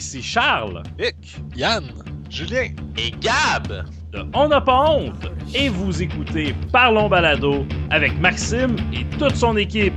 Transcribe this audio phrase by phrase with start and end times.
[0.00, 0.82] Ici Charles.
[0.98, 1.84] Vic, Yann,
[2.30, 5.26] Julien et Gab de On n'a pas honte.
[5.54, 9.92] Et vous écoutez Parlons Balado avec Maxime et toute son équipe.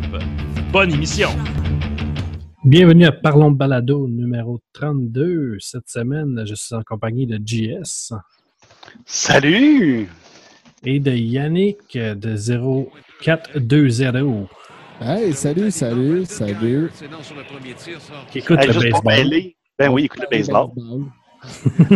[0.73, 1.29] Bonne émission.
[2.66, 5.55] Bienvenue à Parlons Balado numéro 32.
[5.62, 8.12] Cette semaine, je suis en compagnie de JS.
[9.05, 10.09] Salut!
[10.84, 14.48] Et de Yannick de 0420.
[14.99, 16.91] Hey, salut, salut, salut.
[18.32, 19.54] Qui écoute Hey, le baseball.
[19.79, 20.70] Ben oui, écoute le baseball.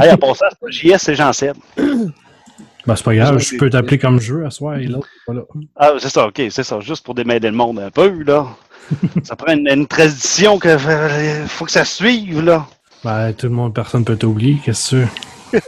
[0.02, 1.56] Hey, passant, c'est pas JS, c'est Jean-Seb.
[1.78, 5.08] Ben, c'est pas grave, je peux t'appeler comme je veux à soir et l'autre.
[5.26, 5.44] Voilà.
[5.76, 6.82] Ah, c'est ça, ok, c'est ça.
[6.82, 8.48] Juste pour démêler le monde un peu, là.
[9.24, 12.68] ça prend une, une tradition que euh, faut que ça suive, là.
[13.06, 15.06] Ben, tout le monde, personne peut t'oublier, qu'est-ce que
[15.52, 15.62] c'est?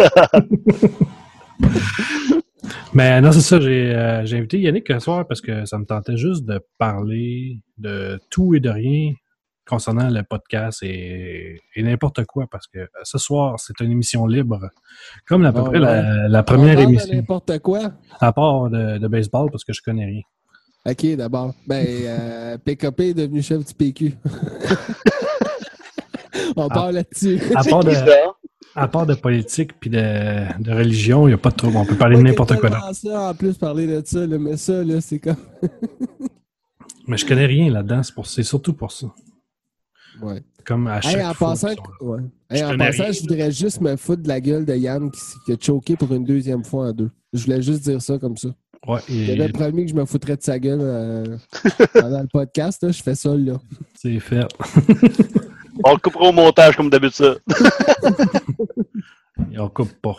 [2.94, 5.86] Mais non, c'est ça, j'ai euh, j'ai invité Yannick ce soir parce que ça me
[5.86, 9.14] tentait juste de parler de tout et de rien
[9.70, 14.70] concernant le podcast et, et n'importe quoi parce que ce soir, c'est une émission libre.
[15.28, 16.28] Comme à peu Ah près ouais.
[16.28, 17.16] la, première parle émission.
[17.16, 17.92] n'importe quoi.
[18.20, 20.22] À part de, de baseball parce que je connais rien.
[20.86, 21.54] OK, d'abord.
[21.68, 24.14] Ben, euh, PKP est devenu chef du PQ.
[26.56, 27.40] On part là-dessus.
[27.56, 27.94] À part de,
[28.76, 31.78] à part de politique puis de, de religion, il n'y a pas de trouble.
[31.78, 32.94] On peut parler de n'importe quoi d'autre.
[32.94, 35.36] ça, en plus, parler de ça, là, mais ça, là, c'est comme...
[37.08, 39.08] Mais je connais rien là-dedans, c'est surtout pour ça.
[40.22, 40.42] Ouais.
[40.66, 41.50] Comme à chaque Hey, en fois.
[41.50, 41.70] passant.
[41.70, 43.12] Je Hey, en passant rien.
[43.12, 46.14] je voudrais juste me foutre de la gueule de Yann qui, qui a choqué pour
[46.14, 47.10] une deuxième fois en deux.
[47.34, 48.50] Je voulais juste dire ça comme ça.
[48.88, 51.38] Ouais, et J'avais promis que je me foutrais de sa gueule euh,
[51.94, 52.82] pendant le podcast.
[52.84, 53.58] Là, je fais ça là.
[53.96, 54.46] c'est fait.
[55.84, 57.40] On le coupera au montage comme d'habitude.
[59.54, 60.18] Et on coupe pas.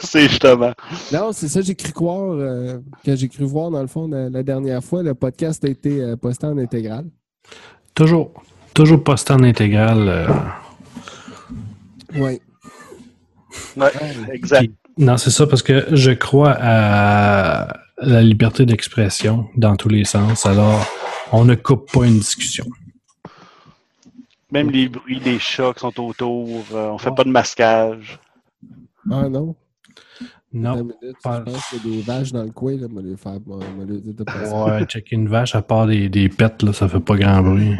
[0.00, 0.72] c'est justement.
[1.12, 4.30] Non, c'est ça, j'ai cru croire, euh, que j'ai cru voir dans le fond la,
[4.30, 5.02] la dernière fois.
[5.02, 7.04] Le podcast a été euh, posté en intégrale.
[7.94, 8.32] Toujours.
[8.74, 10.08] Toujours posté en intégrale.
[10.08, 10.28] euh,
[12.14, 12.40] Oui.
[13.76, 13.90] Ouais,
[14.32, 14.60] exact.
[14.60, 20.04] puis- non, c'est ça, parce que je crois à la liberté d'expression dans tous les
[20.04, 20.46] sens.
[20.46, 20.84] Alors,
[21.32, 22.66] on ne coupe pas une discussion.
[24.52, 28.18] Même les bruits des chats qui sont autour, euh, on fait pas de masquage.
[29.10, 29.54] Ah non.
[30.52, 30.70] Non.
[30.72, 32.76] Attends une minute, pas- Je pense qu'il y a des vaches dans le coin.
[32.76, 33.38] Là, me les faire,
[33.86, 34.52] les dire de passer.
[34.52, 37.76] Ouais, checker une vache, à part des, des pets, là, ça fait pas grand bruit.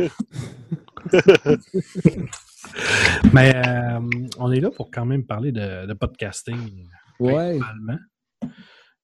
[3.32, 4.00] Mais euh,
[4.38, 6.86] on est là pour quand même parler de, de podcasting.
[7.18, 7.58] Ouais.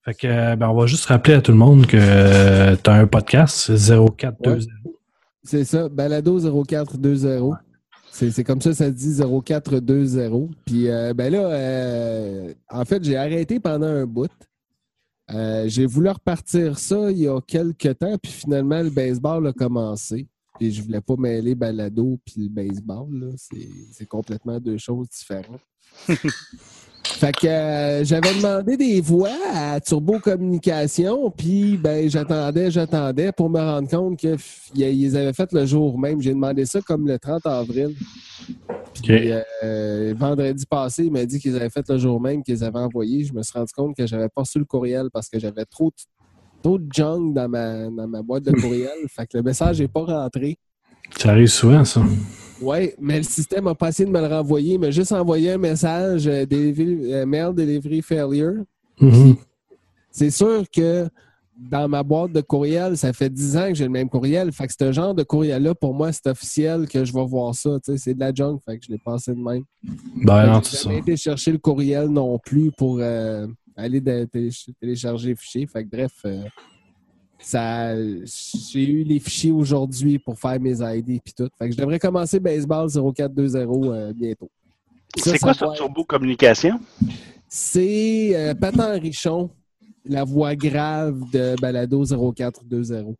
[0.05, 3.07] Fait que, ben, on va juste rappeler à tout le monde que tu as un
[3.07, 4.59] podcast, 0420.
[5.43, 7.59] C'est ça, Balado 0420.
[8.19, 10.49] C'est comme ça, ça dit 0420.
[10.65, 14.31] Puis, euh, ben là, euh, en fait, j'ai arrêté pendant un bout.
[15.31, 19.53] Euh, j'ai voulu repartir ça il y a quelques temps, puis finalement, le baseball a
[19.53, 20.27] commencé.
[20.59, 23.35] Puis je voulais pas mêler balado puis le baseball.
[23.93, 25.61] c'est complètement deux choses différentes.
[27.15, 33.49] fait que euh, j'avais demandé des voix à Turbo Communication, puis ben j'attendais, j'attendais pour
[33.49, 36.21] me rendre compte qu'ils avaient fait le jour même.
[36.21, 37.95] J'ai demandé ça comme le 30 avril.
[39.03, 42.79] Puis, euh, vendredi passé, il m'a dit qu'ils avaient fait le jour même, qu'ils avaient
[42.79, 43.25] envoyé.
[43.25, 45.91] Je me suis rendu compte que j'avais pas reçu le courriel parce que j'avais trop
[45.91, 48.91] de, trop de junk dans ma, dans ma boîte de courriel.
[49.09, 50.59] fait que le message n'est pas rentré.
[51.17, 52.03] Ça arrive souvent, ça.
[52.61, 54.75] Oui, mais le système n'a pas essayé de me le renvoyer.
[54.75, 58.65] Il m'a juste envoyé un message euh, delivery- euh, mail delivery failure.
[59.01, 59.37] Mhm.
[60.11, 61.09] C'est sûr que
[61.59, 64.53] dans ma boîte de courriel, ça fait 10 ans que j'ai le même courriel.
[64.53, 67.79] Fait que ce genre de courriel-là, pour moi, c'est officiel que je vais voir ça.
[67.97, 69.63] C'est de la junk, fait que je l'ai passé de même.
[70.25, 70.83] Ben j'ai ça.
[70.85, 74.03] jamais été chercher le courriel non plus pour euh, aller
[74.81, 75.67] télécharger les fichiers.
[75.67, 76.13] Fait que bref,
[77.47, 81.49] ça, j'ai eu les fichiers aujourd'hui pour faire mes ID et tout.
[81.57, 84.51] Fait que je devrais commencer baseball 0420 euh, bientôt.
[85.17, 86.81] C'est quoi ça être- Turbo Communication?
[87.49, 89.51] C'est euh, Patan Richon,
[90.05, 93.15] la voix grave de Balado 0420.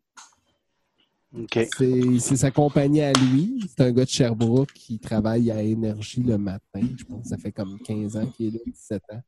[1.39, 1.67] OK.
[1.77, 3.63] C'est c'est sa compagnie à lui.
[3.69, 6.81] C'est un gars de Sherbrooke qui travaille à Énergie le matin.
[6.97, 9.21] Je pense que ça fait comme 15 ans qu'il est là, 17 ans.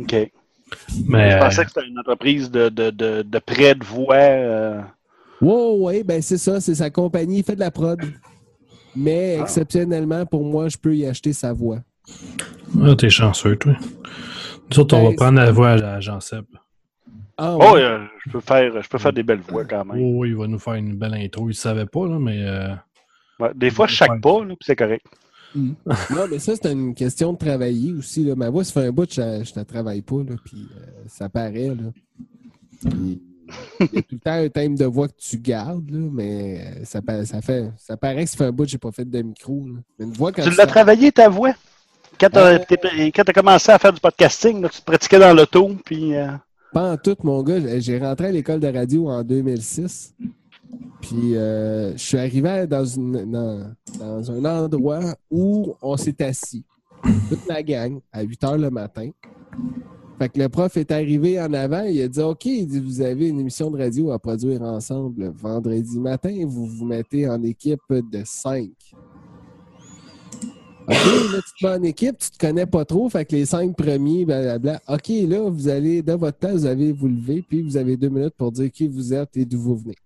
[0.00, 0.32] OK.
[1.06, 4.14] Mais Je euh, pensais que c'était une entreprise de, de, de, de prêt de voix.
[4.16, 4.80] euh,
[5.40, 8.00] Ouais, ouais, ben c'est ça, c'est sa compagnie, il fait de la prod.
[8.96, 11.78] Mais exceptionnellement, pour moi, je peux y acheter sa voix.
[12.82, 13.72] ah, t'es chanceux, toi.
[14.70, 16.44] Nous autres, on va Ben, prendre la voix à Jean Seb.
[17.36, 20.00] Ah, Oh, euh, je, peux faire, je peux faire des belles voix quand même.
[20.00, 21.46] Oh, il va nous faire une belle intro.
[21.46, 22.68] Il ne savait pas, là, mais euh,
[23.40, 25.04] Ouais, des fois, je chaque pas, c'est correct.
[25.54, 28.24] Non, mais ça, c'est une question de travailler aussi.
[28.24, 28.34] Là.
[28.34, 31.02] Ma voix, ça fait un bout que je, je ne travaille pas, là, puis euh,
[31.06, 31.68] ça paraît.
[31.68, 31.92] Là.
[32.90, 33.22] Puis,
[33.80, 36.84] il y a tout le temps un thème de voix que tu gardes, là, mais
[36.84, 39.04] ça, pa- ça, fait, ça paraît que ça fait un bout que j'ai pas fait
[39.08, 39.64] de micro.
[39.66, 39.80] là.
[40.04, 41.52] Une voix quand Tu l'as travaillé, ta voix?
[42.18, 45.70] Quand tu Euh, as, commencé à faire du podcasting, là, tu te pratiquais dans l'auto,
[45.84, 46.14] puis...
[46.14, 46.28] euh,
[46.72, 47.60] Pas en tout, mon gars.
[47.60, 50.14] J'ai- J'ai rentré à l'école de radio en 2006.
[51.00, 56.64] Puis euh, je suis arrivé dans, un endroit où on s'est assis.
[57.28, 59.10] Toute la gang, à 8 heures le matin.
[60.18, 63.00] Fait que le prof est arrivé en avant, il a dit OK, il dit, vous
[63.00, 67.82] avez une émission de radio à produire ensemble vendredi matin, vous vous mettez en équipe
[67.90, 68.70] de 5.
[70.86, 73.46] OK, là, tu te mets en équipe, tu te connais pas trop, fait que les
[73.46, 74.82] cinq premiers, blablabla.
[74.88, 78.10] OK, là, vous allez, dans votre place, vous allez vous lever, puis vous avez deux
[78.10, 79.96] minutes pour dire qui vous êtes et d'où vous venez.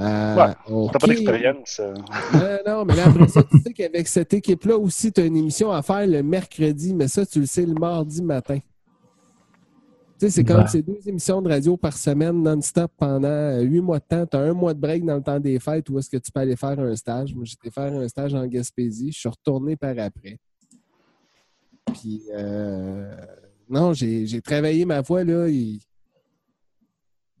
[0.00, 0.88] Euh, Ouais.
[0.92, 1.80] T'as pas d'expérience.
[1.80, 1.94] euh.
[1.94, 5.36] Non, non, mais là, après ça, tu sais qu'avec cette équipe-là aussi, tu as une
[5.36, 8.58] émission à faire le mercredi, mais ça, tu le sais le mardi matin.
[10.18, 10.66] Tu sais, c'est comme Ouais.
[10.68, 14.26] ces deux émissions de radio par semaine non-stop pendant euh, huit mois de temps.
[14.26, 16.30] Tu as un mois de break dans le temps des fêtes où est-ce que tu
[16.30, 17.34] peux aller faire un stage.
[17.34, 19.12] Moi, j'étais faire un stage en Gaspésie.
[19.12, 20.38] Je suis retourné par après.
[21.94, 23.10] Puis, euh,
[23.68, 25.48] non, j'ai j'ai travaillé ma voix, là.
[25.48, 25.80] il-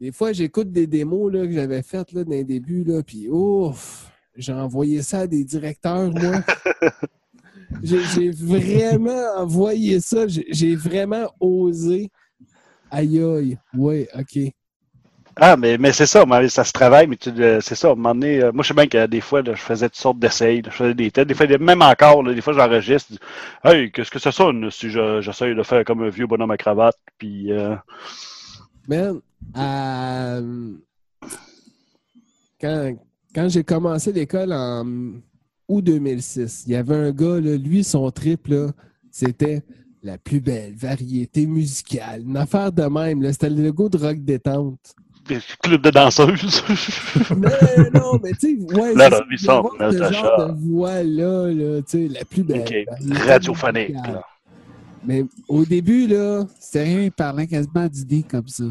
[0.00, 3.28] Des fois, j'écoute des démos là, que j'avais faites là, dans les débuts, là, puis
[3.28, 6.42] ouf, j'ai envoyé ça à des directeurs, moi.
[7.82, 10.26] J'ai vraiment envoyé ça.
[10.28, 12.10] J'ai vraiment osé.
[12.90, 13.58] Aïe aïe.
[13.74, 14.52] Oui, OK.
[15.36, 17.94] Ah, mais, mais c'est ça, ça se travaille, mais tu- euh, c'est ça, à un
[17.94, 20.18] moment donné, euh, moi je sais bien que des fois, là, je faisais toutes sortes
[20.18, 23.12] d'essais, je faisais des tests, des fois, même encore, là, des fois j'enregistre,
[23.64, 26.56] hey, qu'est-ce que ça sonne si je- j'essaye de faire comme un vieux bonhomme à
[26.58, 27.74] cravate, puis euh,
[28.86, 29.22] Man,
[29.56, 30.72] euh,
[32.60, 32.96] quand,
[33.34, 34.84] quand j'ai commencé l'école en
[35.68, 38.52] août 2006, il y avait un gars, là, lui, son trip,
[39.10, 39.62] c'était
[40.02, 42.22] la plus belle variété musicale.
[42.26, 43.22] Une affaire de même.
[43.32, 44.94] C'était le logo de rock détente.
[45.62, 46.62] club de danseuses.
[47.36, 52.24] Mais non, mais tu sais, ouais, Là, ce genre de voix-là, là, tu sais, la
[52.24, 52.60] plus belle.
[52.60, 54.14] OK, variété radiophonique, musicale.
[54.14, 54.24] là.
[55.04, 58.64] Mais au début, là, Sérieux, il parlait quasiment d'idées comme ça.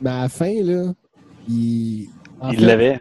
[0.00, 0.92] Mais à la fin, là,
[1.48, 2.08] il...
[2.40, 3.00] en Il fait, l'avait.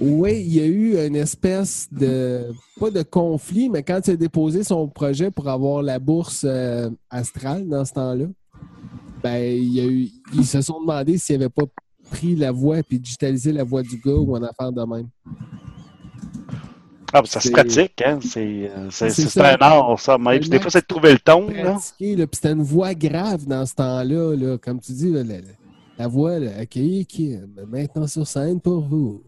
[0.00, 2.46] Oui, il y a eu une espèce de,
[2.80, 6.90] pas de conflit, mais quand il a déposé son projet pour avoir la bourse euh,
[7.10, 8.24] astrale dans ce temps-là,
[9.22, 11.62] ben, il y a eu, ils se sont demandé s'il n'avait pas
[12.10, 15.08] pris la voix et digitalisé la voix du gars ou en affaire de même.
[17.12, 18.18] Ah, ben, ça se c'est- pratique, hein.
[18.22, 19.54] C'est euh, c'est- ça.
[19.54, 20.16] un art, ça.
[20.18, 20.40] Même.
[20.40, 21.72] Des fois, c'est de trouver le ton, là.
[21.72, 25.22] Pratiqué, là, puis c'était une voix grave dans ce temps-là, là, comme tu dis, là,
[25.22, 25.34] la,
[25.98, 27.36] la- la voix, là, accueillie qui
[27.68, 29.22] maintenant sur scène pour vous.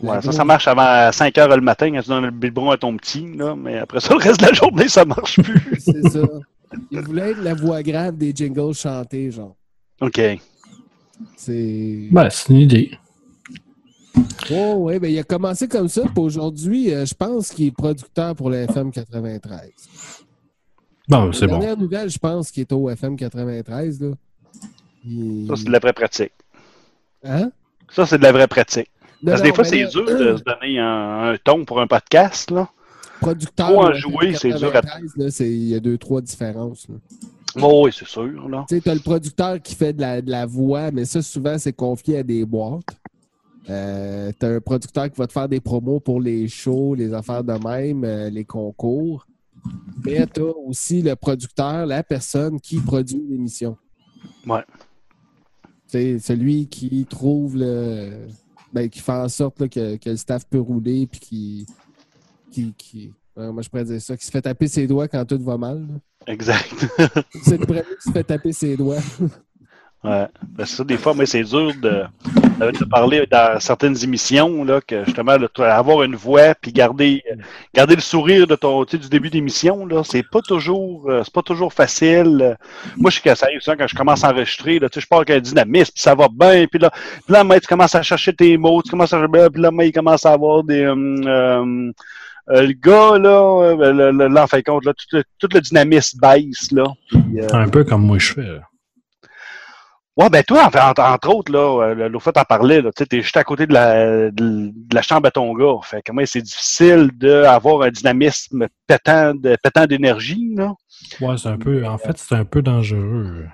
[0.00, 2.70] La Ouais, ça, ça marche avant 5 heures le matin quand tu donnes le biberon
[2.70, 3.56] à ton petit, là.
[3.56, 5.76] Mais après ça, le reste de la journée, ça marche plus.
[5.80, 6.20] C'est ça.
[6.92, 9.56] Il voulait être la voix grave des jingles chantés, genre.
[10.00, 10.20] OK.
[11.36, 12.08] C'est.
[12.12, 12.90] Ben, c'est une idée.
[14.52, 16.02] Oh, oui, ben, il a commencé comme ça.
[16.02, 19.60] Puis aujourd'hui, euh, je pense qu'il est producteur pour le FM 93.
[21.08, 21.58] Bon, c'est La bon.
[21.58, 24.00] dernière nouvelle, je pense qu'il est au FM 93.
[24.00, 24.10] Là.
[25.06, 26.32] Il- Ça, c'est de la vraie pratique.
[27.24, 27.50] Hein?
[27.90, 28.90] Ça, c'est de la vraie pratique.
[29.22, 31.64] Non, Parce que des non, fois, c'est là, dur de se donner un, un ton
[31.64, 32.68] pour un podcast, là.
[33.20, 33.66] Producteur.
[33.68, 36.86] Trop en jouer, c'est dur à- 93, là, c'est- Il y a deux, trois différences.
[36.88, 36.94] là.
[37.60, 38.64] Oh, oui, c'est sûr, là.
[38.68, 41.58] Tu sais, t'as le producteur qui fait de la, de la voix, mais ça, souvent,
[41.58, 42.84] c'est confié à des boîtes.
[43.70, 47.42] Euh, t'as un producteur qui va te faire des promos pour les shows, les affaires
[47.42, 49.26] de même, euh, les concours.
[50.04, 53.76] Mais t'as aussi le producteur, la personne qui produit l'émission.
[54.46, 54.62] Ouais.
[55.88, 58.28] C'est celui qui trouve le.
[58.72, 61.66] Ben, qui fait en sorte là, que, que le staff peut rouler puis qui.
[62.52, 65.38] qui, qui moi, je pourrais dire ça, qui se fait taper ses doigts quand tout
[65.42, 65.86] va mal.
[65.86, 65.94] là.
[66.26, 66.74] Exact.
[67.44, 68.98] C'est le premier qui se fait taper ses doigts.
[70.04, 70.26] Ouais.
[70.56, 72.04] Ben, c'est ça, des fois, mais c'est dur de,
[72.60, 77.22] de, parler dans certaines émissions, là, que justement, avoir une voix puis garder,
[77.74, 81.22] garder le sourire de ton, tu sais, du début d'émission, là, c'est pas toujours, euh,
[81.24, 82.56] c'est pas toujours facile.
[82.96, 85.30] Moi, je suis sérieux, quand je commence à enregistrer, là, tu sais, je pars avec
[85.30, 88.32] un dynamisme, puis ça va bien, puis là, puis là, mais tu commences à chercher
[88.32, 89.18] tes mots, tu commences à,
[89.52, 90.94] puis là, mais il commence à avoir des, euh,
[91.26, 91.92] euh,
[92.50, 96.18] euh, le gars, là, euh, là, en fin de compte, là, tout, tout le dynamisme
[96.20, 96.84] baisse, là.
[97.14, 98.42] Euh, Un peu comme moi je fais.
[98.42, 98.67] là.
[100.18, 103.06] Ouais, ben toi, entre, entre autres, là, euh, l'autre fois, t'en parlais, là, tu sais,
[103.06, 105.78] t'es juste à côté de la, de, de la chambre à ton gars.
[105.84, 110.72] Fait que moi, c'est difficile d'avoir un dynamisme pétant de, pétant d'énergie, là.
[111.20, 111.86] Ouais, c'est un peu.
[111.86, 113.46] En fait, c'est un peu dangereux.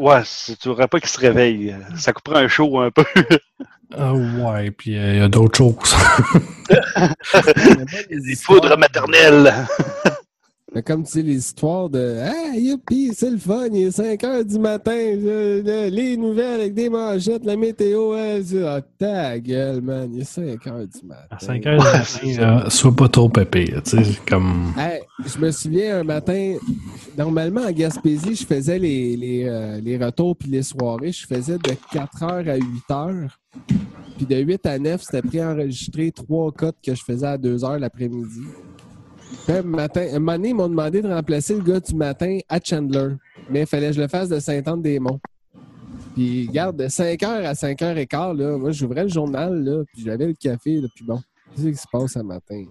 [0.00, 0.22] Ouais,
[0.60, 1.76] tu voudrais pas qu'il se réveille.
[1.96, 3.04] Ça couperait un show un peu.
[3.96, 5.94] Ah ouais, puis euh, il y a d'autres choses.
[8.10, 9.54] Des foudres maternelles.
[10.74, 14.22] Mais comme tu sais, les histoires de Hey, youpi, c'est le fun, il est 5
[14.24, 19.38] heures du matin, je- le- les nouvelles avec des manchettes, la météo, hein, ah, ta
[19.38, 21.22] gueule, man, il est 5 heures du matin.
[21.30, 23.66] À 5 heures du matin, euh, sois pas trop pépé.
[23.84, 24.72] Tu sais, comme.
[24.76, 26.56] Hey, je me souviens un matin,
[27.16, 31.12] normalement à Gaspésie, je faisais les, les, euh, les retours puis les soirées.
[31.12, 33.38] Je faisais de 4 heures à 8 heures.
[34.16, 37.78] Puis de 8 à 9, c'était préenregistré trois cotes que je faisais à 2 heures
[37.78, 38.40] l'après-midi.
[39.48, 42.58] Un, matin, un moment donné, ils m'ont demandé de remplacer le gars du matin à
[42.62, 43.14] Chandler.
[43.50, 45.20] Mais il fallait que je le fasse de Saint-Anne-des-Monts.
[46.14, 49.62] Puis, regarde, de 5 heures à 5 heures et quart, là, moi, j'ouvrais le journal,
[49.62, 51.20] là, puis j'avais le café, là, puis bon,
[51.54, 52.64] qu'est-ce qui se passe ce matin?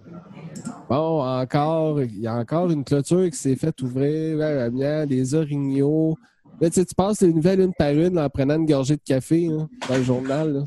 [0.88, 5.34] Bon, encore, il y a encore une clôture qui s'est faite ouvrir, ouais, Amiens, des
[5.34, 6.16] orignaux.
[6.60, 9.02] Là, tu sais, tu passes les nouvelles une par une en prenant une gorgée de
[9.04, 10.52] café hein, dans le journal.
[10.52, 10.64] là.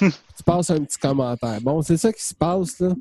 [0.36, 1.60] tu passes un petit commentaire.
[1.60, 2.94] Bon, c'est ça qui se passe, là.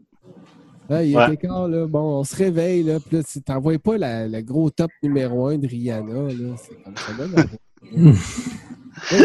[0.89, 1.33] Là, il est Ouais.
[1.33, 1.85] écart, là.
[1.87, 2.97] Bon, on se réveille, là.
[3.05, 6.55] Puis là, tu t'envoies pas la- le gros top numéro un de Rihanna, là.
[6.57, 7.43] C'est comme ça, là.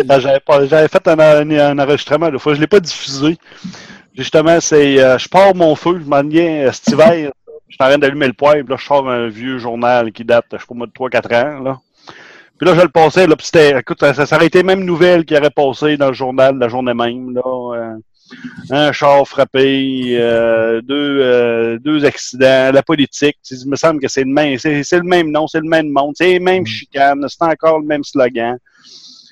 [0.09, 2.81] Ah, J'avais pas- j'avais fait un, un- un enregistrement l'autre fois, je ne l'ai pas
[2.81, 3.37] diffusé.
[4.17, 7.13] Justement, c'est euh, je pars mon feu, je m'en viens euh, cet hiver,
[7.69, 10.25] je suis en train d'allumer le poêle, puis là, je sors un vieux journal qui
[10.25, 11.61] date, je sais pas moi, de 3-4 ans.
[11.63, 11.79] Là.
[12.59, 15.25] Puis là, je le passais, là, puis c'était, écoute, ça, ça aurait été même nouvelle
[15.25, 17.33] qui aurait passé dans le journal la journée même.
[17.35, 17.95] Là, euh,
[18.71, 23.37] un char frappé, euh, deux, euh, deux accidents, la politique.
[23.51, 25.89] Il me semble que c'est le même, c'est, c'est le même nom, c'est le même
[25.89, 28.57] monde, c'est les mêmes chicanes, c'est encore le même slogan.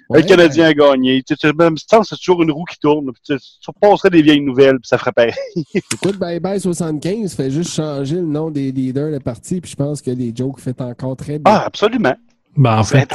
[0.09, 1.23] ouais, le Canadien a gagné.
[1.23, 3.11] Tu, tu, même si c'est toujours une roue qui tourne.
[3.25, 5.35] Tu, tu repasserais des vieilles nouvelles, puis ça ferait pareil.
[5.75, 9.77] Écoute, Bye Bye 75 fait juste changer le nom des leaders de parti, puis je
[9.77, 11.53] pense que les jokes fait encore très bien.
[11.53, 12.17] Ah, absolument.
[12.57, 13.07] Ben, en fait,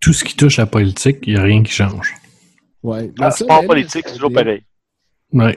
[0.00, 2.14] tout ce qui touche à la politique, il n'y a rien qui change.
[2.84, 3.12] ouais.
[3.20, 4.62] Ah, ça, sport elle, politique, c'est toujours pareil.
[5.32, 5.56] Ouais.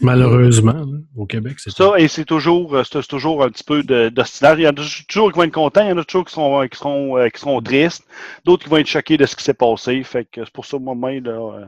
[0.00, 4.08] Malheureusement, au Québec, c'est Ça, et c'est toujours, euh, c'est toujours un petit peu de-
[4.08, 4.58] d'oscillage.
[4.58, 4.74] Il y en a
[5.06, 7.28] toujours qui vont être contents, il y en a toujours qui seront, qui seront, euh,
[7.28, 8.04] qui seront tristes,
[8.44, 10.02] d'autres qui vont être choqués de ce qui s'est passé.
[10.02, 11.64] Fait que c'est pour ça, moi-même, euh,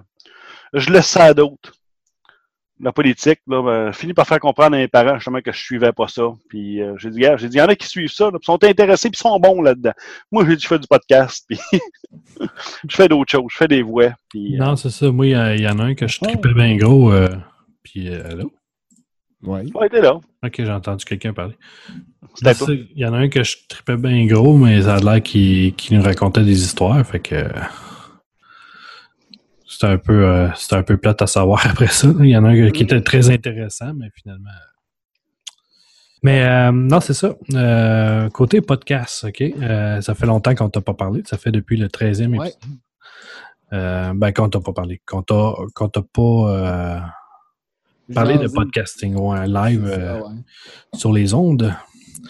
[0.73, 1.75] je laisse ça à d'autres.
[2.80, 5.92] La politique, là, ben, fini par faire comprendre à mes parents justement que je suivais
[5.92, 6.23] pas ça.
[6.49, 8.38] Puis euh, j'ai dit, gars, j'ai dit, il y en a qui suivent ça, là,
[8.38, 9.92] puis sont intéressés, puis sont bons là-dedans.
[10.30, 11.58] Moi, j'ai dit, je fais du podcast, puis
[12.88, 14.11] je fais d'autres choses, je fais des voix.
[14.28, 15.11] Puis, euh, Non, c'est ça.
[15.11, 17.11] Moi, il y, en a un que je tripais bien gros.
[17.11, 17.28] euh,
[17.82, 18.52] puis, euh, allô?
[19.42, 19.64] Ouais.
[19.75, 20.18] ouais, t'es là.
[20.44, 21.54] Ok, j'ai entendu quelqu'un parler.
[22.42, 25.75] Il y en a un que je tripais bien gros, mais ça a l'air qu'il
[25.75, 27.04] qu'il nous racontait des histoires.
[27.06, 27.44] Fait que.
[29.78, 32.08] C'était un peu euh, un peu plate à savoir après ça.
[32.18, 34.50] Il y en a un qui était très intéressant, mais finalement.
[36.25, 37.37] Mais euh, non, c'est ça.
[37.54, 39.40] Euh, côté podcast, OK?
[39.40, 41.23] Euh, ça fait longtemps qu'on t'a pas parlé.
[41.26, 42.49] Ça fait depuis le 13e Ouais.
[42.49, 42.78] épisode.
[43.73, 45.00] Euh, ben, qu'on t'a pas parlé.
[45.06, 47.12] Qu'on t'a qu'on t'a pas
[48.12, 50.35] parlé de podcasting ouais, live C'est ça, euh, ouais.
[50.94, 51.73] sur les ondes.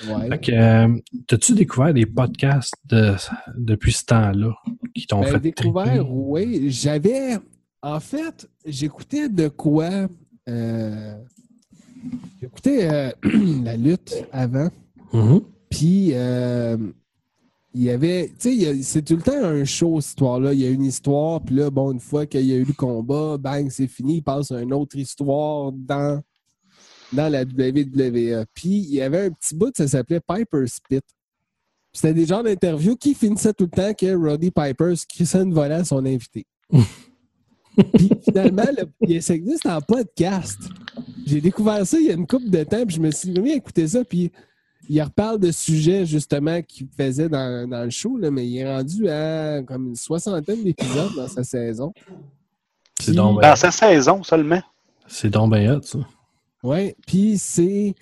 [0.09, 0.51] Ouais.
[0.53, 0.89] Euh,
[1.27, 3.15] t'as-tu découvert des podcasts de-
[3.57, 4.55] depuis ce temps-là
[4.95, 6.07] qui t'ont Ben, fait découvert, triper?
[6.09, 6.71] oui.
[6.71, 7.39] J'avais.
[7.83, 9.91] En fait, j'écoutais de quoi.
[10.49, 11.15] euh,
[12.41, 13.11] J'écoutais euh,
[13.65, 14.69] la lutte avant.
[15.13, 15.41] Mhm.
[15.71, 16.77] Puis, euh,
[17.75, 18.33] il y avait.
[18.39, 20.53] Tu sais, c'est tout le temps un show, cette histoire-là.
[20.55, 22.73] Il y a une histoire, puis là, bon, une fois qu'il y a eu le
[22.73, 24.17] combat, bang, c'est fini.
[24.19, 26.21] Il passe à une autre histoire dans,
[27.13, 28.45] dans la WWE.
[28.55, 31.01] Puis, il y avait un petit bout, ça s'appelait Piper Spit.
[31.93, 35.75] C'était des genres d'interviews qui finissaient tout le temps que Roddy Piper crissait une volée
[35.75, 36.47] à son invité.
[37.95, 40.59] Puis finalement, le- il- ça existe en podcast.
[41.27, 43.53] J'ai découvert ça il y a une couple de temps, puis je me suis mis
[43.53, 44.33] à écouter ça, puis
[44.89, 48.67] il reparle de sujets justement qu'il faisait dans, dans le show, là, mais il est
[48.77, 51.93] rendu à comme une soixantaine d'épisodes dans sa saison.
[53.01, 54.63] C'est donc Dans sa saison seulement.
[55.07, 55.99] C'est donc bien hot, ça.
[56.63, 57.95] Ouais, puis c'est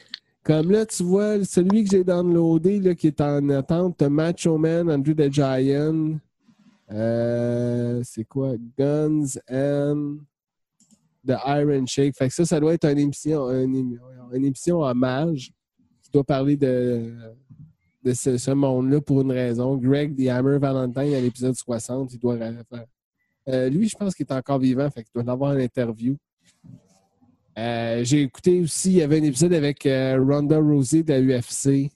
[0.42, 4.90] comme là, tu vois, celui que j'ai downloadé là, qui est en attente, Macho Man,
[4.90, 6.18] Andrew the Giant.
[6.92, 8.54] Euh, c'est quoi?
[8.78, 10.18] Guns and
[11.26, 12.16] the Iron Shake.
[12.16, 13.98] Fait que ça, ça doit être une émission, une,
[14.32, 15.50] une émission hommage
[16.02, 17.12] qui doit parler de,
[18.04, 19.76] de ce, monde-là pour une raison.
[19.76, 22.86] Greg The Hammer Valentine à l'épisode 60, il doit faire.
[23.48, 26.16] Euh, lui, je pense qu'il est encore vivant, fait qu'il doit en avoir une interview.
[27.58, 31.20] Euh, J'ai écouté aussi, il y avait un épisode avec euh, Ronda Rousey de la
[31.20, 31.90] UFC.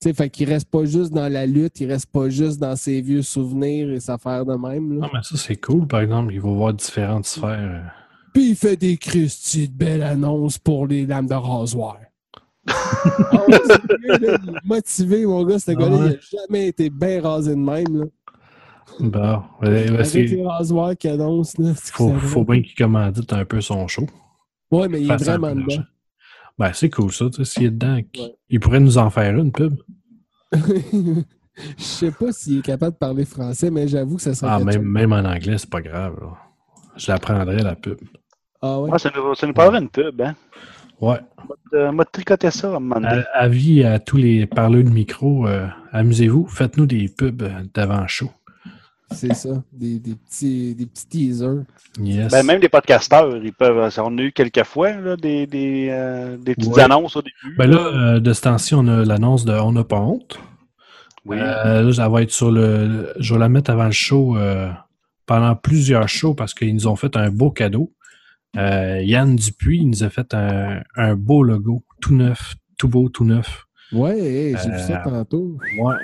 [0.00, 2.74] Tu sais, fait qu'il reste pas juste dans la lutte, il reste pas juste dans
[2.76, 4.92] ses vieux souvenirs et sa affaires de même.
[4.94, 5.06] Là.
[5.06, 6.32] Non, mais ça, c'est cool, par exemple.
[6.32, 7.50] Il va voir différentes sphères.
[7.84, 7.88] euh.
[8.34, 11.98] Puis il fait des Christy de belles annonces pour les lames de rasoir.
[12.74, 16.18] Ah ouais, motivé, mon gars, ce Ah gars-là, ouais.
[16.30, 17.98] il a jamais été bien rasé de même.
[18.00, 18.04] Là.
[19.00, 21.72] Bon, ouais, c'est- les rasoirs qu'il annonce, là.
[21.74, 24.06] faut, bien qu'il commandite un peu son show.
[24.70, 25.82] Ouais, mais il est vraiment dedans.
[26.58, 27.94] Ben, c'est cool ça, tu sais, s'il est dedans.
[27.96, 28.34] Ouais.
[28.50, 29.74] Il pourrait nous en faire une pub.
[31.78, 34.50] Je sais pas s'il est capable de parler français, mais j'avoue que ça serait.
[34.52, 36.16] Ah, même, même en anglais, c'est pas grave.
[36.20, 36.32] là.
[36.96, 37.98] Je l'apprendrai, la pub.
[38.60, 38.90] Ah ouais.
[38.90, 40.34] Ouais, ça, nous, ça nous parlerait une pub, hein?
[41.00, 41.18] Ouais.
[41.74, 43.08] Euh, moi, tricoter ça à un moment donné.
[43.34, 48.30] À- Avis à tous les parleurs de micro, euh, amusez-vous, faites-nous des pubs euh, d'avant-show.
[49.12, 49.62] C'est ça.
[49.72, 51.62] Des, des petits, des petits teasers.
[52.00, 52.30] Yes.
[52.32, 53.90] Ben, même les podcasteurs, ils peuvent.
[53.98, 56.82] On a eu quelques fois là, des, des, euh, des petites Ouais.
[56.82, 57.56] annonces au début.
[57.56, 60.38] Ben là, euh, de ce temps-ci, on a l'annonce de On n'a pas honte.
[61.24, 61.36] oui.
[61.40, 63.12] Euh, là, ça va être sur le.
[63.18, 64.70] Je vais la mettre avant le show euh,
[65.26, 67.92] pendant plusieurs shows parce qu'ils nous ont fait un beau cadeau.
[68.56, 73.08] Euh, Yann Dupuis il nous a fait un, un beau logo, tout neuf, tout beau,
[73.08, 73.64] tout neuf.
[73.92, 75.56] Ouais, j'ai vu ça Euh, tantôt.
[75.78, 75.94] Ouais.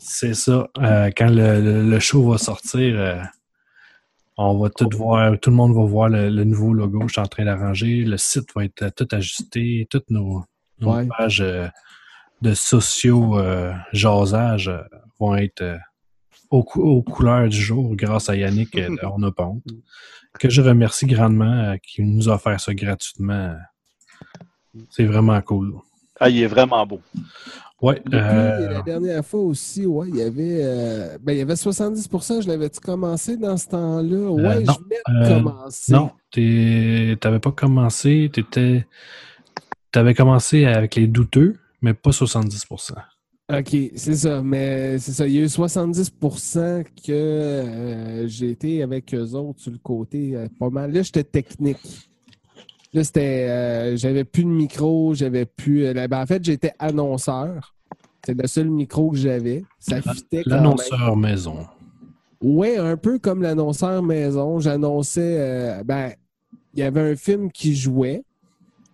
[0.00, 0.68] C'est ça.
[0.78, 3.22] Euh, quand le, le- le show va sortir, euh,
[4.36, 7.02] on va tout voir, tout le monde va voir le, le nouveau logo.
[7.08, 8.04] Je suis en train d'arranger.
[8.04, 9.86] Le site va être tout ajusté.
[9.90, 10.44] Toutes nos,
[10.80, 11.06] nos Ouais.
[11.06, 11.66] pages euh,
[12.42, 14.82] de sociaux euh, jasage euh,
[15.18, 15.76] vont être euh,
[16.50, 19.64] aux, cou- aux couleurs du jour grâce à Yannick euh, On n'a pas honte.
[20.38, 23.56] Que je remercie grandement euh, qui nous a offert ça gratuitement.
[24.90, 25.74] C'est vraiment cool.
[26.20, 27.00] Ah, il est vraiment beau.
[27.80, 28.02] Ouais.
[28.04, 31.54] Depuis, euh, la dernière fois aussi, ouais, il y avait, euh, ben, il y avait
[31.54, 34.30] 70%, je l'avais-tu commencé dans ce temps-là?
[34.32, 34.72] Ouais, Euh, non.
[34.72, 35.92] je venais de Euh, commencer.
[35.92, 38.30] Non, tu n'avais pas commencé.
[38.32, 38.84] Tu
[39.94, 42.94] avais commencé avec les douteux, mais pas 70%.
[43.50, 44.42] OK, c'est ça.
[44.42, 45.26] Mais c'est ça.
[45.26, 50.34] Il y a eu 70% que euh, j'ai été avec eux autres sur le côté
[50.36, 50.92] euh, pas mal.
[50.92, 52.10] Là, j'étais technique.
[52.92, 53.46] Là, c'était.
[53.48, 55.86] euh, j'avais plus de micro, j'avais plus.
[55.86, 57.74] euh, ben, en fait, j'étais annonceur.
[58.24, 59.64] C'est le seul micro que j'avais.
[59.78, 60.42] Ça fitait.
[60.56, 61.66] L'annonceur maison.
[62.40, 64.58] Oui, un peu comme l'annonceur maison.
[64.60, 66.12] J'annonçais, euh, ben,
[66.74, 68.22] il y avait un film qui jouait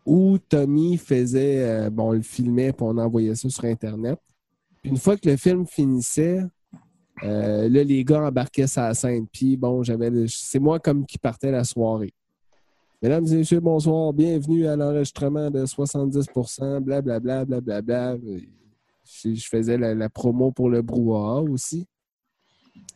[0.06, 4.18] où Tommy faisait, euh, bon, on le filmait puis on envoyait ça sur Internet.
[4.82, 6.40] Puis une fois que le film finissait,
[7.22, 9.26] euh, là, les gars embarquaient sa scène.
[9.32, 12.12] Puis bon, j'avais, le- c'est moi comme qui partait la soirée.
[13.02, 14.12] Mesdames et messieurs, bonsoir.
[14.12, 18.16] Bienvenue à l'enregistrement de 70%, blablabla, blablabla.
[19.04, 21.86] Je, je faisais la, la promo pour le brouhaha aussi.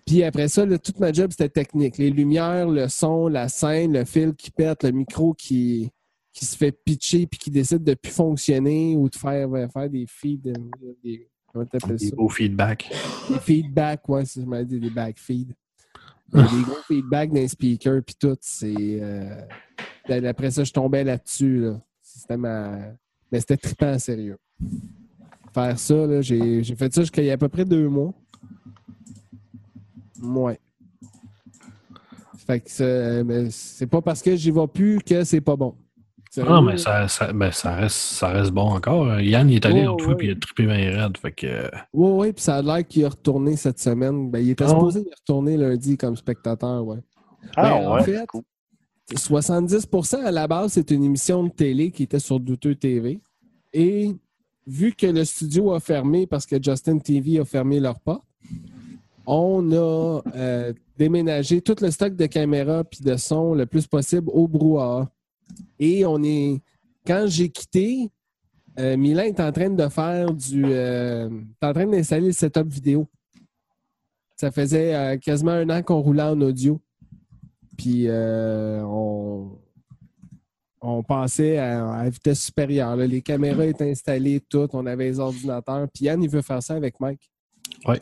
[0.06, 1.98] Puis après ça, là, toute ma job, c'était technique.
[1.98, 5.90] Les lumières, le son, la scène, le fil qui pète, le micro qui,
[6.32, 10.06] qui se fait pitcher puis qui décide de plus fonctionner ou de faire, faire des
[10.06, 10.50] feeds.
[11.04, 12.16] Des, comment t'appelles Des ça?
[12.16, 12.90] beaux feedbacks.
[13.28, 15.52] Des feedbacks, ouais, c'est je m'avais dit des back feeds.
[16.32, 18.36] Des gros feedbacks d'un speaker puis tout.
[18.40, 18.74] C'est.
[18.76, 19.40] euh,
[20.08, 21.60] ben, après ça, je tombais là-dessus.
[21.60, 21.80] Là.
[22.02, 22.78] C'était ma.
[23.30, 24.38] Mais c'était trippant sérieux.
[25.52, 28.12] Faire ça, j'ai fait ça jusqu'à il y a à peu près deux mois.
[30.22, 30.58] Ouais.
[32.46, 35.76] Fait que c'est pas parce que j'y vais plus que c'est pas bon.
[36.30, 39.20] Sérieux, Ah, mais ça, ça, ben, ça, reste, ça reste bon encore.
[39.20, 40.18] Yann, il est allé Ouais, l'autre fois ouais.
[40.18, 41.16] puis il a trippé bien raide.
[41.18, 44.30] Fait que, euh, Oui, oui, puis ça a l'air qu'il est retourné cette semaine.
[44.30, 46.98] Ben, il était Ah supposé y retourner lundi comme spectateur, ouais.
[47.56, 48.02] Ah, Ben, en ouais.
[48.04, 48.42] fait, cool.
[49.14, 53.20] 70% à la base, c'est une émission de télé qui était sur Douteux TV.
[53.72, 54.14] Et
[54.66, 58.24] vu que le studio a fermé parce que Justin TV a fermé leurs portes,
[59.26, 64.28] on a euh, déménagé tout le stock de caméras puis de son le plus possible
[64.32, 65.10] au brouhaha.
[65.78, 66.60] Et on est.
[67.06, 68.10] Quand j'ai quitté,
[68.78, 70.64] euh, Milan est en train de faire du.
[70.66, 71.28] euh,
[71.62, 73.06] est en train d'installer le setup vidéo.
[74.36, 76.80] Ça faisait euh, quasiment un an qu'on roulait en audio.
[77.76, 79.58] Puis euh, on,
[80.80, 82.94] on passait à, à vitesse supérieure.
[82.96, 83.06] là.
[83.06, 84.74] Les caméras étaient installées, toutes.
[84.74, 85.88] On avait les ordinateurs.
[85.92, 87.30] Puis Yann, il veut faire ça avec Mike.
[87.86, 88.00] Ouais.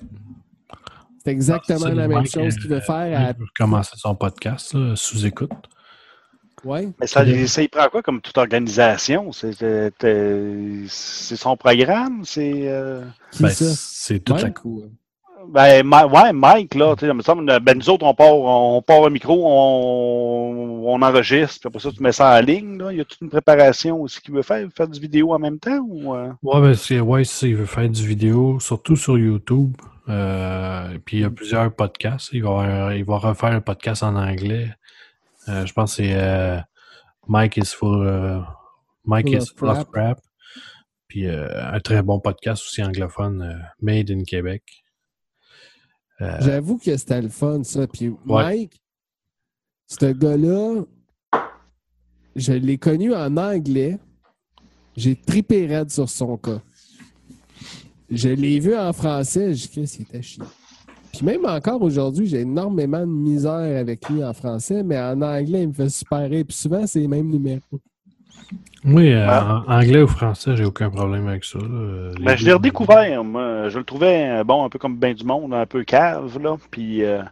[1.24, 3.34] C'est exactement ça, la même Mike, chose qu'il veut euh, faire.
[3.36, 5.50] il veut commencer son podcast là, sous écoute.
[6.66, 6.70] À...
[6.70, 6.88] Ouais.
[7.00, 9.32] Mais ça, ça y prend quoi comme toute organisation?
[9.32, 12.22] C'est euh, son programme?
[12.24, 12.68] C'est.
[12.68, 13.02] euh,
[13.40, 13.64] Ben, ça?
[13.76, 14.84] c'est toute la Mike ou-
[15.48, 18.82] Ben, Ma- ouais, Mike, là, tu sais, il semble, ben, nous autres, on part, on
[18.82, 22.92] part un micro, on, on enregistre, puis après ça, tu mets ça en ligne, là.
[22.92, 25.78] Y a toute une préparation aussi qu'il veut faire, faire du vidéo en même temps,
[25.88, 26.30] ou, euh?
[26.42, 29.76] Ouais, ben, c'est, ouais, c'est- il veut faire du vidéo, surtout sur YouTube.
[30.08, 32.30] Euh, puis il y a plusieurs podcasts.
[32.32, 34.68] Il va, il va refaire un podcast en anglais.
[35.48, 36.58] Euh, je pense que c'est euh,
[37.28, 38.40] Mike is full, euh,
[39.04, 40.20] Mike Full is full of crap.
[41.08, 44.62] Puis un très bon podcast aussi anglophone, Made in Québec.
[46.18, 47.86] J'avoue que c'était le fun, ça.
[47.86, 48.82] Puis Mike,
[49.86, 50.82] ce gars-là,
[52.34, 53.98] je l'ai connu en anglais.
[54.96, 56.60] J'ai tripé raide sur son cas.
[58.10, 60.46] Je l'ai vu en français, j'ai dit que c'était chiant.
[61.12, 65.62] Puis même encore aujourd'hui, j'ai énormément de misère avec lui en français, mais en anglais,
[65.62, 66.44] il me fait super rire.
[66.46, 67.60] Puis souvent, c'est les mêmes numéros.
[68.84, 69.64] Oui, euh, Ah.
[69.66, 71.58] en anglais ou français, j'ai aucun problème avec ça.
[71.58, 72.12] là.
[72.20, 73.68] Ben, je l'ai redécouvert, moi.
[73.68, 76.56] Je le trouvais, euh, bon, un peu comme ben du monde, un peu cave, là.
[76.70, 77.28] Puis, euh, à un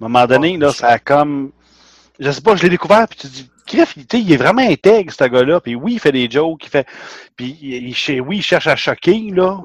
[0.00, 1.52] moment donné, là, ça a comme...
[2.18, 4.30] Je sais pas, je l'ai découvert, puis tu te dis, Griff, il, tu sais, il
[4.32, 5.60] est vraiment intègre, ce gars-là.
[5.60, 6.86] Puis oui, il fait des jokes, il fait...
[7.36, 9.58] Puis, il, oui, il cherche à choquer, là.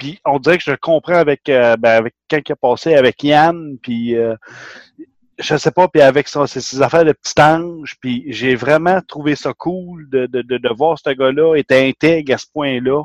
[0.00, 3.22] Puis, on dirait que je comprends avec, euh, ben, avec quand il a passé avec
[3.22, 4.16] Yann, puis...
[4.16, 4.34] euh,
[5.42, 9.00] je sais pas, puis avec son- ses, ses affaires de petit ange, puis j'ai vraiment
[9.08, 13.04] trouvé ça cool de, de, de, de voir ce gars-là être intègre à ce point-là.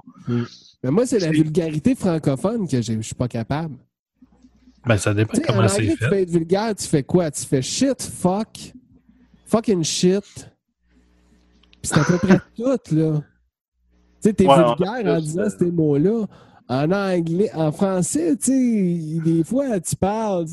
[0.84, 3.76] Mais moi, c'est la vulgarité francophone que j'ai- je suis pas capable.
[4.86, 6.10] Ben, ça dépend Tu sais, en comment c'est anglais, tu fait.
[6.10, 7.32] fais être vulgaire, tu fais quoi?
[7.32, 8.74] Tu fais shit, fuck,
[9.46, 10.50] fucking shit.
[11.82, 13.22] Puis c'est à peu près tout, là.
[14.22, 16.26] Tu sais, t'es Ouais, vulgaire en disant ces mots-là.
[16.68, 20.46] En anglais, en français, tu sais, des fois, tu parles,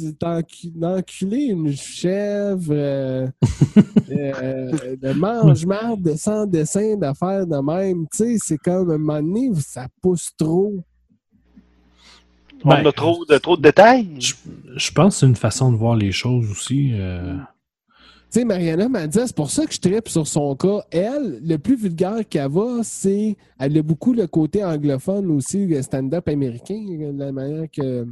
[0.75, 3.27] d'enculer une chèvre, euh,
[4.11, 8.07] euh, de mange-marde, de sans dessin, d'affaires de même.
[8.15, 10.85] Tu sais, c'est comme, à un moment donné, ça pousse trop.
[12.63, 14.09] Ben, on a trop de, trop de détails.
[14.21, 14.35] Je,
[14.77, 16.91] je pense que c'est une façon de voir les choses aussi.
[16.93, 17.37] euh,
[18.39, 20.83] sais, Mariana m'a dit, c'est pour ça que je tripe sur son cas.
[20.91, 23.37] Elle, le plus vulgaire qu'elle va, c'est.
[23.59, 26.83] Elle a beaucoup le côté anglophone aussi, le stand-up américain,
[27.15, 28.07] la manière que-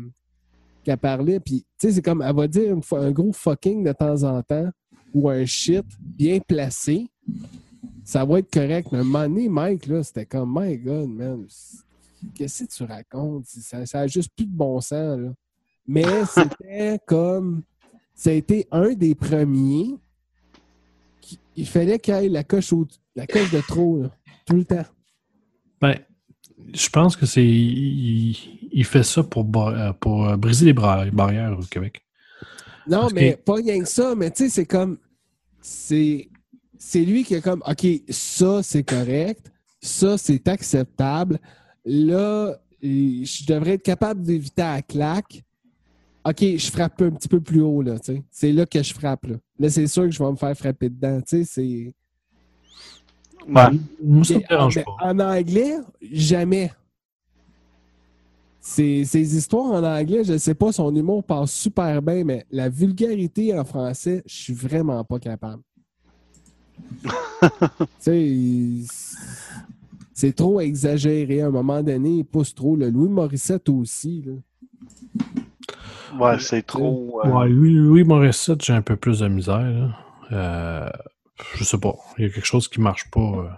[0.85, 1.41] qu'elle parlait.
[1.41, 4.23] Puis, tu sais, c'est comme, elle va dire une fois, un gros fucking de temps
[4.25, 4.69] en temps
[5.15, 7.07] ou un shit bien placé.
[8.05, 8.89] Ça va être correct.
[8.93, 11.47] Mais à un moment donné, Mike, là, c'était comme, my God, man,
[12.35, 13.47] qu'est-ce que tu racontes?
[13.47, 15.33] Ça, ça a juste plus de bon sens, là.
[15.87, 17.63] Mais c'était comme.
[18.15, 19.97] Ça a été un des premiers
[21.61, 24.11] il fallait qu'il aille la coche, au, la coche de trop, là,
[24.47, 24.85] tout le temps.
[25.81, 25.97] Ben,
[26.75, 27.45] je pense que c'est.
[27.45, 28.37] Il,
[28.73, 32.03] il fait ça pour, euh, pour euh, briser les barrières au Québec.
[32.89, 34.99] Non, Parce mais que- pas rien que ça, mais tu sais, c'est comme.
[35.61, 36.29] C'est.
[36.95, 39.53] Lui qui est comme, OK, ça, c'est correct.
[39.83, 41.39] Ça, c'est acceptable.
[41.85, 45.43] Là, je devrais être capable d'éviter la claque.
[46.25, 48.23] OK, je frappe un petit peu plus haut, là, tu sais.
[48.31, 49.37] C'est là que je frappe, là.
[49.59, 51.45] Là, c'est sûr que je vais me faire frapper dedans, tu sais.
[51.45, 51.95] C'est.
[53.49, 53.79] Ouais.
[54.03, 54.97] Moi, ça me Mais dérange en, pas.
[55.01, 56.71] en anglais, jamais.
[58.61, 62.45] Ces, ces histoires en anglais, je ne sais pas, son humour passe super bien, mais
[62.51, 65.63] la vulgarité en français, je suis vraiment pas capable.
[67.03, 67.49] tu
[67.99, 68.85] sais,
[70.13, 71.41] c'est trop exagéré.
[71.41, 72.77] À un moment donné, il pousse trop.
[72.77, 74.23] Le Louis Morissette aussi.
[74.27, 74.33] là.
[76.19, 77.21] Ouais, c'est trop.
[77.25, 79.61] euh, Ouais, Louis, Louis Morissette, j'ai un peu plus de misère.
[79.61, 79.97] là.
[80.33, 80.91] Euh,
[81.55, 81.95] je sais pas.
[82.19, 83.49] Il y a quelque chose qui marche pas euh,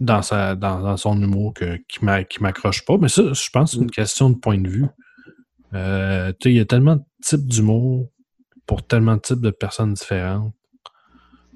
[0.00, 2.96] dans, sa, dans, dans son humour que, qui m'a- qui m'accroche pas.
[2.98, 4.86] Mais ça, je pense que c'est une question de point de vue.
[5.74, 8.08] Euh, tu sais, il y a tellement de types d'humour
[8.66, 10.52] pour tellement de types de personnes différentes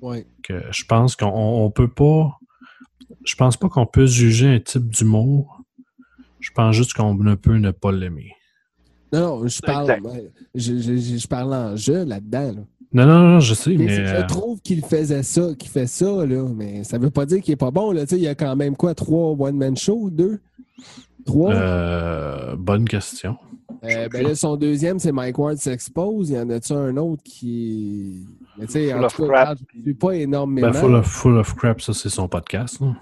[0.01, 0.27] Ouais.
[0.43, 2.39] que je pense qu'on on peut pas.
[3.25, 5.63] Je pense pas qu'on peut juger un type d'humour.
[6.41, 8.33] Je pense juste qu'on ne peut ne pas l'aimer.
[9.13, 9.97] Non, non, je parle,
[10.55, 12.53] je, je- je- je parle en jeu là-dedans.
[12.53, 12.63] là.
[12.93, 15.87] Non, non, non, je sais, Mais que euh, Je trouve qu'il faisait ça, qu'il fait
[15.89, 17.91] ça, là, mais ça veut pas dire qu'il est pas bon.
[17.91, 18.03] Là.
[18.07, 20.41] Tu sais, Il y a quand même quoi, trois one-man shows, deux?
[21.27, 21.53] Trois?
[21.55, 23.37] euh, bonne question.
[23.85, 26.31] Euh, ben là, son deuxième, c'est Mike Ward s'expose.
[26.31, 28.27] Il y en a-tu un autre qui.
[28.59, 29.55] Mais tu sais, Full en of tout cas,
[29.87, 30.69] je pas énormément.
[30.69, 32.81] Ben, full, of, full of Crap, ça, c'est son podcast.
[32.81, 32.95] là.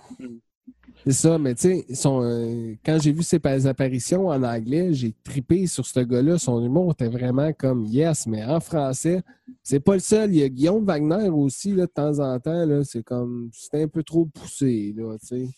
[1.04, 5.12] C'est ça, mais tu sais, euh, quand j'ai vu ses pa- apparitions en anglais, j'ai
[5.24, 6.38] tripé sur ce gars-là.
[6.38, 9.22] Son humour était vraiment comme yes, mais en français,
[9.64, 10.32] c'est pas le seul.
[10.32, 12.64] Il y a Guillaume Wagner aussi, là, de temps en temps.
[12.84, 13.50] C'est comme.
[13.52, 15.48] C'était un peu trop poussé, là, tu sais.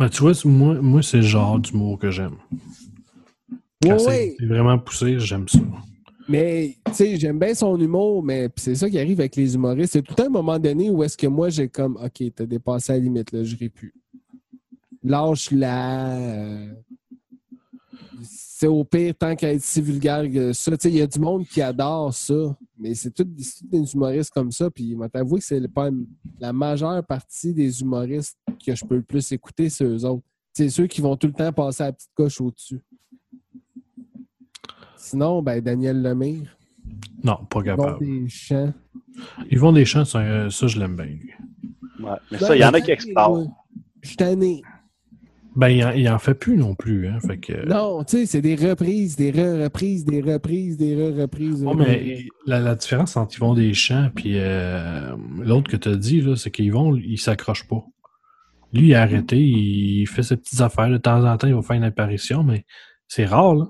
[0.00, 2.36] Ben, tu vois, c'est- moi, moi c'est le genre d'humour que j'aime.
[3.84, 4.36] Ouais, c'est ouais.
[4.38, 5.58] c'est vraiment poussé, j'aime ça.
[6.26, 9.92] Mais, tu sais, j'aime bien son humour, mais c'est ça qui arrive avec les humoristes.
[9.92, 12.46] C'est tout le temps un moment donné où est-ce que moi, j'ai comme, OK, t'as
[12.46, 13.92] dépassé la limite, là, je plus.
[15.04, 16.16] Lâche-la.
[16.16, 16.72] euh,
[18.22, 20.70] C'est au pire, tant qu'à être si vulgaire que ça.
[20.72, 23.24] Tu sais, il y a du monde qui adore ça, mais c'est tous
[23.64, 24.70] des humoristes comme ça.
[24.70, 25.90] Puis, il m'a avoué que c'est pas
[26.40, 30.24] la majeure partie des humoristes que je peux le plus écouter, c'est eux autres.
[30.54, 32.80] C'est ceux qui vont tout le temps passer à la petite coche au-dessus.
[34.96, 36.56] Sinon, ben, Daniel Lemire.
[37.22, 37.98] Non, pas capable.
[38.04, 38.72] des chants.
[39.50, 41.06] Ils vont des chants, ça, euh, ça, je l'aime bien.
[41.06, 41.30] lui.
[42.00, 42.10] ouais.
[42.30, 43.46] Mais ça, il y en a qui explorent.
[44.02, 44.62] Je suis tanné.
[45.56, 47.06] Ben, il en, il en fait plus non plus.
[47.06, 51.62] Hein, fait que, Non, tu sais, c'est des reprises, des re-reprises, des reprises, des re-reprises.
[51.62, 56.24] Ouais, mais la, la différence entre Yvon Deschamps et euh, l'autre que tu as dit,
[56.36, 57.84] c'est qu'Yvon, il s'accroche pas.
[58.72, 60.90] Lui, il a arrêté, il fait ses petites affaires.
[60.90, 62.64] De temps en temps, il va faire une apparition, mais
[63.06, 63.54] c'est rare.
[63.54, 63.68] Là.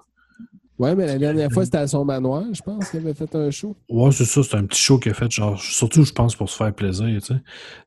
[0.78, 3.48] Ouais, mais la dernière fois, c'était à son manoir, je pense, qu'il avait fait un
[3.52, 3.76] show.
[3.88, 6.50] Ouais, c'est ça, c'est un petit show qu'il a fait, genre, surtout, je pense, pour
[6.50, 7.40] se faire plaisir, tu sais.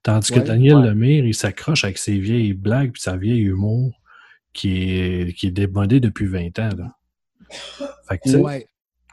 [0.03, 0.87] Tandis que Daniel ouais.
[0.87, 3.91] Lemire, il s'accroche avec ses vieilles blagues puis sa vieille humour
[4.53, 6.95] qui est, qui est démodé depuis 20 ans, là.
[8.07, 8.65] Fait que, tu sais, Ouais.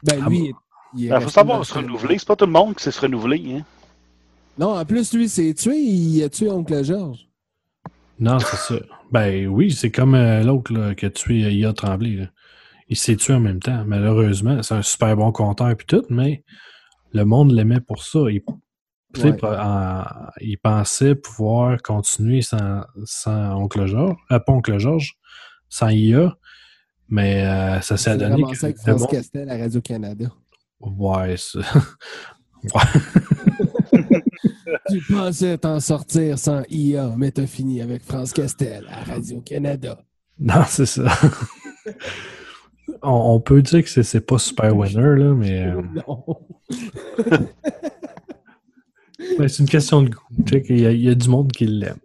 [0.04, 0.52] Ben, Ah lui, il-
[0.96, 2.16] il est Il faut savoir se ce- renouveler.
[2.18, 3.42] C'est pas tout le monde qui sait se renouveler.
[3.56, 3.62] Hein.
[4.56, 7.26] Non, en plus, lui, s'est tué, il a tué Oncle Georges.
[8.20, 8.76] non, c'est ça.
[9.10, 12.26] Ben oui, c'est comme euh, l'autre, là, qui a tué Ia Tremblay, là.
[12.94, 14.62] Il s'est tué en même temps, malheureusement.
[14.62, 16.44] C'est un super bon compteur puis tout, mais
[17.12, 18.20] le monde l'aimait pour ça.
[18.30, 18.40] Il,
[19.20, 19.44] Ouais.
[19.44, 20.04] en-
[20.62, 25.14] pensait pouvoir continuer sans, sans Oncle Georges, euh, pas Oncle Georges,
[25.68, 26.37] sans IA,
[27.09, 30.26] mais euh, ça s'est donné que avec France monde- Castel à Radio-Canada.
[30.80, 31.59] Ouais, ça-
[34.88, 39.98] Tu pensais t'en sortir sans IA, mais t'as fini avec France Castel à Radio-Canada.
[40.38, 41.07] Non, c'est ça.
[43.05, 46.25] on, on peut dire que c'est- c'est pas super winner, là, mais euh, Non.
[49.38, 50.21] ben, c'est une question de goût.
[50.47, 51.97] Tu sais qu'il y, a- il y a du monde qui l'aime.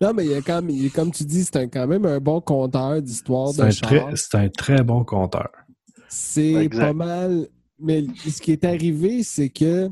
[0.00, 2.04] Non, mais il y a quand même, il- comme tu dis, c'est un- quand même
[2.06, 3.88] un bon conteur d'histoire C'est de un, char.
[3.88, 5.50] très, c'est un très bon compteur.
[6.08, 7.48] C'est pas mal.
[7.80, 9.88] Mais ce qui est arrivé, c'est que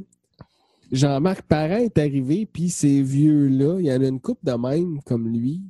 [0.91, 5.01] Jean-Marc Parent est arrivé, puis ces vieux-là, il y en a une couple de même
[5.05, 5.63] comme lui,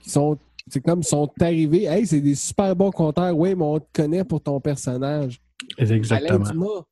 [0.00, 0.38] qui sont.
[0.68, 1.84] C'est comme ils sont arrivés.
[1.84, 3.36] Hey, c'est des super bons conteurs.
[3.36, 5.40] Oui, mais on te connaît pour ton personnage.
[5.78, 6.84] Exactement.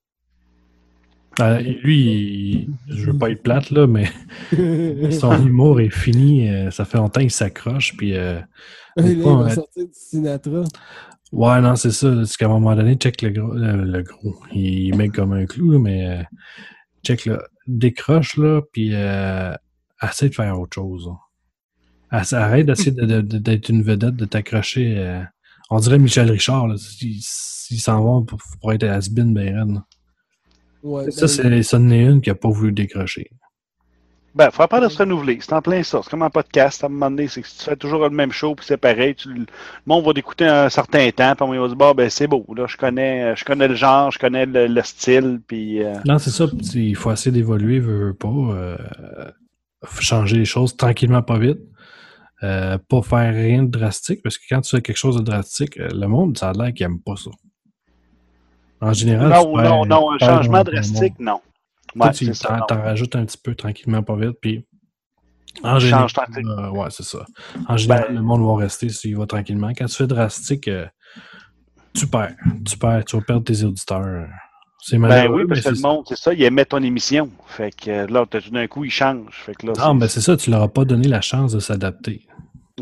[1.41, 4.05] Euh, lui, il- je veux pas être plate, là, mais
[5.19, 6.49] son humour est fini.
[6.51, 7.97] euh, ça fait longtemps qu'il s'accroche.
[7.97, 8.39] Puis, euh,
[8.99, 10.65] il va euh, sortir du Sinatra.
[11.33, 12.27] ouais, non, c'est ça.
[12.27, 13.55] C'est qu'à un moment donné, check le gros.
[13.55, 14.35] Le, gros.
[14.55, 16.23] Il, met comme un clou, mais euh,
[17.03, 17.43] check là.
[17.67, 19.55] Décroche, là, puis euh,
[20.03, 21.07] essaie de faire autre chose.
[21.07, 21.15] là.
[22.13, 24.95] Essa- Arrête d'essayer de- de- de- d'être une vedette, de t'accrocher.
[24.99, 25.23] euh,
[25.71, 26.75] on dirait Michel Richard, là.
[26.79, 29.85] S'il s'en va pour, pour être ben raide, là.
[30.83, 33.31] Ouais, Ça, ben, c'est ça en est une qui a pas voulu décrocher.
[34.35, 35.39] Ben, faut apprendre à se renouveler.
[35.41, 36.01] C'est en plein ça.
[36.03, 36.83] C'est comme un podcast.
[36.83, 38.79] À un moment donné, c'est que si tu fais toujours le même show, puis c'est
[38.79, 39.45] pareil, tu, le
[39.87, 42.45] monde va t'écouter un certain temps, puis on va dire, bon, ben, c'est beau.
[42.57, 45.83] Là, je connais, je connais le genre, je connais le, le style, puis.
[45.85, 46.47] euh, Non, c'est ça.
[46.75, 48.29] Il faut essayer d'évoluer, veut, veut pas.
[48.29, 48.77] Euh,
[49.85, 51.59] faut changer les choses tranquillement, pas vite.
[52.43, 55.79] Euh, pas faire rien de drastique, parce que quand tu fais quelque chose de drastique,
[55.79, 57.31] euh, le monde, ça a l'air qu'il aime pas ça.
[58.81, 61.41] En général, non, tu non, non, un changement drastique, non.
[61.95, 62.65] Toi, tu ça.
[62.67, 62.83] t'en, non.
[62.83, 64.67] rajoutes un petit peu tranquillement, pas vite, puis
[65.63, 66.07] en général,
[66.47, 67.25] euh, ouais, c'est ça.
[67.69, 69.71] En général, Ben- le monde va rester s'il va tranquillement.
[69.77, 70.87] Quand tu fais drastique, euh,
[71.95, 72.35] tu perds.
[72.65, 74.29] Tu perds, tu vas perdre tes auditeurs.
[74.85, 77.31] C'est Ben oui, parce mais que le monde, c'est ça, il aimait ton émission.
[77.47, 79.31] Fait que euh, là, tout d'un coup, il change.
[79.47, 81.61] Fait que là, Non, mais c'est ça, tu leur as pas donné la chance de
[81.61, 82.27] s'adapter.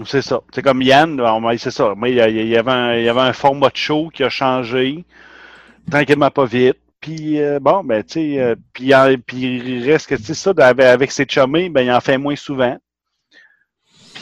[0.06, 0.40] C'est ça.
[0.54, 1.94] C'est comme Yann, m'a- c'est ça.
[1.94, 2.20] Moi, il y,
[2.56, 5.04] avait un, il y avait un format de show qui a changé,
[5.90, 6.78] tranquillement pas vite.
[7.02, 10.22] Puis euh, bon, ben tu sais, euh, puis, il en- puis il reste que tu
[10.22, 12.78] sais ça, avec, avec ses chummés, ben il en fait moins souvent.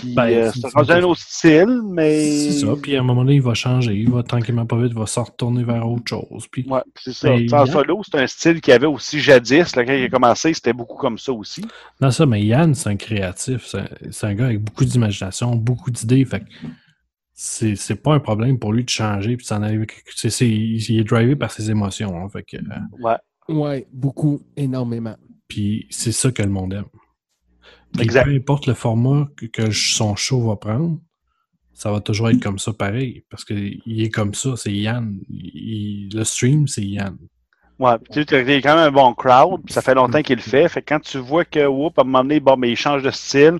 [0.01, 3.03] Puis Ben, euh, c'est- c'est rendu un autre style, mais C'est ça, puis à un
[3.03, 5.89] moment donné, il va changer, il va tranquillement pas vite, il va se retourner vers
[5.89, 6.47] autre chose.
[6.51, 7.29] Puis, Ouais, c'est ça.
[7.31, 9.75] Ben, en solo, c'est un style qu'il y avait aussi jadis.
[9.77, 11.63] Là, quand il a commencé, c'était beaucoup comme ça aussi.
[12.01, 13.67] non, ça, mais Yann, c'est un créatif,
[14.11, 16.45] c'est un, gars avec beaucoup d'imagination, beaucoup d'idées, fait que
[17.35, 19.85] c'est c'est pas un problème pour lui de changer puis s'en aller.
[20.15, 22.61] c'est- il est drivé par ses émotions, hein, fait que, euh,
[23.01, 23.17] Ouais.
[23.49, 25.17] Ouais, beaucoup, énormément.
[25.49, 26.85] puis c'est ça que le monde aime.
[27.99, 28.25] Puis Exact.
[28.25, 30.99] peu importe le format que, que son show va prendre,
[31.73, 35.19] ça va toujours être comme ça pareil, parce qu'il est comme ça, c'est Yann.
[35.29, 37.17] Il- le stream, c'est Yann.
[37.79, 40.37] Ouais, puis tu sais, t'as quand même un bon crowd, puis ça fait longtemps qu'il
[40.37, 40.69] le fait.
[40.69, 43.05] Fait que quand tu vois que, whoop, à un moment donné, bon, mais il change
[43.05, 43.59] de style,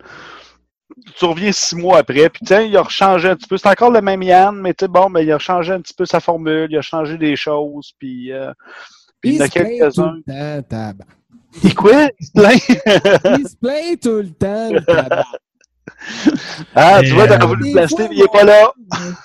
[1.17, 3.57] tu reviens six mois après, puis tiens, il a rechangé un petit peu.
[3.57, 5.95] C'est encore le même Yann, mais tu sais, bon, mais il a changé un petit
[5.95, 8.53] peu sa formule, il a changé des choses, puis, euh,
[9.21, 10.15] puis il y en a quelques-uns.
[11.63, 12.09] Il quoi?
[12.19, 12.63] Il se plaint?
[13.39, 15.27] Il se plaint tout le temps, le tabac.
[16.75, 18.73] ah, tu vois, t'as euh, voulu le placer, mais il est pas là.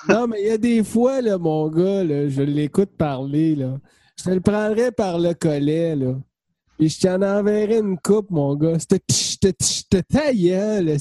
[0.08, 3.78] Non, mais il y a des fois, là, mon gars, là, je l'écoute parler, là.
[4.18, 6.14] Je te le prendrais par le collet, là.
[6.78, 8.78] Puis je t'en enverrais une coupe, mon gars.
[8.78, 10.86] C'était tch, ta gueule.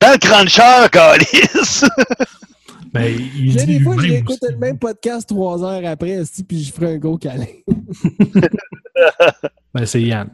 [0.00, 1.84] Dans le cruncher, Calis!
[2.92, 4.08] Ben, il J'ai dit Des fois, aussi.
[4.08, 7.44] le même podcast trois heures après, puis je ferai un gros câlin.
[9.74, 10.30] Ben, c'est Yann.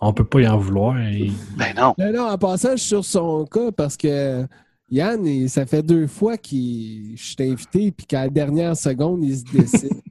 [0.00, 1.00] On peut pas y en vouloir.
[1.10, 1.94] Il- Ben non.
[1.98, 4.44] Non, non, en passant, je suis sur son cas parce que
[4.90, 9.22] Yann, il- ça fait deux fois que je suis invité, puis qu'à la dernière seconde,
[9.22, 9.92] il se décide.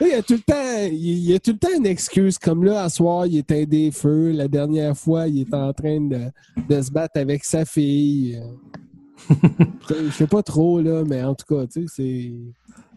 [0.00, 1.86] Là, il y a tout le temps, il il y a tout le temps une
[1.86, 2.38] excuse.
[2.38, 4.30] Comme là, à soir, il éteint des feux.
[4.30, 6.20] La dernière fois, il est en train de,
[6.68, 8.40] de se battre avec sa fille.
[9.88, 11.86] Je sais pas trop, là, mais en tout cas, tu sais,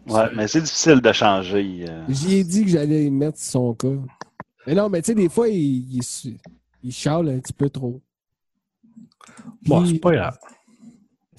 [0.06, 0.12] c'est.
[0.12, 1.84] Ouais, mais c'est difficile de changer.
[1.88, 2.04] euh.
[2.08, 3.88] J'y ai dit que j'allais mettre son cas.
[4.66, 6.00] Mais non, mais tu sais, des fois, il, il,
[7.30, 8.00] un petit peu trop.
[9.66, 10.38] Bon, Puis- c'est pas grave.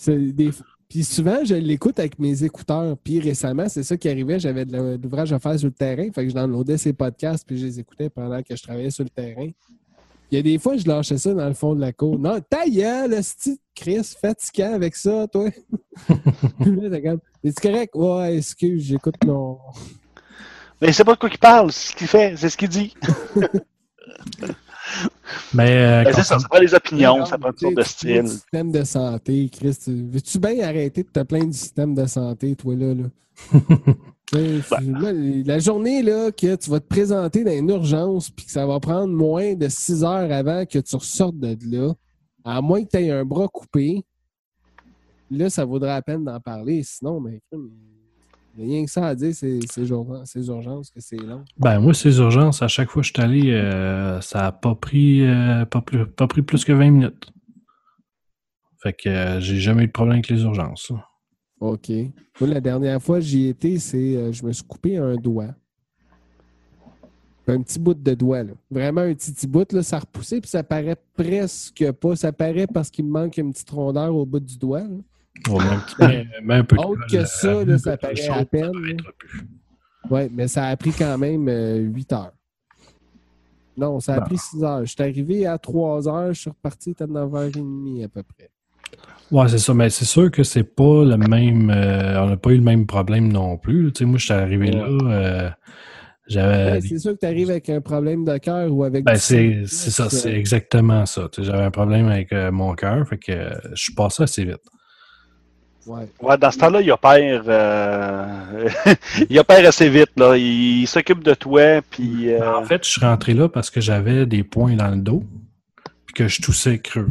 [0.07, 0.51] Des-
[0.89, 2.97] Puis souvent, je l'écoute avec mes écouteurs.
[2.97, 4.39] Puis récemment, c'est ça qui arrivait.
[4.39, 6.09] J'avais de l'ouvrage à faire sur le terrain.
[6.11, 9.03] Fait que je downloadais ses podcasts puis je les écoutais pendant que je travaillais sur
[9.03, 9.47] le terrain.
[10.33, 12.17] Il y a des fois, je lâchais ça dans le fond de la cour.
[12.17, 15.47] Non, ta gueule, esti de Chris, fatigant avec ça, toi.
[16.59, 17.93] Puis là, t'es comme, Es-tu correct?
[17.93, 19.59] Ouais, excuse, j'écoute mon.
[20.81, 22.95] Mais sait pas de quoi il parle, c'est ce qu'il fait, c'est ce qu'il dit.
[25.53, 27.75] Mais euh, Ben, c'est quand- ça, ça prend des opinions, ça Tu prend toutes sortes
[27.75, 28.27] de styles.
[28.27, 29.77] système de santé, Chris.
[29.83, 32.93] tu- Veux-tu bien arrêter de te plaindre du système de santé, toi, là?
[32.95, 33.03] là?
[34.33, 35.11] Là,
[35.45, 38.79] la journée là, que tu vas te présenter dans une urgence puis que ça va
[38.79, 41.93] prendre moins de six heures avant que tu ressortes de là,
[42.43, 44.03] à moins que tu aies un bras coupé,
[45.31, 46.83] là, ça vaudra la peine d'en parler.
[46.83, 50.89] Sinon, mais il n'y a rien que ça à dire, c'est ces urgences, ces urgences,
[50.89, 51.43] que c'est long.
[51.57, 54.75] Ben, moi, ces urgences, à chaque fois que je suis allé, euh, ça n'a pas
[54.75, 57.33] pris, euh, pas, plus, pas pris plus que 20 minutes.
[58.81, 60.91] Fait que euh, j'ai jamais eu de problème avec les urgences.
[60.91, 61.03] là.
[61.71, 61.89] OK.
[62.41, 65.55] Moi, la dernière fois que j'y étais, c'est euh, je me suis coupé un doigt.
[67.47, 68.53] Un petit bout de doigt, là.
[68.71, 72.15] Vraiment un petit, petit bout, là, ça a repoussé, puis ça paraît presque pas.
[72.15, 74.81] Ça paraît parce qu'il me manque une petite rondeur au bout du doigt.
[74.81, 74.87] là.
[75.49, 78.71] Un petit peu- mais un peu de Autre que ça, là, ça paraît à peine.
[80.09, 82.33] Ouais, mais ça a pris quand même euh, 8 heures.
[83.75, 84.25] Non, ça a Bon.
[84.27, 84.85] pris 6 heures.
[84.85, 88.49] Je suis arrivé à 3 heures, je suis reparti à 9h30 à peu près.
[89.31, 91.69] Ouais, c'est ça, mais c'est sûr que c'est pas le même.
[91.71, 93.91] euh, on n'a pas eu le même problème non plus.
[93.91, 95.49] Tu sais, moi, je suis arrivé là, euh,
[96.27, 96.71] j'avais.
[96.73, 99.03] Ouais, c'est sûr que tu arrives avec un problème de cœur ou avec.
[99.05, 101.29] Ben, c'est c'est ça, c'est exactement ça.
[101.31, 103.31] Tu sais, J'avais un problème avec euh, mon cœur, fait que
[103.73, 104.61] je suis passé assez vite.
[105.85, 106.07] Ouais.
[106.21, 108.69] Ouais, dans ce temps-là, il opère, euh...
[109.29, 110.37] il opère assez vite, là.
[110.37, 112.31] Il s'occupe de toi, puis...
[112.31, 115.23] euh, En fait, je suis rentré là parce que j'avais des points dans le dos,
[116.05, 117.09] puis que je toussais creux.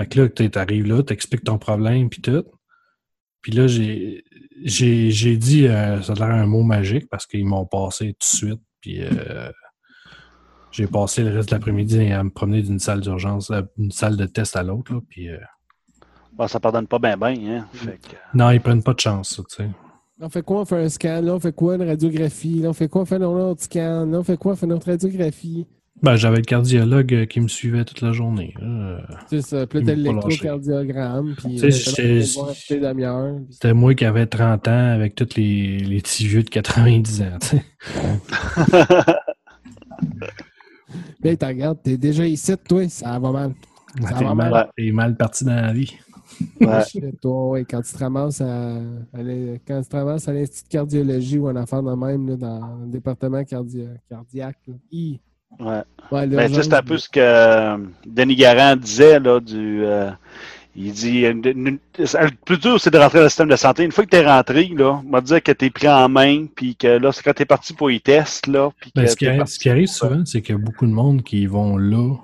[0.00, 2.44] Fait que là, tu arrives là, t'expliques ton problème, puis tout.
[3.42, 4.24] Puis là, j'ai
[4.64, 8.18] j'ai j'ai dit, euh, ça a l'air un mot magique parce qu'ils m'ont passé tout
[8.20, 9.50] de suite, puis euh,
[10.70, 14.16] j'ai passé le reste de l'après-midi à me promener d'une salle d'urgence, à une salle
[14.16, 15.28] de test à l'autre, là, puis...
[15.28, 15.38] euh,
[16.32, 17.68] bon, ça pardonne pas bien, bien, hein.
[17.72, 19.70] Fait que- non, ils prennent pas de chance, ça, tu sais.
[20.22, 20.60] On fait quoi?
[20.60, 21.20] On fait un scan.
[21.22, 21.76] Là, on fait quoi?
[21.76, 22.60] Une radiographie.
[22.60, 23.02] Là, on fait quoi?
[23.02, 24.04] On fait un autre scan.
[24.04, 24.52] Là, on fait quoi?
[24.52, 25.66] On fait notre radiographie.
[26.02, 28.54] Ben, j'avais le cardiologue euh, qui me suivait toute la journée.
[28.62, 29.66] Euh, C'est ça.
[29.66, 31.34] Puis t'as l'électrocardiogramme.
[31.36, 32.22] Puis, euh,
[33.50, 37.38] C'était moi qui avais 30 ans avec tous les, les petits vieux de 90 ans.
[37.40, 37.64] tu sais.
[41.22, 43.54] Là, tu regardes, t'es déjà ici, toi, ça va mal.
[44.00, 44.70] Ça T'es va mal, mal.
[44.76, 45.92] t'es mal parti dans la vie.
[46.60, 46.82] Ouais.
[47.20, 48.76] Toi, ouais, quand tu te ramasses à,
[49.66, 52.76] quand tu te ramasses à l'Institut de cardiologie ou un affaire de même là, dans
[52.84, 54.74] le département cardi- cardiaque, là.
[55.58, 55.82] Ouais.
[56.10, 59.84] Ouais, Ben, c'est un peu ce que euh, Denis Garand disait, là, du...
[59.84, 60.10] euh,
[60.76, 63.84] il dit, une- une- le plus dur, c'est de rentrer dans le système de santé.
[63.84, 66.08] Une fois que tu es rentré, là, on va dire que tu es pris en
[66.08, 69.04] main, puis que là, c'est quand tu es parti pour les tests, là, puis Ben,
[69.04, 70.86] que ce, qui arrive, parti ce qui arrive pour- souvent, c'est qu'il y a beaucoup
[70.86, 72.16] de monde qui vont là,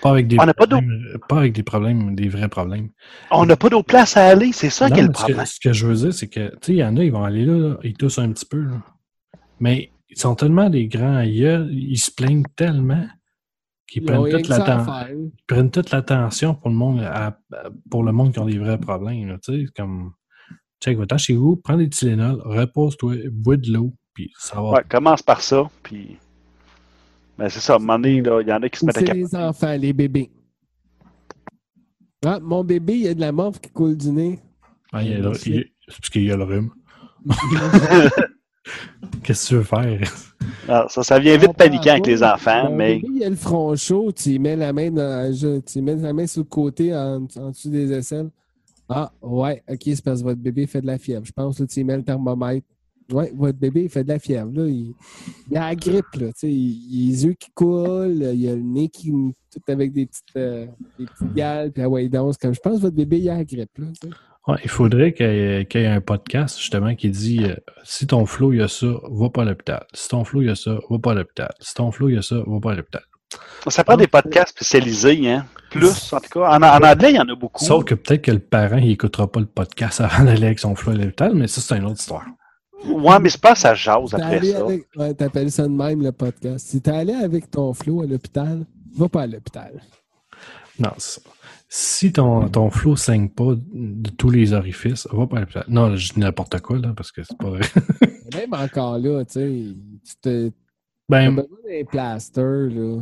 [0.00, 0.76] pas avec des, On pas d'eau.
[0.76, 2.90] problèmes, pas avec des problèmes, des vrais problèmes.
[3.30, 5.24] On n'a pas d'autre place à aller, c'est ça qui est le mais ce, que,
[5.32, 5.46] problème.
[5.46, 7.24] ce que je veux dire, c'est que, tu sais, il y en a, ils vont
[7.24, 8.82] aller là, là, ils toussent un petit peu, là.
[9.58, 13.06] mais ils sont tellement des grands aïeux, ils se plaignent tellement
[13.86, 17.38] qu'ils prennent toute ils prennent toute l'attention pour le monde à-
[17.90, 19.38] pour le monde qui ont des vrais problèmes.
[19.42, 20.12] Tu sais, comme
[20.82, 24.70] check, va-t'en chez vous, prends des Tylenol, repose-toi, bois de l'eau, puis ça va.
[24.72, 26.16] Ouais, commence par ça, puis...
[27.36, 28.96] Ben, c'est ça, à un moment donné, là, il y en a qui se mettent
[28.98, 30.30] à C'est les enfants, les bébés.
[32.24, 34.38] Ah, mon bébé, il y a de la morve qui coule du nez.
[34.92, 35.50] Ah, il y a le- Merci.
[35.50, 36.70] il- c'est parce qu'il y a le rhume.
[39.22, 40.00] Qu'est-ce que tu veux faire?
[40.68, 44.12] Ah, ça, ça vient vite paniquant avec les enfants, mais il a le front chaud,
[44.12, 45.32] tu y mets la main dans
[45.64, 48.30] tu y mets la main sur le côté en, en dessous des aisselles.
[48.88, 51.24] Ah, ouais, ok, c'est parce que votre bébé fait de la fièvre.
[51.24, 52.66] Je pense que tu y mets le thermomètre.
[53.12, 54.50] Ouais, votre bébé il fait de la fièvre.
[54.54, 54.66] Là.
[54.66, 54.94] Il,
[55.50, 56.28] il a la grippe, là.
[56.28, 59.10] tu sais, Il, il a les yeux qui coulent, il a le nez qui.
[59.10, 60.66] tout avec des petites, euh,
[60.98, 62.36] des petites gales, puis ah ouais, il danse.
[62.38, 63.76] Comme je pense que votre bébé il a la grippe.
[63.78, 64.14] Là, tu sais.
[64.46, 65.28] Ouais, il faudrait qu'il y,
[65.60, 68.62] ait- qu'il y ait un podcast justement qui dit euh, si ton flow il y
[68.62, 69.86] a ça, va pas à l'hôpital.
[69.94, 71.50] Si ton flow il y a ça, va pas à l'hôpital.
[71.60, 73.02] Si ton flow il y a ça, va pas à l'hôpital.
[73.68, 75.46] ça prend des podcasts spécialisés, hein.
[75.70, 76.50] Plus, en tout cas.
[76.50, 77.64] En, en anglais, il y en a beaucoup.
[77.64, 80.74] Sauf que peut-être que le parent il écoutera pas le podcast avant d'aller avec son
[80.74, 82.26] flow à l'hôpital, mais ça c'est une autre histoire.
[82.86, 84.58] Ouais, mais c'est pas ça jase après allé ça.
[84.60, 84.82] avec.
[84.94, 86.66] Ouais, t'appelles ça de même le podcast.
[86.68, 89.80] Si t'es allé avec ton flow à l'hôpital, va pas à l'hôpital.
[90.78, 91.30] Non, c'est ça.
[91.68, 95.64] Si ton, ton flot saigne pas de tous les orifices, va pas à.
[95.68, 97.60] Non, je dis n'importe quoi, là, parce que c'est pas vrai.
[98.34, 99.64] Même encore là, tu sais,
[100.04, 100.52] tu te-
[101.08, 103.00] Ben, besoin d'un plaster, là.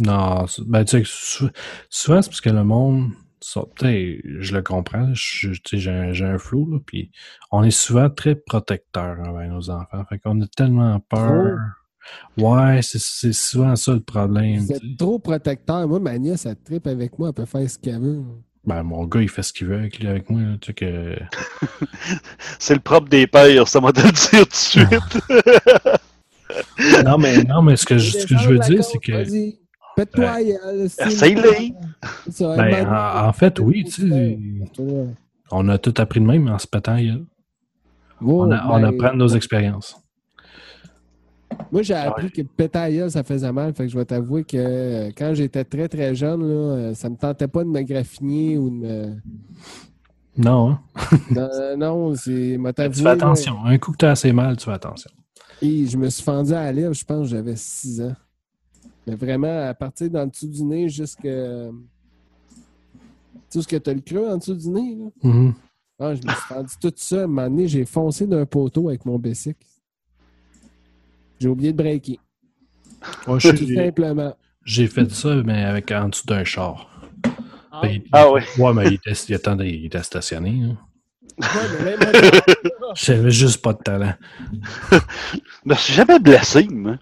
[0.00, 1.50] non, ben, tu sais, sou-
[1.90, 3.10] souvent, c'est parce que le monde,
[3.42, 5.12] je le comprends,
[5.90, 7.10] un, j'ai un flou, là, puis
[7.50, 10.04] on est souvent très protecteur envers nos enfants.
[10.08, 11.58] Fait qu'on a tellement peur.
[12.36, 14.58] Ouais, c'est- c'est souvent ça le problème.
[14.60, 14.96] Vous tu êtes sais.
[14.98, 15.86] trop protecteur.
[15.88, 18.22] Moi, ma nièce, elle tripe avec moi, elle peut faire ce qu'elle veut.
[18.66, 21.16] Ben, mon gars, il fait ce qu'il veut avec, avec moi, là, tu sais que...
[22.58, 25.18] C'est le propre des pères, ça m'a te le dire tout de suite.
[27.04, 29.12] Non, mais, non, mais ce que je, ce que je veux dire, c'est que...
[29.12, 29.58] Vas-y,
[29.96, 30.36] pète-toi,
[30.88, 31.10] c'est-.
[31.10, 34.38] C'est ça, Ben, en, en fait, oui, tu sais,
[35.50, 36.96] on a tout appris de même en se pétant.
[38.20, 39.96] On, a- on ben, apprend de nos expériences.
[41.72, 43.74] Moi, j'ai appris que péter ça faisait mal.
[43.74, 47.08] Fait que je vais t'avouer que euh, quand j'étais très, très jeune, là, euh, ça
[47.08, 49.16] me tentait pas de me graffiner ou de me...
[50.36, 50.80] Non, hein?
[51.30, 52.56] Non, non, c'est...
[52.58, 53.64] m'a tu fais attention.
[53.64, 55.10] Un coup que tu as assez mal, tu fais attention.
[55.62, 58.16] et je me suis fendu à la lèvre, je pense que j'avais 6 ans.
[59.06, 61.22] Mais vraiment, à partir d'en dessous du nez jusque...
[61.22, 61.28] Tu
[63.48, 65.04] sais où ce que t'as le creux en dessous du nez, là?
[65.22, 65.54] Mhm.
[65.98, 67.20] Ah, je me suis rendu tout ça.
[67.20, 69.64] À un moment donné, j'ai foncé d'un poteau avec mon bicycle.
[71.40, 72.18] J'ai oublié de breaker.
[73.26, 74.34] Ouais, je Tout simplement.
[74.64, 76.90] J'ai fait ça, mais avec en dessous d'un char.
[77.82, 78.42] Ben, il- Ah ouais.
[78.58, 80.62] Ouais, mais il était, il attendait, il était stationné.
[80.64, 80.76] hein.
[81.40, 82.30] Ouais, mais
[82.94, 84.14] J'avais juste pas de talent.
[84.92, 84.98] Je
[85.64, 86.96] me suis jamais blessé, moi.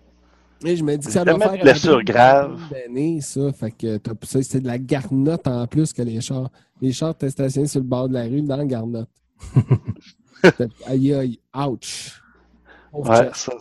[0.64, 2.58] Et je me dis que ça doit faire blessure grave.
[2.70, 3.52] d'années, ça.
[3.52, 6.50] Fait que t'as- ça, c'est de la garnotte en plus que les chars.
[6.80, 9.08] Les chars étaient stationnés sur le bord de la rue dans la garnotte.
[10.86, 12.21] Aïe aïe, ouch.
[12.92, 13.52] Ouais, ça.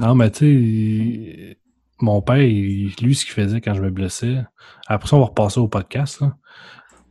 [0.00, 1.56] Non, mais tu sais, il-
[2.00, 4.38] mon père, il- lui, ce qu'il faisait quand je me blessais,
[4.86, 6.36] après ça, on va repasser au podcast, là.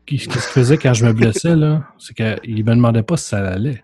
[0.05, 1.85] Qu'est-ce qu'il faisait quand je me blessais, là?
[1.99, 3.83] C'est qu'il me demandait pas si ça allait.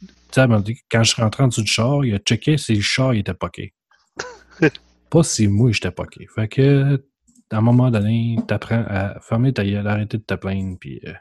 [0.00, 2.18] Tu sais, elle m'a dit que quand je rentrais en dessous du char, il a
[2.18, 3.72] checké si le char il était poqué.
[5.10, 6.26] pas si moi j'étais poqué.
[6.34, 7.02] Fait que,
[7.50, 11.00] à un moment donné, t'apprends à fermer ta gueule, arrêter de te plaindre, puis.
[11.06, 11.12] euh,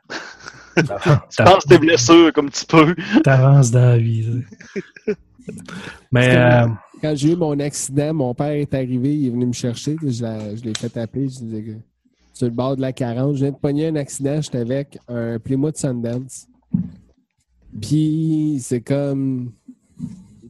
[0.75, 2.95] Tu penses tes blessures comme tu peux.
[3.23, 4.43] T'avances dans la vie.
[6.11, 6.67] Mais, euh,
[7.01, 9.97] Quand j'ai eu mon accident, mon père est arrivé, il est venu me chercher.
[10.01, 11.29] Je l'ai je l'ai fait appeler.
[11.29, 11.71] Je disais que
[12.33, 14.41] sur le bord de la 40, je viens de pogner un accident.
[14.41, 16.47] J'étais avec un Plymouth Sundance.
[17.81, 19.51] Puis c'est comme.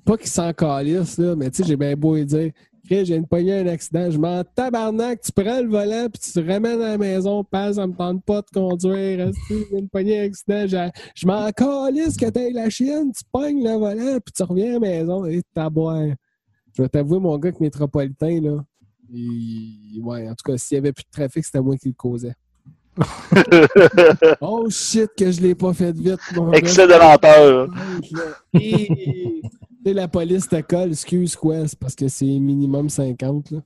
[0.06, 2.52] Pas qu'il s'en calisse, là, mais tu sais, j'ai bien beau lui dire.
[2.86, 4.12] Chris, j'ai une pogner un accident.
[4.12, 7.76] Je m'en tabarnak, tu prends le volant puis tu te ramènes à la maison, passe,
[7.78, 9.32] ça me tente pas de conduire.
[9.50, 10.92] J'ai une pogner un accident?
[11.16, 14.74] Je m'en calisse que t'aies la chienne, tu pognes le volant puis tu reviens à
[14.74, 16.08] la maison et t'aboires.
[16.76, 18.66] Je vais t'avouer, mon gars, que métropolitain, là.
[20.02, 22.34] Ouais, en tout cas, s'il y avait plus de trafic, c'était moi qui le causais.
[24.42, 26.52] oh shit, que je l'ai pas fait vite, mon.
[26.52, 27.68] Excès de lenteur.
[28.54, 29.42] Et-
[29.86, 33.60] sais, la police te colle, excuse quoi, c'est parce que c'est minimum 50, là.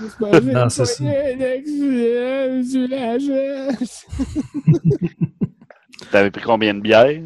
[0.00, 1.04] C'est pas Non, c'est ça.
[3.18, 4.06] chaise.
[6.10, 7.22] T'avais pris combien de bières?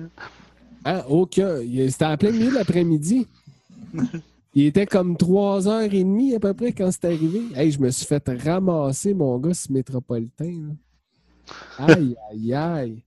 [0.84, 1.58] Ah, aucun.
[1.88, 3.26] C'était en plein milieu de l'après-midi.
[4.54, 7.42] Il était comme 3h30 à peu près quand c'est arrivé.
[7.56, 10.44] Hey, je me suis fait ramasser, mon gars, ce métropolitain.
[10.68, 10.74] là.
[11.78, 13.02] Aïe, aïe, aïe.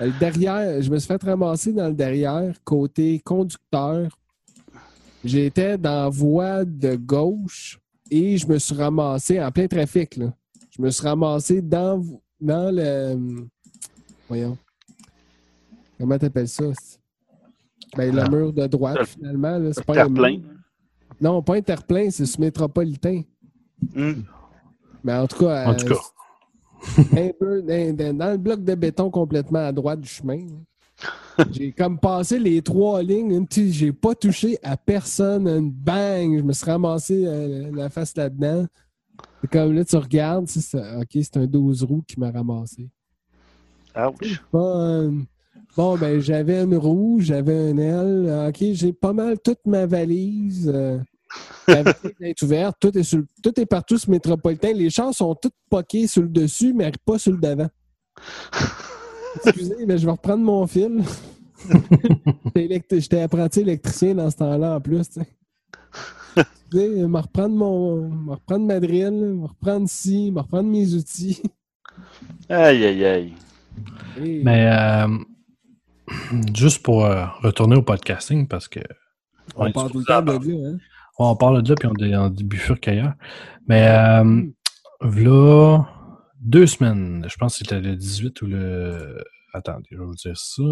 [0.00, 4.08] Le derrière, je me suis fait ramasser dans le derrière, côté conducteur.
[5.24, 7.78] J'étais dans voie de gauche
[8.10, 10.16] et je me suis ramassé en plein trafic.
[10.16, 10.32] Là.
[10.76, 12.02] Je me suis ramassé dans,
[12.40, 13.46] dans le.
[14.28, 14.58] Voyons.
[15.98, 16.64] Comment t'appelles ça?
[17.96, 18.28] Ben, le Ah.
[18.28, 19.58] mur de droite, Le- finalement.
[19.58, 20.36] là, C'est pas un Terre-plein.
[20.38, 20.50] mur.
[21.20, 23.22] Non, pas interplein, c'est ce métropolitain.
[23.94, 25.94] Mais en tout cas, en euh, tout cas,
[26.98, 30.38] un peu dans, le bloc de béton complètement à droite du chemin.
[31.52, 36.54] J'ai comme passé les trois lignes, j'ai pas touché à personne, une bang, je me
[36.54, 38.66] suis ramassé euh, la face là-dedans.
[39.40, 40.98] C'est comme là, tu regardes, ça.
[40.98, 42.88] ok, c'est un 12 roues qui m'a ramassé.
[43.94, 44.42] Ouch.
[44.50, 45.26] Bon,
[45.76, 48.48] bon, ben, j'avais une roue, j'avais un aile.
[48.48, 50.70] OK, j'ai pas mal toute ma valise.
[50.74, 50.98] euh,
[51.68, 54.72] la vitrine est ouverte, tout est, sur tout est partout sur métropolitain.
[54.72, 57.68] Les chars sont tous poqués sur le dessus, mais pas sur le devant.
[59.44, 61.02] Excusez, mais je vais reprendre mon fil.
[62.54, 65.08] J'étais apprenti électricien dans ce temps-là en plus.
[65.08, 65.26] tu sais.
[66.36, 68.10] Excusez, je vais reprendre mon.
[68.10, 71.42] je vais reprendre ma drill, je vais reprendre ci, je vais reprendre mes outils.
[72.48, 73.32] Aïe, aïe, aïe.
[74.22, 75.08] Et- mais euh,
[76.54, 78.80] juste pour euh, retourner au podcasting, parce que
[79.54, 80.78] on parle tout le temps de hein?
[81.18, 83.14] On parle de là, puis on, dé- on dit bifurque ailleurs.
[83.68, 84.42] Mais euh,
[85.02, 85.84] là,
[86.40, 87.26] deux semaines.
[87.28, 89.24] Je pense que c'était le 18 ou le.
[89.54, 90.62] Attendez, je vais vous dire ça.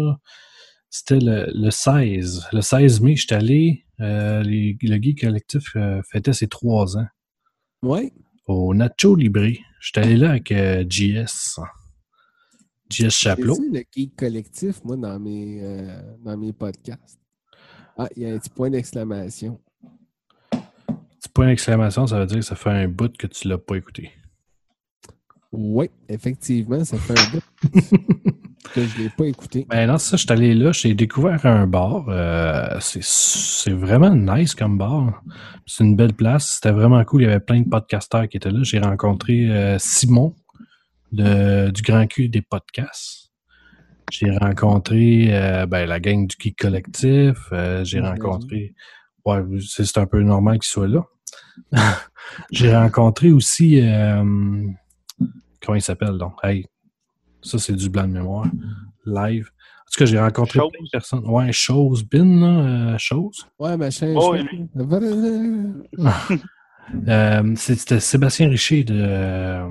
[0.89, 2.47] C'était le, le 16.
[2.53, 3.85] Le 16 mai, j'étais allé.
[4.01, 7.07] euh, les- le Geek Collectif euh, fêtait ses trois ans
[7.81, 8.11] Ouais.
[8.47, 9.47] au Nacho Libre.
[9.81, 11.59] J'étais allé là avec euh, JS.
[12.89, 13.57] JS Chaplot.
[13.73, 15.59] Le geek collectif, moi, dans mes,
[16.23, 17.19] dans mes podcasts.
[17.97, 19.59] Ah, il y a un petit point d'exclamation.
[21.25, 23.75] Petit point d'exclamation, ça veut dire que ça fait un bout que tu l'as pas
[23.77, 24.11] écouté.
[25.51, 27.41] Oui, effectivement, ça fait un bout
[28.75, 29.65] que je ne l'ai pas écouté.
[29.67, 32.05] Ben non, c'est ça, je suis allé là, j'ai découvert un bar.
[32.09, 35.23] euh, c'est- vraiment nice comme bar.
[35.65, 36.55] C'est une belle place.
[36.57, 37.23] C'était vraiment cool.
[37.23, 38.59] Il y avait plein de podcasteurs qui étaient là.
[38.61, 40.35] J'ai rencontré euh, Simon
[41.11, 43.31] de, du Grand Cul des podcasts.
[44.11, 47.37] J'ai rencontré euh, ben, la gang du Geek Collectif.
[47.81, 48.75] j'ai rencontré.
[49.25, 51.03] Ouais, c'est c'est un peu normal qu'il soit là.
[52.51, 53.79] J'ai rencontré aussi.
[53.81, 54.23] euh,
[55.63, 56.33] comment il s'appelle donc?
[56.43, 56.65] Hey,
[57.41, 58.45] ça, c'est du blanc de mémoire.
[59.05, 59.47] Live.
[59.47, 60.71] En tout cas, j'ai rencontré Chose.
[60.71, 61.29] plein de personnes.
[61.29, 63.45] Ouais, chose, bin, là, euh, chose.
[63.59, 63.75] Ouais.
[64.15, 65.97] Oh, je-
[67.07, 69.67] Euh, C'était Sébastien Richer de, euh,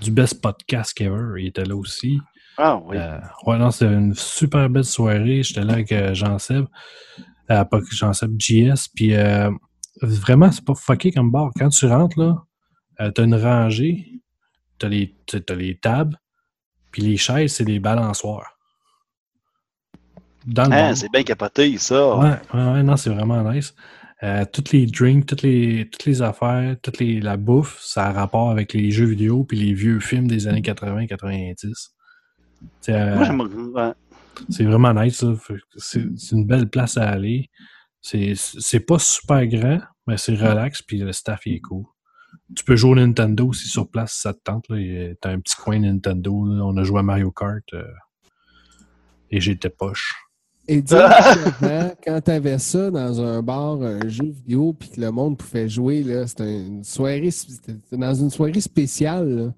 [0.00, 1.40] du Best Podcast Ever.
[1.40, 2.20] Il était là aussi.
[2.56, 2.96] Ah oui.
[2.96, 5.42] Euh, ouais, non, c'était une super belle soirée.
[5.42, 6.66] J'étais là avec euh, Jean-Seb.
[7.50, 8.86] Euh, pas que Jean-Seb, JS.
[8.94, 9.50] Puis euh,
[10.04, 11.50] vraiment, c'est pas fucké comme bar.
[11.58, 12.44] Quand tu rentres, là,
[13.00, 14.20] euh, t'as une rangée,
[14.78, 16.18] t'as les, t'as t'as les tables,
[16.90, 18.58] puis les chaises, c'est des balançoires.
[20.46, 22.16] Dans Hein, c'est bien capoté, ça.
[22.16, 23.74] Ouais, ouais, ouais, non, c'est vraiment nice.
[24.22, 28.12] Euh, toutes les drinks, toutes les, toutes les affaires, toute les, la bouffe, ça a
[28.12, 31.90] rapport avec les jeux vidéo puis les vieux films des années 80-90.
[32.80, 33.92] C'est euh,
[34.48, 35.24] c'est vraiment nice.
[35.76, 37.50] C'est c'est une belle place à aller.
[38.00, 41.84] C'est c'est pas super grand, mais c'est relax puis le staff il est cool.
[42.56, 44.66] Tu peux jouer au Nintendo aussi sur place si ça te tente.
[45.20, 46.44] T'as un petit coin Nintendo.
[46.46, 46.64] là.
[46.64, 47.84] On a joué à Mario Kart euh,
[49.30, 50.14] et j'étais poche.
[50.66, 51.08] Et dire
[51.60, 55.36] qu'avant, quand tu avais ça dans un bar, un jeu vidéo, puis que le monde
[55.36, 59.28] pouvait jouer, là, c'était une soirée, c'était dans une soirée spéciale.
[59.28, 59.54] là.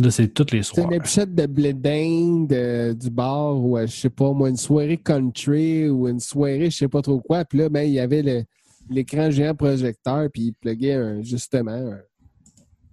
[0.00, 0.90] Là, c'est toutes les C'était soirs.
[0.92, 5.88] une épichette de blé d'Inde du bar ou, je sais pas, moi, une soirée country
[5.88, 7.44] ou une soirée, je sais pas trop quoi.
[7.44, 8.44] Puis là, ben, il y avait le-
[8.90, 12.00] l'écran géant projecteur, puis il pluguait un- justement un,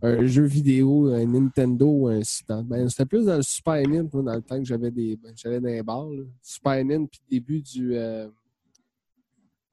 [0.03, 2.63] un jeu vidéo, un Nintendo ou un Super.
[2.63, 5.15] Ben, c'était plus dans le Super Nintendo, moi, dans le temps que j'avais des.
[5.17, 6.09] ben, j'allais dans les bars.
[6.09, 6.23] là.
[6.41, 7.95] Super Nintendo, puis début du.
[7.95, 8.27] euh,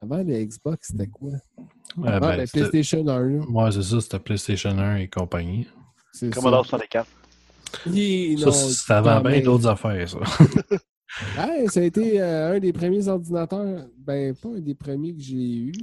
[0.01, 1.31] Avant le Xbox, c'était quoi?
[1.57, 1.63] Ah,
[2.05, 3.19] Ah, ben, PlayStation 1.
[3.29, 3.43] là.
[3.49, 5.67] Ouais, c'est ça, c'était PlayStation 1 et compagnie.
[6.13, 6.35] C'est ça.
[6.35, 7.07] Commodore 64.
[7.87, 10.19] Hi, Ça, non, c'était avant bien d'autres affaires, ça.
[11.69, 13.87] Ça a été euh, un des premiers ordinateurs.
[13.97, 15.73] Ben, pas un des premiers que j'ai eu.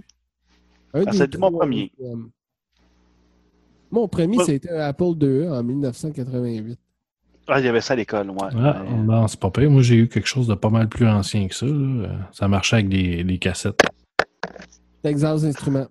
[0.95, 1.93] Un Ah, des c'était mon premier.
[2.03, 2.14] euh,
[3.91, 4.45] Mon premier, Ouais.
[4.45, 6.78] c'était un Apple IIe en 1988.
[7.49, 8.37] Ah, il y avait ça à l'école, ouais.
[8.57, 8.91] Ah, Ouais.
[9.05, 9.70] non, c'est pas pire.
[9.70, 11.66] Moi, j'ai eu quelque chose de pas mal plus ancien que ça.
[11.66, 12.28] là.
[12.32, 13.80] Ça marchait avec des, des cassettes.
[15.03, 15.87] Texas Instruments.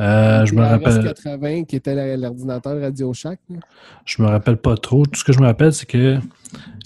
[0.00, 1.00] Euh, je me rappelle.
[1.00, 3.40] RS-80 qui était l'ordinateur Radio Shack.
[3.48, 3.56] là.
[4.04, 5.04] Je me rappelle pas trop.
[5.06, 6.18] Tout ce que je me rappelle, c'est que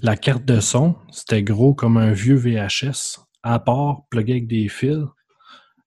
[0.03, 4.68] la carte de son, c'était gros comme un vieux VHS, à part, plugué avec des
[4.68, 5.05] fils.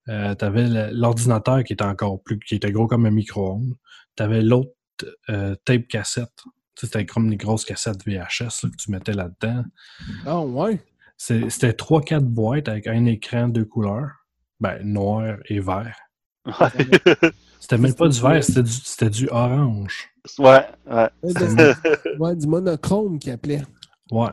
[0.10, 3.74] Euh, t'avais le- l'ordinateur qui était encore plus, qui était gros comme un micro-ondes.
[4.16, 4.72] T'avais l'autre
[5.30, 6.32] euh, tape cassette.
[6.76, 9.64] Tu C'était comme les grosses cassettes VHS là, que tu mettais là-dedans.
[10.26, 10.80] Ah, ouais.
[11.18, 14.12] C'est- C'était trois, quatre boîtes avec un écran deux couleurs.
[14.60, 15.98] Ben, noir et vert.
[17.60, 20.10] C'était même pas du vert, c'était du, c'était du orange.
[20.38, 21.10] ouais, ouais.
[21.24, 21.74] Ouais,
[22.20, 23.64] ouais, du monochrome qu'il appelait.
[24.12, 24.30] Ouais.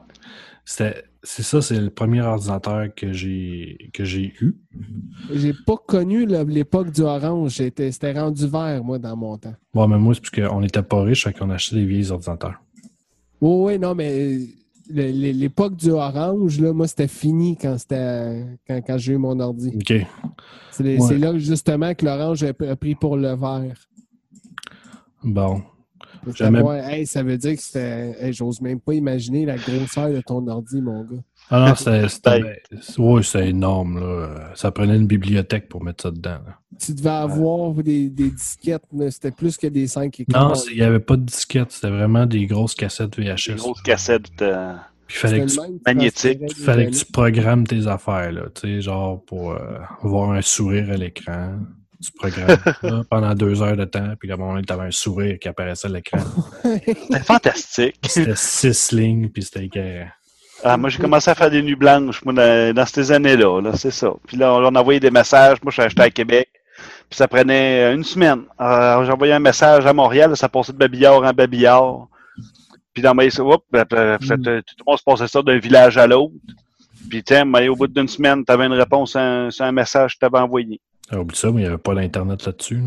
[0.64, 4.56] C'était, c'est ça, c'est le premier ordinateur que j'ai, que j'ai eu.
[5.32, 7.52] J'ai pas connu l'époque du orange.
[7.56, 9.54] C'était rendu vert, moi, dans mon temps.
[9.72, 12.60] Bon, mais moi, c'est parce qu'on n'était pas riches, fait qu'on achetait des vieilles ordinateurs.
[13.40, 14.38] Oui, oui, non, mais
[14.90, 19.38] le- l'époque du orange, là, moi, c'était fini quand c'était quand, quand j'ai eu mon
[19.40, 19.72] ordi.
[19.74, 20.06] OK.
[20.72, 21.18] C'est Ouais.
[21.18, 23.76] là justement que l'orange a pris pour le vert.
[25.22, 25.62] Bon.
[26.24, 28.14] C'était Jamais- pas- hey, ça veut dire que c'était.
[28.20, 31.16] hey, J'ose même pas imaginer la grosseur de ton ordi, mon gars.
[31.50, 31.74] Ah non,
[32.08, 32.62] c'était,
[32.98, 34.50] ouais, c'était énorme, là.
[34.54, 36.30] Ça prenait une bibliothèque pour mettre ça dedans.
[36.46, 36.58] là.
[36.80, 40.48] Tu devais avoir des, des disquettes, là, c'était plus que des 5 écrans.
[40.50, 43.56] Non, c'est- il n'y avait pas de disquette, c'était vraiment des grosses cassettes Des VHS.
[43.56, 44.30] grosses cassettes.
[44.42, 44.74] euh,
[45.08, 46.38] Puis il fallait que, tu, magnétique.
[46.40, 48.42] des fallait que tu programmes tes affaires, là.
[48.54, 49.58] Tu sais, genre pour euh,
[50.02, 51.58] voir un sourire à l'écran.
[52.04, 54.86] Tu programmes ça pendant deux heures de temps, puis à un moment donné, tu avais
[54.86, 56.18] un sourire qui apparaissait à l'écran.
[56.64, 57.96] C'était fantastique.
[58.06, 60.08] C'était six lignes, puis c'était écœurant.
[60.64, 63.72] Ah, moi, j'ai commencé à faire des nuits blanches, moi, dans, dans ces années-là, là,
[63.76, 64.12] c'est ça.
[64.26, 65.58] Puis là, on, on envoyait des messages.
[65.62, 66.48] Moi, je suis acheté à Québec.
[67.10, 68.42] Puis ça prenait une semaine.
[68.60, 72.08] Euh, J'envoyais un message à Montréal, ça passait de babillard en babillard.
[72.94, 74.32] Puis dans ma hop, ben, ben, Mm.
[74.46, 76.34] euh, tout le monde se passait ça d'un village à l'autre.
[77.10, 79.72] Puis tiens, mais au bout d'une semaine, tu avais une réponse à un, sur un
[79.72, 80.80] message que tu avais envoyé.
[81.10, 82.82] Ah, oublie ça, mais il n'y avait pas d'Internet là-dessus.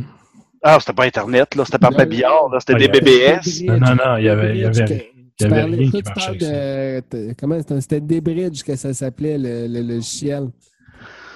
[0.63, 3.63] Ah, c'était pas Internet, là, c'était par Non, babillard, là, c'était Ah, des BBS.
[3.65, 4.85] Non, non, non, il y avait- il y avait-
[5.37, 6.37] Tu il y avait parlais- rien qui tu marchait parles
[7.27, 7.33] de.
[7.39, 10.47] Comment c'était c'était Débridge que ça s'appelait, le, le logiciel.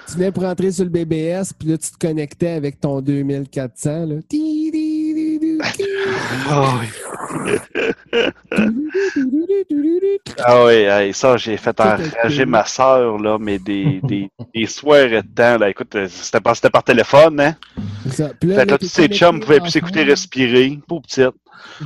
[0.08, 4.06] Tu venais pour entrer sur le BBS, puis là, tu te connectais avec ton 2400.
[4.06, 4.14] Là.
[4.28, 5.58] Ti, ti.
[6.48, 6.86] Ah oui,
[10.38, 15.08] ah oui, hey, ça, j'ai fait enrager ma soeur, là, mais des, des, des soirs
[15.08, 17.56] de temps, là, écoute, euh, c'était par, c'était par téléphone, hein.
[18.04, 18.30] C'est ça.
[18.40, 21.02] Puis là, Fait que là, là, t'es tous ces chums pouvaient plus s'écouter respirer, pauvre
[21.02, 21.34] petite.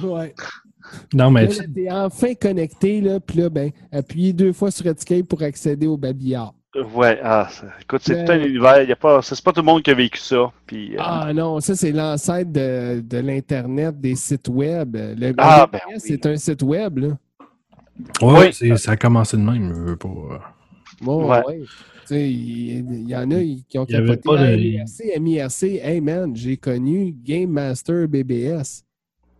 [0.03, 0.34] Ouais.
[1.12, 5.26] Non, mais Là, t'es enfin connecté, là, puis là, ben, appuyez deux fois sur Escape
[5.26, 6.55] pour accéder au babillard.
[6.93, 7.49] Ouais, ah,
[7.81, 9.95] écoute, c'est tout un univers, y a pas, c'est pas tout le monde qui a
[9.95, 10.95] vécu ça, puis...
[10.97, 14.97] euh, Ah non, ça, c'est l'ancêtre de, de l'Internet, des sites web.
[14.97, 16.01] Le Ah, BBS, ben oui.
[16.01, 17.09] c'est un site web, là.
[18.22, 18.53] ouais, Oui.
[18.53, 19.72] c'est- ça a commencé de même.
[19.72, 20.39] je veux pas, euh.
[21.01, 21.43] Bon, Ouais.
[21.47, 21.61] ouais.
[21.61, 23.37] Tu sais, il y, en a
[23.68, 24.16] qui ont capoté.
[24.25, 28.85] pas de- MIRC, MIRC, hey man, j'ai connu Game Master BBS.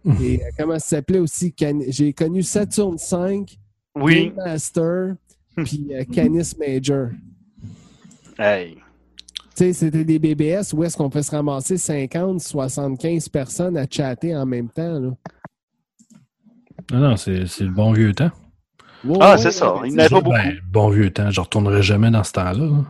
[0.23, 1.53] Et euh, comment ça s'appelait aussi?
[1.53, 3.59] Can- J'ai connu Saturn 5,
[3.97, 5.15] oui, Game Master,
[5.57, 7.09] puis euh, Canis Major.
[8.39, 8.81] hey, Tu
[9.57, 14.35] sais, c'était des BBS où est-ce qu'on peut se ramasser 50, 75 personnes à chatter
[14.37, 14.99] en même temps.
[14.99, 15.11] Là.
[16.93, 18.31] Non, non, c'est c'est le bon vieux temps.
[19.21, 19.75] Ah, ouais, c'est ça.
[19.85, 20.37] Il n'avait pas beaucoup.
[20.37, 22.55] Ben, bon vieux temps, je retournerai jamais dans ce temps-là.
[22.67, 22.85] là.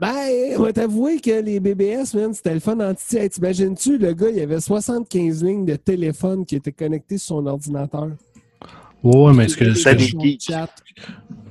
[0.00, 3.18] Ben, on va t'avouer que les BBS, man, c'était le fun en titi.
[3.18, 7.46] Hey, T'imagines-tu, le gars, il avait 75 lignes de téléphone qui étaient connectées sur son
[7.46, 8.08] ordinateur.
[9.04, 9.64] Ouais, mais est-ce que.
[9.64, 10.36] Est-ce que- des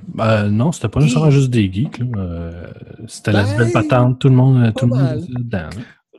[0.08, 1.98] Ben, non, c'était pas nécessairement juste des geeks.
[1.98, 2.06] là.
[2.16, 2.66] Euh,
[3.08, 5.58] c'était la Ben, nouvelle patente, tout le monde, tout le monde était dedans.
[5.58, 5.68] là.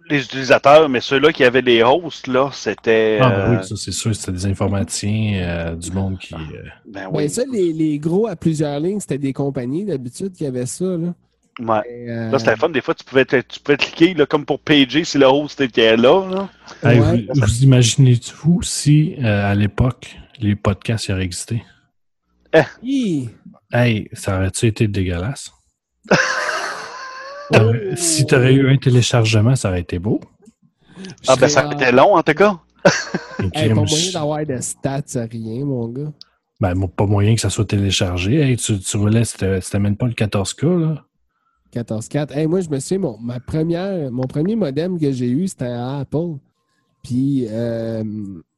[0.10, 3.20] les utilisateurs, mais ceux-là qui avaient les hosts, là, c'était...
[3.22, 6.34] Ah, ben euh, oui, ça c'est sûr, c'était des informaticiens, euh, du monde qui.
[6.36, 6.38] euh,
[6.86, 10.46] ben Ben, oui, ça, les, les gros à plusieurs lignes, c'était des compagnies d'habitude qui
[10.46, 10.86] avaient ça.
[10.86, 11.14] Là.
[11.60, 12.10] ouais.
[12.10, 12.70] Euh, Là, c'était le fun.
[12.70, 15.62] Des fois, tu pouvais, te- tu pouvais cliquer, là, comme pour pager, si le host
[15.62, 16.30] était là.
[16.30, 16.50] là.
[16.84, 17.26] Hey, ouais.
[17.34, 21.64] vous, vous imaginez-vous si, euh, à l'époque, les podcasts y auraient existé?
[22.84, 23.30] Hi!
[23.74, 25.52] Hey, ça aurait-tu été dégueulasse?
[27.52, 30.22] T'aurais- Si tu aurais eu un téléchargement, ça aurait été beau.
[31.28, 32.60] Ah, ben, ça aurait été long, en tout cas.
[33.40, 36.12] Un Hey, pas moyen d'avoir de stats à rien, mon gars.
[36.60, 38.36] Ben, pas moyen que ça soit téléchargé.
[38.42, 41.06] Hey, tu, tu c'était c'était même pas le 14K, là.
[41.74, 42.32] 14.4.
[42.38, 45.66] Hey, moi, je me souviens, mon, ma première, mon premier modem que j'ai eu, c'était
[45.66, 46.38] un Apple.
[47.04, 48.04] Puis, euh,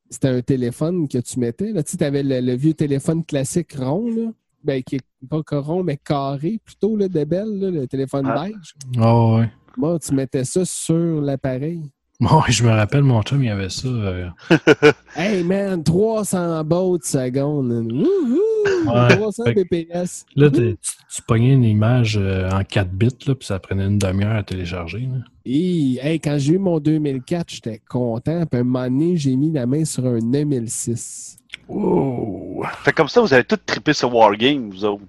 [0.09, 1.72] c'était un téléphone que tu mettais.
[1.72, 4.32] Là, tu avais le, le vieux téléphone classique rond, là.
[4.66, 8.43] Ben, qui est pas rond, mais carré, plutôt, là, de belle, là, le téléphone Ah.
[8.45, 8.74] beige.
[8.99, 9.49] Oh, ouais.
[9.78, 11.82] Bon, tu mettais ça sur l'appareil.
[12.22, 13.89] Bon, je me rappelle, mon chum, il y avait ça.
[13.89, 14.30] euh,
[15.18, 17.91] Hey, man, 300 bautes secondes.
[17.91, 18.89] Wouhou!
[18.89, 19.16] Ouais.
[19.18, 20.26] 300 Fait que- BPS.
[20.38, 20.78] Là, tu,
[21.13, 24.43] tu pognais une image euh, en 4 bits, là, puis ça prenait une demi-heure à
[24.43, 25.01] télécharger.
[25.11, 25.26] là.
[25.45, 28.45] Hi, hey, quand j'ai eu mon 2004, j'étais content.
[28.49, 31.38] Puis un moment donné, j'ai mis la main sur un 2006.
[31.68, 32.63] Wow!
[32.84, 35.03] Fait que comme ça, vous avez tous trippé sur Wargame, vous autres.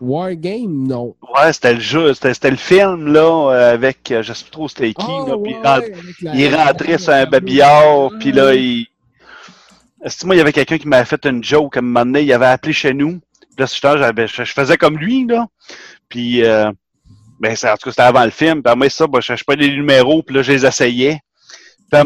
[0.00, 1.14] Wargame, non.
[1.34, 4.50] Ouais, c'était le jeu, c'était c'était le film, là, euh, avec, euh, je sais plus
[4.50, 5.92] trop c'était qui, Ah, là, puis ouais,
[6.34, 8.54] il la- rentrait la- sur un la- babillard, puis là, Ah.
[8.54, 8.86] il...
[10.04, 12.04] Est-ce que moi, il y avait quelqu'un qui m'avait fait une joke à un moment
[12.04, 15.26] donné, il avait appelé chez nous, puis là, je, j'avais- je, je faisais comme lui,
[15.26, 15.46] là,
[16.10, 16.70] puis, euh,
[17.40, 19.54] ben, en tout cas, c'était avant le film, puis après ça, ben, je cherchais pas
[19.54, 21.20] les numéros, puis là, je les essayais.
[21.90, 22.04] Puis à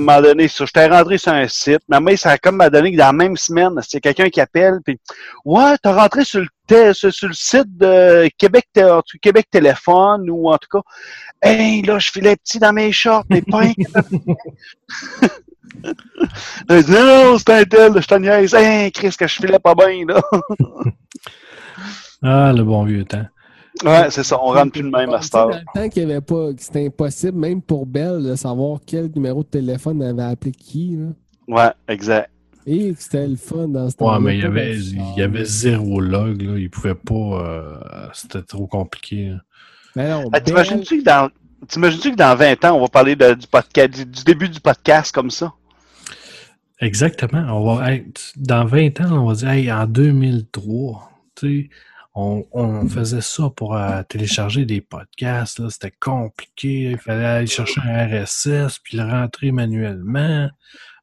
[0.88, 3.72] rentré sur un site, mais ça a comme m'a donné que dans la même semaine,
[3.82, 4.98] c'est quelqu'un qui appelle, puis
[5.44, 8.68] Ouais, t'as rentré sur le, sur, le site de Québec,
[9.22, 10.82] Québec Téléphone, ou en tout cas,
[11.42, 13.62] hey, là, je filais petit dans mes shorts, mais pas
[16.68, 18.54] non, c'est un tel, je te niaise.
[18.54, 20.22] Hey, Chris, que je filais pas bien, là.
[22.22, 23.24] Ah, le bon vieux temps.
[23.84, 25.48] Ouais, c'est ça, on rentre plus de même à cette heure.
[25.50, 28.80] Dans le temps qu'il y avait pas, que c'était impossible, même pour Belle, de savoir
[28.84, 30.96] quel numéro de téléphone avait appelé qui.
[30.96, 31.06] Là.
[31.48, 32.30] Ouais, exact.
[32.66, 34.18] Et que c'était le fun dans ce Ouais, temps-là.
[34.20, 36.58] mais il y avait, il y avait zéro log, là.
[36.58, 37.14] Il pouvait pas.
[37.14, 37.76] euh,
[38.12, 39.34] C'était trop compliqué.
[39.96, 41.30] Mais non, Ah, Bell- T'imagines-tu que dans.
[41.68, 44.60] T'imagines-tu que dans 20 ans, on va parler de- du podcast, du, du début du
[44.60, 45.52] podcast comme ça?
[46.80, 47.44] Exactement.
[47.50, 51.70] On va être, dans 20 ans, on va dire, hey, en 2003, tu sais,
[52.14, 55.58] on, on faisait ça pour euh, télécharger des podcasts.
[55.60, 55.68] là.
[55.70, 56.90] C'était compliqué.
[56.92, 60.48] Il fallait aller chercher un RSS puis le rentrer manuellement.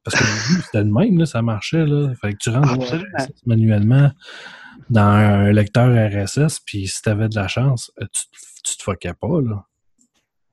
[0.04, 0.24] Parce que
[0.64, 1.84] c'était le même, là, ça marchait.
[1.86, 2.08] Là.
[2.10, 2.78] Il fallait que tu rentres.
[2.94, 4.10] RSS manuellement
[4.90, 6.60] dans un lecteur RSS.
[6.60, 8.22] Puis si tu avais de la chance, euh, tu,
[8.64, 9.40] tu te fuckais pas.
[9.40, 9.64] Là.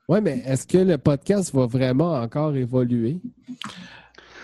[0.08, 3.18] Oui, mais est-ce que le podcast va vraiment encore évoluer?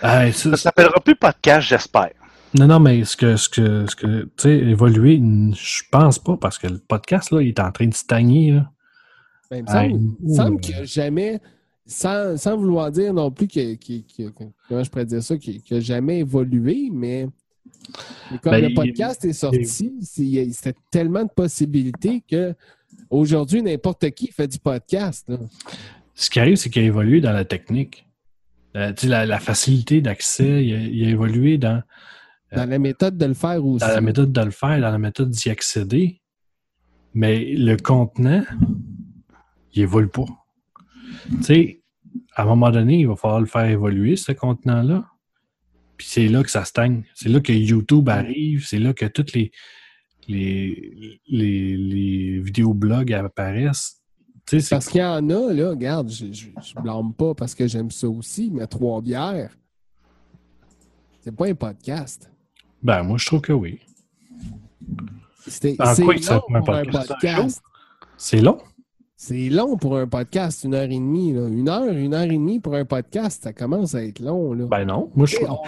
[0.01, 2.11] Ah, ça- Ça s'appellera plus podcast, j'espère.
[2.53, 5.21] Non, non, mais ce que, ce que, ce que tu sais, évoluer,
[5.53, 8.71] je pense pas, parce que le podcast, là, il est en train de stagner, là.
[9.49, 10.35] Ben, il me semble, il me ouh.
[10.35, 11.39] semble a jamais,
[11.85, 15.37] sans, sans vouloir dire non plus que, que- que- que- comment je pourrais dire ça,
[15.37, 17.27] qu'il n'a jamais évolué, mais
[18.31, 21.29] mais comme Ben, le il- podcast est sorti, c'est- il y a- c'était tellement de
[21.35, 22.53] possibilités que
[23.09, 25.25] aujourd'hui, n'importe qui fait du podcast.
[25.27, 25.37] là.
[26.15, 28.05] Ce qui arrive, c'est qu'il a évolué dans la technique.
[28.77, 31.81] Euh, tu sais, la, la facilité d'accès, il, il a évolué dans,
[32.51, 33.85] Dans la méthode de le faire aussi.
[33.85, 36.21] dans la méthode de le faire, dans la méthode d'y accéder.
[37.13, 38.43] Mais le contenant,
[39.73, 40.25] il évolue pas.
[41.37, 41.83] Tu sais,
[42.35, 45.05] à un moment donné, il va falloir le faire évoluer, ce contenant-là.
[45.97, 47.03] Puis c'est là que ça stagne.
[47.13, 48.65] C'est là que YouTube arrive.
[48.65, 49.51] C'est là que toutes les,
[50.27, 54.01] les, les, les vidéoblogs apparaissent.
[54.45, 57.53] Tu sais, c'est Parce qu'il y en a, là, regarde, je ne blâme pas parce
[57.53, 59.55] que j'aime ça aussi, mais trois bières,
[61.21, 62.30] c'est pas un podcast.
[62.83, 63.79] Ben, moi, je trouve que oui.
[65.47, 67.61] C'est long pour un podcast?
[68.17, 68.57] C'est long?
[69.15, 71.33] C'est long pour un podcast, une heure et demie.
[71.33, 71.47] Là.
[71.47, 74.53] Une heure, une heure et demie pour un podcast, ça commence à être long.
[74.53, 74.65] Là.
[74.65, 75.11] Ben non.
[75.15, 75.59] Moi, je, on-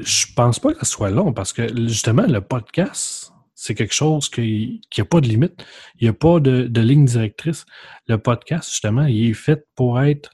[0.00, 4.28] je pense pas que ce soit long parce que justement, le podcast, c'est quelque chose
[4.28, 5.64] qui n'a pas de limite.
[6.00, 7.64] Il n'y a pas de, de ligne directrice.
[8.08, 10.30] Le podcast, justement, il est fait pour être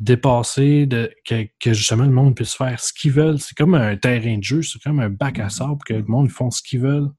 [0.00, 3.38] dépassé, de, que, que justement le monde puisse faire ce qu'ils veulent.
[3.38, 6.30] C'est comme un terrain de jeu, c'est comme un bac à sable que le monde
[6.30, 7.10] font ce qu'ils veulent.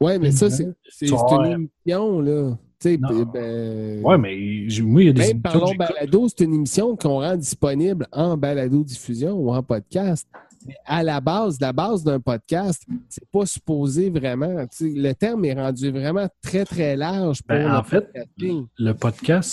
[0.00, 1.46] Ouais, mais ça, c'est Ouais.
[1.46, 2.56] une émission, là.
[2.84, 3.24] Non.
[3.34, 4.36] ben, Ouais, mais
[4.82, 5.74] moi, il y a des Même Parlons.
[5.74, 10.28] Balado, c'est une émission qu'on rend disponible en balado-diffusion ou en podcast.
[10.64, 14.64] Mais à la base, la base d'un podcast, c'est pas supposé vraiment.
[14.80, 18.66] Le terme est rendu vraiment très, très large pour Ben, le en fait, podcasting.
[18.78, 19.48] le podcast,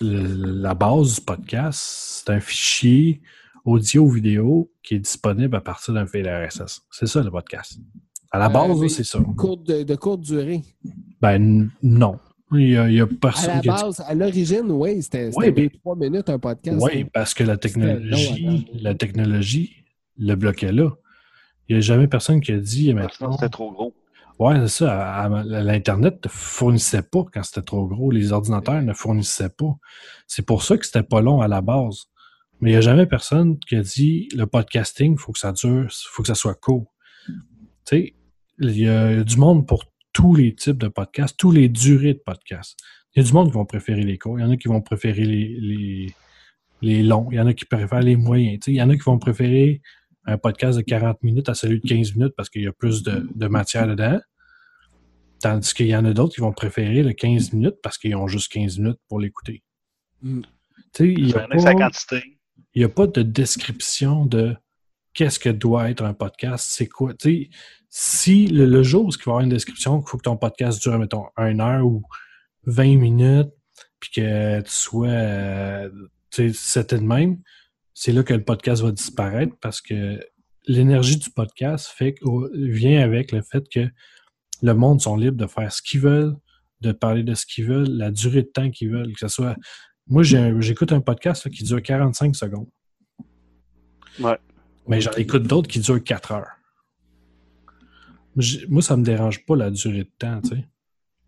[0.00, 1.80] le- la base du podcast,
[2.24, 3.20] c'est un fichier
[3.64, 6.82] audio-vidéo qui est disponible à partir d'un fil RSS.
[6.90, 7.78] C'est ça le podcast.
[8.30, 9.18] À la Euh, base, c'est ça.
[9.36, 10.62] Courte de, de courte durée.
[11.20, 12.18] Ben non.
[12.52, 15.32] Il y a, il y a À personne la dit- base, à l'origine, oui, c'était
[15.32, 16.78] c'était Ouais, mais- trois minutes un podcast.
[16.80, 19.72] Oui, parce que la technologie, la technologie
[20.18, 20.90] le bloquait là.
[21.68, 23.36] Il n'y a jamais personne qui a dit maintenant.
[23.38, 23.94] C'est trop gros.
[24.38, 25.28] Ouais, c'est ça.
[25.44, 28.10] L'Internet ne fournissait pas quand c'était trop gros.
[28.10, 29.76] Les ordinateurs ne fournissaient pas.
[30.26, 32.06] C'est pour ça que c'était pas long à la base.
[32.60, 35.52] Mais il n'y a jamais personne qui a dit le podcasting, il faut que ça
[35.52, 36.92] dure, il faut que ça soit court.
[37.26, 37.34] Tu
[37.84, 38.14] sais,
[38.60, 42.22] il y a du monde pour tous les types de podcasts, tous les durées de
[42.24, 42.78] podcasts.
[43.14, 44.68] Il y a du monde qui vont préférer les courts, il y en a qui
[44.68, 46.14] vont préférer les, les,
[46.82, 48.60] les longs, il y en a qui préfèrent les moyens.
[48.60, 49.82] Tu sais, il y en a qui vont préférer
[50.26, 53.02] un podcast de 40 minutes à celui de 15 minutes parce qu'il y a plus
[53.02, 54.20] de, de matière dedans.
[55.40, 58.26] Tandis qu'il y en a d'autres qui vont préférer le 15 minutes parce qu'ils ont
[58.26, 59.62] juste 15 minutes pour l'écouter.
[60.22, 60.42] Mm.
[61.00, 62.22] Il n'y a, pas- quantité.
[62.74, 64.56] il y a pas de description de
[65.12, 67.12] qu'est-ce que doit être un podcast, c'est quoi.
[67.90, 70.36] Si le, le jour où il va y avoir une description qu'il faut que ton
[70.36, 72.02] podcast dure, mettons, une heure ou
[72.66, 73.50] 20 minutes,
[74.00, 75.90] puis que tu sois euh,
[76.30, 77.38] tu sais, c'était de même,
[77.94, 80.20] c'est là que le podcast va disparaître parce que
[80.66, 82.16] l'énergie du podcast fait
[82.52, 83.88] vient avec le fait que
[84.62, 86.36] le monde sont libres de faire ce qu'ils veulent,
[86.80, 89.56] de parler de ce qu'ils veulent, la durée de temps qu'ils veulent, que ce soit.
[90.06, 92.68] Moi, j'écoute un podcast là, qui dure 45 secondes.
[94.20, 94.38] Ouais.
[94.86, 96.50] Mais j'en écoute d'autres qui durent 4 heures.
[98.68, 100.68] Moi, ça me dérange pas la durée de temps, tu sais.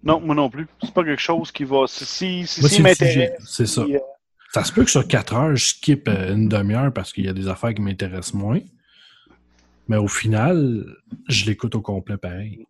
[0.03, 0.67] Non, moi non plus.
[0.83, 1.87] C'est pas quelque chose qui va.
[1.89, 3.33] Si, si, si, si m'intéresse.
[3.45, 3.83] c'est ça.
[3.83, 3.99] euh,
[4.57, 7.29] Ça se peut que sur 4 heures, je skip euh, une demi-heure parce qu'il y
[7.29, 8.61] a des affaires qui m'intéressent moins.
[9.87, 10.87] Mais au final,
[11.29, 12.67] je l'écoute au complet pareil.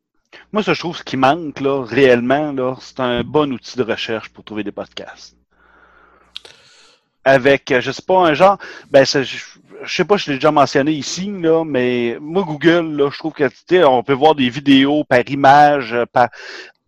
[0.52, 3.84] Moi, ça, je trouve ce qui manque, là, réellement, là, c'est un bon outil de
[3.84, 5.36] recherche pour trouver des podcasts.
[7.24, 8.58] Avec, euh, je sais pas, un genre,
[8.90, 13.10] ben, je, je sais pas, je l'ai déjà mentionné ici, là, mais moi, Google, là,
[13.12, 16.26] je trouve que, on peut voir des vidéos par image, euh,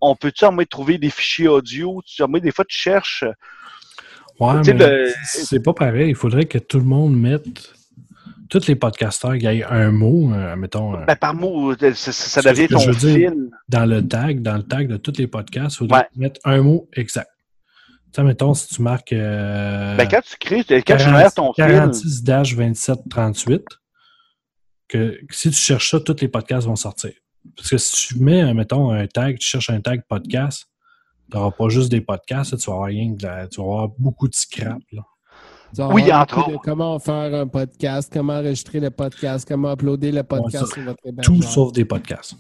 [0.00, 2.02] on peut-tu en moins trouver des fichiers audio?
[2.04, 3.24] Tu, des fois, tu cherches,
[4.40, 6.10] Ouais, Tu sais, mais le- c'est pas pareil.
[6.10, 7.74] Il faudrait que tout le monde mette.
[8.48, 11.92] Tous les podcasteurs, il y ait un mot, euh, mettons, euh, ben, par mot, euh,
[11.94, 13.30] ça, devient ton je veux dire.
[13.30, 13.50] fil.
[13.68, 16.06] dans le tag, dans le tag de tous les podcasts, il faudrait Ouais.
[16.16, 17.28] mettre un mot exact.
[18.06, 21.52] Tu sais, mettons, si tu marques euh, Ben, quand tu crées, quand tu génères ton
[21.52, 23.64] fil, 46-2738,
[24.88, 27.12] que si tu cherches ça, tous les podcasts vont sortir.
[27.56, 30.66] Parce que si tu mets, mettons, un tag, tu cherches un tag podcast,
[31.30, 33.60] tu n'auras pas juste des podcasts, là, tu vas avoir rien que de la- tu
[33.60, 34.78] vas avoir beaucoup de scrap.
[34.92, 35.02] Là.
[35.74, 36.60] Tu vas Oui, avoir entre autres.
[36.64, 40.98] Comment faire un podcast, comment enregistrer le podcast, comment uploader le podcast ça, sur votre
[41.22, 42.34] Tout sauf des podcasts.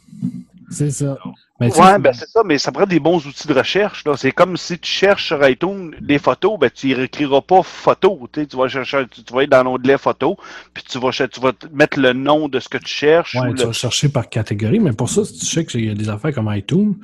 [0.70, 1.16] C'est ça.
[1.60, 4.04] Ouais, ben c'est ça, mais ça prend des bons outils de recherche.
[4.16, 8.28] C'est comme si tu cherches sur iTunes des photos, ben tu écriras pas photo.
[8.32, 10.36] Tu vas chercher, tu, tu vas être dans l'onglet photo,
[10.74, 11.40] puis tu vas, tu
[11.72, 13.34] mettre le nom de ce que tu cherches.
[13.34, 15.86] Ouais, ou tu le- vas chercher par catégorie, mais pour ça, si tu sais qu'il
[15.86, 16.96] y a des affaires comme iTunes,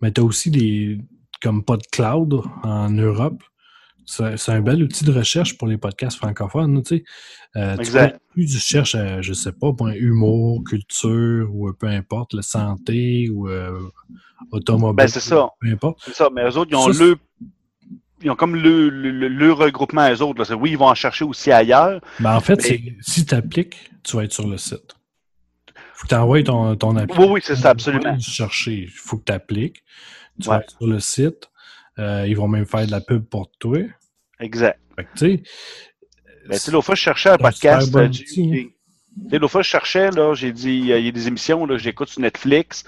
[0.00, 0.98] mais tu as aussi des
[1.42, 3.42] comme PodCloud en Europe.
[4.04, 7.04] C'est un bel outil de recherche pour les podcasts francophones, tu sais.
[7.56, 8.14] Euh, Exact.
[8.14, 13.48] peux- plus tu cherches, je sais pas, humour, culture, ou peu importe, le santé, ou
[13.48, 13.78] euh,
[14.50, 14.96] automobile.
[14.96, 15.48] Ben, c'est ça.
[15.60, 16.00] Peu importe.
[16.04, 17.16] C'est ça, mais eux autres, ils ont Ça, le.
[18.24, 20.42] Ils ont comme le, le, le- le regroupement eux autres.
[20.50, 20.56] là.
[20.56, 22.00] Oui, ils vont en chercher aussi ailleurs.
[22.20, 24.96] Ben, en fait, Mais- si tu appliques, tu vas être sur le site.
[25.94, 27.18] faut que tu envoies ton, ton appli.
[27.18, 28.18] Oui, oui, c'est ça, absolument.
[28.18, 28.82] chercher.
[28.84, 29.82] Il faut que tu appliques.
[30.42, 30.56] Tu Ouais.
[30.56, 31.48] vas être sur le site.
[31.98, 33.78] Euh, ils vont même faire de la pub pour toi.
[34.40, 34.78] Exact.
[34.96, 35.42] Fait que, tu sais,
[36.48, 40.10] Ben, tu sais, l'autre fois, je cherchais un podcast euh, sais, l'autre fois, je cherchais,
[40.10, 42.82] là, j'ai dit, il y a des émissions là, j'écoute sur Netflix.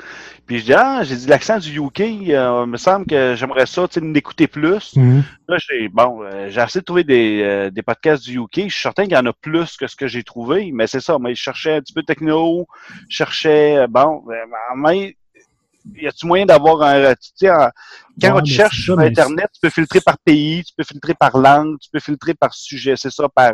[0.46, 2.00] Puis je dis, ah, j'ai dit, l'accent du UK,
[2.30, 4.94] euh, me semble que j'aimerais ça, tu sais, l'écouter plus.
[5.48, 8.68] Là, j'ai, bon, euh, j'ai essayé de trouver des, euh, des podcasts du UK.
[8.68, 11.00] Je suis certain qu'il y en a plus que ce que j'ai trouvé, mais c'est
[11.00, 11.18] ça.
[11.20, 12.66] Mais je cherchais un petit peu de techno,
[13.08, 14.24] je cherchais, bon,
[14.76, 15.16] mais
[15.96, 17.70] y a-tu moyen d'avoir un, tu sais, un-
[18.20, 21.36] quand Ouais, cherches c'est sur Internet, tu peux filtrer par pays, tu peux filtrer par
[21.36, 23.52] langue, tu peux filtrer par sujet, c'est ça, par,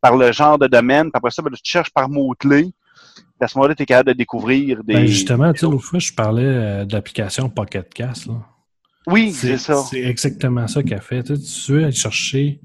[0.00, 1.04] par le genre de domaine.
[1.04, 2.72] Puis après ça, ben, tu cherches par mots-clés.
[3.40, 4.94] À ce moment-là, tu es capable de découvrir des.
[4.94, 8.26] Ben, justement, tu sais, l'autre fois, je parlais euh, de l'application Pocket Cast.
[8.26, 8.34] là.
[9.08, 9.74] Oui, c'est ça.
[9.74, 11.24] C'est exactement ça qu'elle fait.
[11.24, 12.60] Tu sais, tu veux aller chercher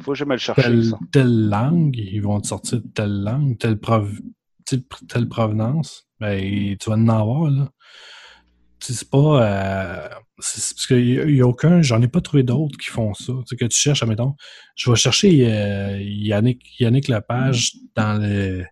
[0.00, 0.98] Faut jamais le chercher, telle, ça.
[1.12, 4.18] telle langue, ils vont te sortir telle langue, telle, prov-
[4.64, 6.06] telle, telle provenance.
[6.20, 7.68] Ben, tu vas en avoir, là.
[8.80, 9.42] C'est pas.
[9.42, 10.08] euh,
[10.38, 11.82] c'est- c'est parce qu'il n'y a, aucun.
[11.82, 13.32] J'en ai pas trouvé d'autres qui font ça.
[13.40, 14.34] Tu sais, que tu cherches, admettons.
[14.76, 18.64] Je vais chercher euh, Yannick, Yannick Lepage dans le.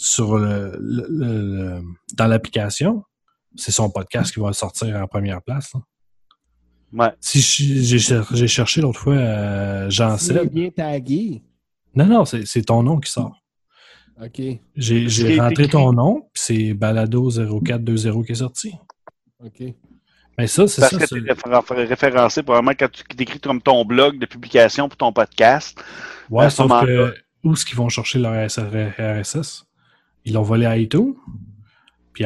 [0.00, 1.82] Sur le, le- le- le-
[2.14, 3.02] dans l'application.
[3.56, 5.72] C'est son podcast qui va sortir en première place.
[5.74, 5.80] là.
[6.92, 7.12] Ouais.
[7.20, 10.52] Si je- j'ai cher- j'ai cherché l'autre fois euh, Jean Seb.
[10.52, 11.42] bien tagué.
[11.94, 13.36] Non, non, c'est c'est ton nom qui sort.
[14.22, 14.40] OK.
[14.76, 15.08] J'ai
[15.40, 18.72] rentré ton nom, puis c'est Balado0420 qui est sorti.
[19.44, 19.74] OK.
[20.38, 20.98] Mais ça, c'est Parce ça.
[20.98, 21.26] que c'est- tu
[21.80, 25.78] es référencé probablement quand tu écris comme ton blog de publication pour ton podcast.
[26.30, 27.14] Ouais, sauf que
[27.44, 29.64] où est-ce qu'ils vont chercher leur RSS?
[30.24, 31.14] Ils l'ont volé à iTunes.
[32.12, 32.24] Puis,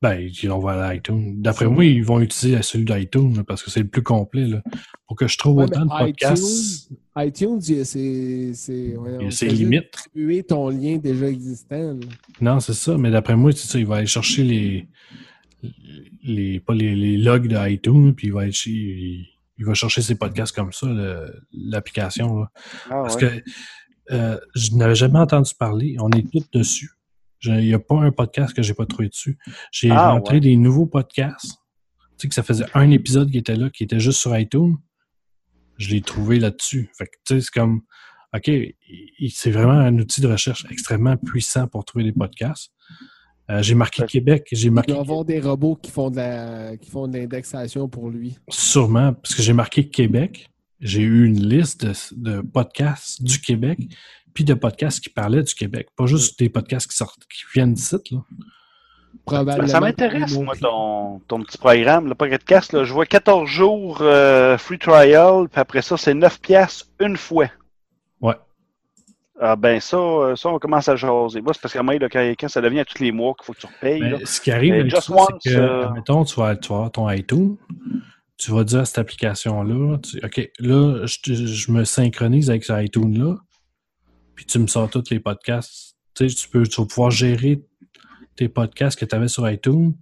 [0.00, 1.40] ben, ils l'ont volé à iTunes.
[1.42, 4.46] D'après moi, ils vont utiliser celui d'iTunes parce que c'est le plus complet.
[4.46, 4.62] Là.
[5.06, 9.92] Pour que je trouve Ouais, autant de podcasts, iTunes, c'est juste limites.
[9.92, 11.94] distribuer ton lien déjà existant.
[11.94, 12.06] là.
[12.40, 12.96] Non, c'est ça.
[12.96, 14.86] Mais d'après moi, c'est ça, il va aller chercher les,
[16.24, 19.26] les, pas les, les logs de iTunes, puis il va, ch- il,
[19.58, 20.86] il va chercher ses podcasts comme ça,
[21.52, 22.44] l'application.
[22.44, 22.48] Ah,
[22.88, 23.42] Parce ouais.
[23.42, 23.50] que
[24.14, 25.96] euh, je n'avais jamais entendu parler.
[26.00, 26.90] On est tous dessus.
[27.44, 29.36] Il n'y a pas un podcast que j'ai pas trouvé dessus.
[29.72, 30.40] J'ai Ah, rentré ouais.
[30.40, 31.56] des nouveaux podcasts.
[32.18, 34.76] Tu sais que ça faisait un épisode qui était là, qui était juste sur iTunes.
[35.78, 36.90] Je l'ai trouvé là-dessus.
[36.96, 37.82] Fait que, tu sais, c'est comme,
[38.34, 38.50] OK,
[39.30, 42.72] c'est vraiment un outil de recherche extrêmement puissant pour trouver des podcasts.
[43.52, 44.08] Euh, j'ai marqué Ouais.
[44.08, 47.18] Québec, j'ai Il doit y avoir des robots qui font de la qui font de
[47.18, 48.38] l'indexation pour lui.
[48.48, 50.48] sûrement, parce que j'ai marqué Québec.
[50.80, 53.78] J'ai eu une liste de, de podcasts du Québec,
[54.34, 55.88] puis de podcasts qui parlaient du Québec.
[55.96, 58.18] Pas juste des podcasts qui sortent, qui viennent d'ici, là.
[59.24, 59.68] Probablement.
[59.68, 62.72] Ça m'intéresse, moi, ton, ton petit programme, le Pocket Cast.
[62.72, 67.16] Là, je vois 14 jours euh, free trial, puis après ça, c'est 9 piastres une
[67.16, 67.48] fois.
[69.40, 71.40] Ah ben ça, euh, ça, on commence à jaser.
[71.40, 73.52] Moi, c'est parce qu'à moi, là, quand, ça devient à tous les mois qu'il faut
[73.54, 74.00] que tu repayes.
[74.00, 77.56] Mais ce qui arrive c'est que, euh, admettons, tu vas, tu vas avoir ton iTunes,
[78.36, 83.36] tu vas dire à cette application-là, OK, là, je, me synchronise avec ce iTunes-là,
[84.34, 85.96] puis tu me sors tous les podcasts.
[86.14, 87.62] Tu sais, tu peux, tu vas pouvoir gérer
[88.36, 89.94] tes podcasts que tu avais sur iTunes,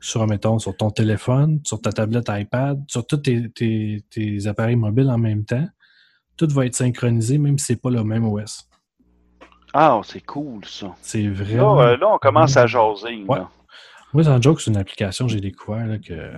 [0.00, 4.76] sur, mettons, sur ton téléphone, sur ta tablette iPad, sur tous tes, tes- tes appareils
[4.76, 5.66] mobiles en même temps.
[6.40, 8.66] Tout va être synchronisé, même si c'est pas le même OS.
[9.74, 10.94] Ah, c'est cool, ça.
[11.02, 11.74] C'est vraiment...
[11.74, 13.24] Là, euh, là, on commence à jaser.
[13.28, 13.40] Ouais.
[13.40, 13.50] là.
[14.14, 16.32] Moi, sans joke, c'est une application que j'ai découvert là, que...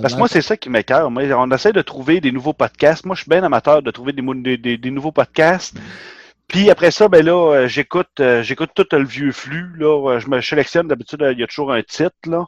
[0.00, 1.10] Parce que moi, c'est ça qui m'écœure.
[1.14, 3.04] On essaie de trouver des nouveaux podcasts.
[3.04, 5.78] Moi, je suis bien amateur de trouver des, mou- des, des- des nouveaux podcasts.
[6.48, 9.72] Puis après ça, ben là, euh, j'écoute euh, j'écoute tout le vieux flux.
[9.76, 10.18] Là.
[10.18, 12.16] Je me sélectionne d'habitude, il y a toujours un titre.
[12.26, 12.46] Là.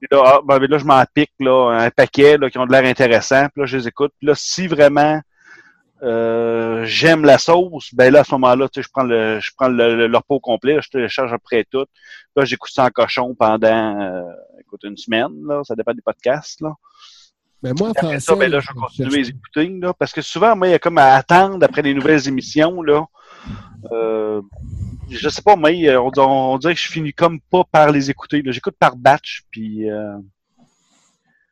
[0.00, 2.72] Puis là, ah, ben, là je m'en pique là, un paquet là, qui ont de
[2.72, 3.46] l'air intéressant.
[3.52, 4.10] Puis là, je les écoute.
[4.18, 5.20] Puis là, si vraiment
[6.02, 9.50] euh, j'aime la sauce, ben là, à ce moment-là, tu sais, je prends le je
[9.56, 11.84] prends le, le, le repos complet, là, je télécharge après tout.
[12.36, 14.22] Là, j'écoute ça en cochon pendant euh,
[14.60, 15.32] écoute, une semaine.
[15.46, 16.60] Là, ça dépend des podcasts.
[16.60, 16.74] Là.
[17.62, 20.22] Mais moi, en Après français, ça, ben là, je à les écouter, là, parce que
[20.22, 23.04] souvent, moi, il y a comme à attendre après les nouvelles émissions, là.
[23.92, 24.40] Euh,
[25.10, 28.42] je sais pas, mais on, on, dirait que je finis comme pas par les écouter.
[28.42, 28.52] là.
[28.52, 30.16] J'écoute par batch, puis euh,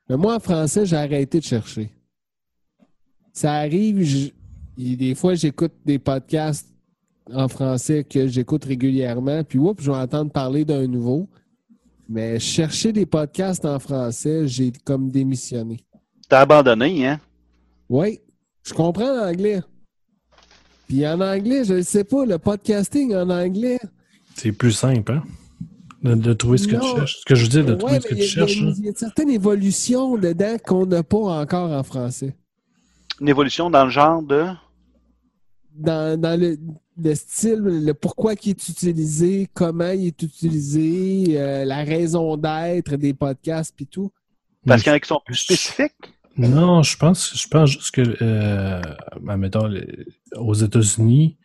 [0.08, 1.90] Mais moi, en français, j'ai arrêté de chercher.
[3.32, 4.00] Ça arrive,
[4.78, 6.68] et des fois, j'écoute des podcasts
[7.32, 11.28] en français que j'écoute régulièrement, puis oups, je vais entendre parler d'un nouveau.
[12.08, 15.80] Mais chercher des podcasts en français, j'ai comme démissionné.
[16.28, 17.20] t'as abandonné, hein?
[17.90, 18.20] Oui,
[18.64, 19.60] je comprends l'anglais.
[20.88, 23.78] Puis en anglais, je ne sais pas, le podcasting en anglais.
[24.36, 25.22] C'est plus simple, hein?
[26.02, 26.80] De, de trouver ce que Non.
[26.80, 27.16] tu cherches.
[27.20, 28.56] Ce que je veux dire, de Ouais, trouver ce que tu cherches.
[28.56, 31.82] il y, a- il y a une certaine évolution dedans qu'on n'a pas encore en
[31.82, 32.36] français.
[33.20, 34.44] Une évolution dans le genre de?
[35.78, 36.58] Dans, dans le,
[37.02, 42.96] le style, le pourquoi qui est utilisé, comment il est utilisé, euh, la raison d'être
[42.96, 44.10] des podcasts puis tout.
[44.66, 45.92] Parce qu'il y en a qui sont plus spécifiques?
[46.36, 48.80] Non, je pense, je pense juste que, euh,
[49.28, 50.06] admettons, le-
[50.36, 51.36] aux États-Unis,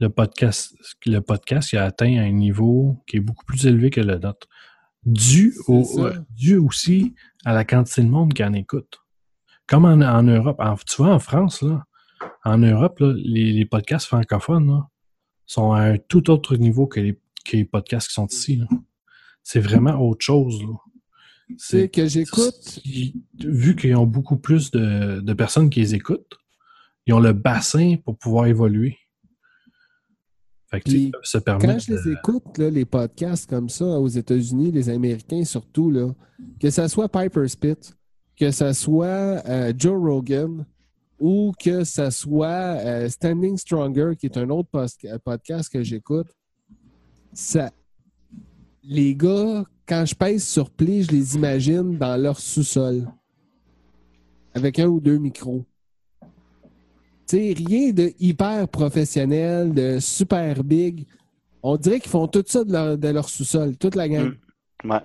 [0.00, 0.74] le podcast,
[1.06, 4.46] le podcast il a atteint un niveau qui est beaucoup plus élevé que le nôtre.
[5.04, 7.14] Dû, au, ouais, dû aussi
[7.44, 8.98] à la quantité de monde qui en écoute.
[9.66, 10.56] Comme en, en Europe.
[10.58, 11.84] En- tu vois, en France, là,
[12.44, 14.88] en Europe, là, les, les podcasts francophones là,
[15.46, 18.60] sont à un tout autre niveau que les, que les podcasts qui sont ici.
[19.42, 20.58] C'est vraiment autre chose.
[21.56, 22.80] C'est que j'écoute.
[23.38, 26.38] Vu qu'ils ont beaucoup plus de, de personnes qui les écoutent,
[27.06, 28.98] ils ont le bassin pour pouvoir évoluer.
[30.68, 31.38] Fait que, Puis, se.
[31.38, 36.12] Quand je les écoute, là, les podcasts comme ça, aux États-Unis, les Américains surtout, là,
[36.60, 37.94] que ce soit Piper Spit,
[38.36, 39.06] que ce soit
[39.46, 40.66] euh, Joe Rogan
[41.18, 46.28] ou que ce soit euh, Standing Stronger, qui est un autre pos- podcast que j'écoute,
[47.32, 47.70] ça,
[48.82, 53.06] les gars, quand je pèse sur play, je les imagine dans leur sous-sol
[54.54, 55.64] avec un ou deux micros.
[57.26, 61.06] Tu sais, rien de hyper professionnel, de super big.
[61.62, 64.32] On dirait qu'ils font tout ça de leur, de leur sous-sol, toute la gang.
[64.84, 64.90] Mm.
[64.90, 65.00] Ouais.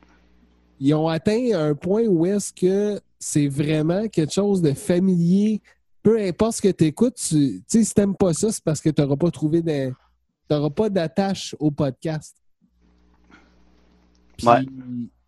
[0.80, 5.62] Ils ont atteint un point où est-ce que c'est vraiment quelque chose de familier.
[6.04, 9.02] Peu importe ce que tu écoutes, tu si t'aimes pas ça, c'est parce que tu
[9.02, 9.94] n'auras pas trouvé de.
[10.50, 12.36] Tu pas d'attache au podcast.
[14.38, 14.66] Puis, Ouais.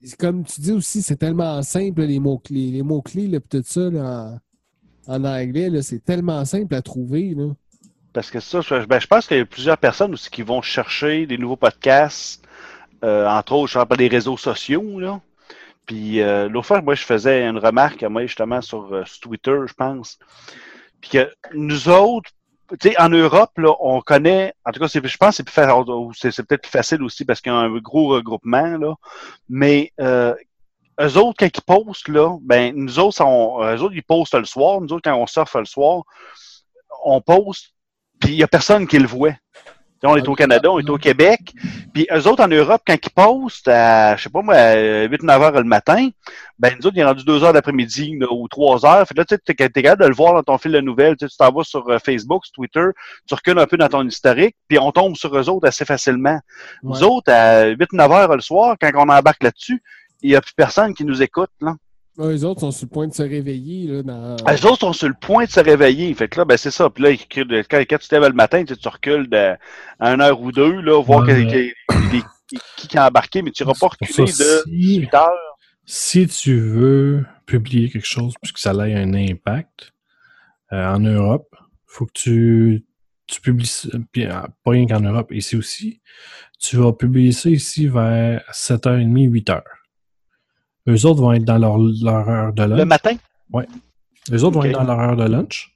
[0.03, 2.71] c'est Comme tu dis aussi, c'est tellement simple, les mots-clés.
[2.71, 4.39] Les mots-clés, là, tout ça, là,
[5.07, 7.35] en, en anglais, là, c'est tellement simple à trouver.
[7.35, 7.53] Là.
[8.11, 10.61] Parce que ça, je, ben, je pense qu'il y a plusieurs personnes aussi qui vont
[10.61, 12.43] chercher des nouveaux podcasts,
[13.03, 15.21] euh, entre autres, je parle des réseaux sociaux, là.
[15.85, 19.19] Puis euh, l'autre fois, moi, je faisais une remarque à moi, justement, sur, euh, sur
[19.21, 20.17] Twitter, je pense.
[21.01, 22.31] Puis que nous autres,
[22.79, 25.43] tu sais, en Europe, là, on connaît, en tout cas, je pense que
[26.13, 28.95] c'est c'est peut-être plus facile aussi parce qu'il y a un gros regroupement, là.
[29.49, 30.33] Mais euh,
[31.01, 34.79] eux autres, quand ils postent, là, ben, nous autres, eux autres, ils postent le soir.
[34.79, 36.03] Nous autres, quand on surfe le soir,
[37.03, 37.73] on poste,
[38.19, 39.35] puis il n'y a personne qui le voit.
[40.05, 41.39] On est au Canada, on est au Québec.
[41.93, 45.41] Puis eux autres, en Europe, quand ils postent à, je sais pas moi, à 8-9
[45.41, 46.09] heures le matin,
[46.59, 49.07] ben nous autres, il est rendu 2 heures d'après-midi là, ou 3 heures.
[49.07, 50.81] Fait que là, tu sais, t'es t'es capable de le voir dans ton fil de
[50.81, 51.15] nouvelles.
[51.15, 52.85] Tu t'en vas sur euh, Facebook, sur Twitter,
[53.27, 56.39] tu recules un peu dans ton historique, puis on tombe sur eux autres assez facilement.
[56.83, 59.81] Nous autres, à 8-9 heures le soir, quand on embarque là-dessus,
[60.21, 61.51] il n'y a plus personne qui nous écoute.
[61.61, 61.75] Là.
[62.17, 63.87] Ouais, eux autres sont sur le point de se réveiller.
[63.87, 64.37] Là, dans...
[64.45, 66.13] Ah, Les autres sont sur le point de se réveiller.
[66.13, 66.89] Fait que là, ben, c'est ça.
[66.89, 67.09] Puis là,
[67.69, 69.55] quand, quand tu te lèves le matin, tu, sais, tu recules de,
[69.99, 71.43] à une heure ou deux, là, voir Ouais.
[71.43, 71.73] les-
[72.47, 75.57] qui, qui a embarqué, mais tu n'iras pas reculer ça, de si- 8 heures.
[75.85, 79.91] Si tu veux publier quelque chose puisque ça ait un impact
[80.71, 81.55] euh, en Europe,
[81.87, 82.85] faut que tu,
[83.27, 84.31] tu publies ça, puis, euh,
[84.63, 85.99] pas rien qu'en Europe, ici aussi,
[86.59, 89.61] tu vas publier ça ici vers 7h30, 8h.
[90.87, 92.87] Eux autres vont être dans leur, leur heure de Le lunch.
[92.87, 93.15] matin?
[94.31, 95.75] Eux autres vont être dans leur heure de lunch.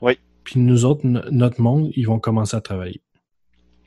[0.00, 0.18] Oui.
[0.44, 3.00] Puis nous autres, no- notre monde, ils vont commencer à travailler.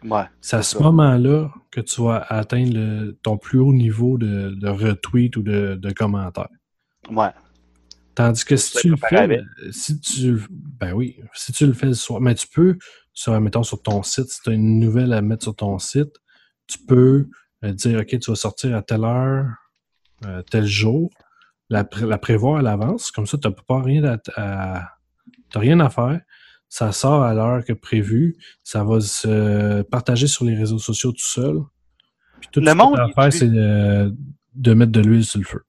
[0.04, 0.24] Ouais.
[0.42, 4.68] C'est à ce moment-là que tu vas atteindre le- ton plus haut niveau de, de
[4.68, 6.50] retweet ou de, de commentaires.
[7.10, 7.30] Ouais.
[8.16, 9.42] Tandis que si Tu le fais,
[9.72, 10.40] si tu,
[10.80, 12.78] ben oui, si tu le fais le soir, mais tu peux,
[13.12, 16.14] sur, mettons sur ton site, si tu as une nouvelle à mettre sur ton site,
[16.68, 17.28] tu peux
[17.64, 19.48] euh, dire, OK, tu vas sortir à telle heure,
[20.26, 21.10] euh, tel jour,
[21.70, 24.90] la, pré- la prévoir à l'avance, comme ça, tu n'as pas rien à, à-
[25.52, 26.20] t'as rien à faire.
[26.70, 31.20] Ça sort à l'heure que prévu, ça va se partager sur les réseaux sociaux tout
[31.24, 31.58] seul.
[32.42, 34.14] Puis tout Le ce que monde, t'as à il faire, c'est de,
[34.56, 35.62] de mettre de l'huile sur le feu.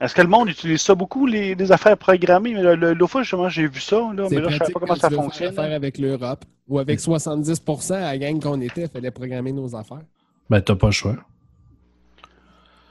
[0.00, 2.54] Est-ce que le monde utilise ça beaucoup, les, les affaires programmées?
[2.54, 4.72] Mais le- le- L'autre fois, justement, j'ai vu ça, là, mais là, je ne savais
[4.72, 5.48] pas comment ça faire fonctionne.
[5.48, 6.42] affaire avec l'Europe.
[6.68, 10.00] Ou avec 70% à la gang qu'on était, il fallait programmer nos affaires.
[10.48, 11.16] Ben, t'as pas le choix.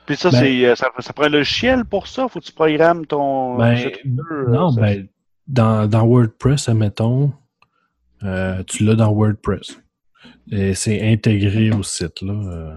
[0.10, 2.28] Puis ça, Ben- c'est, euh, ça, ça prend un logiciel pour ça?
[2.28, 3.78] Faut que tu programmes ton Ben,
[4.32, 5.08] euh, Non, ça- ben,
[5.48, 7.32] dans, dans WordPress, admettons,
[8.24, 9.80] euh, tu l'as dans WordPress.
[10.52, 12.34] Et c'est intégré au site, là.
[12.34, 12.76] euh.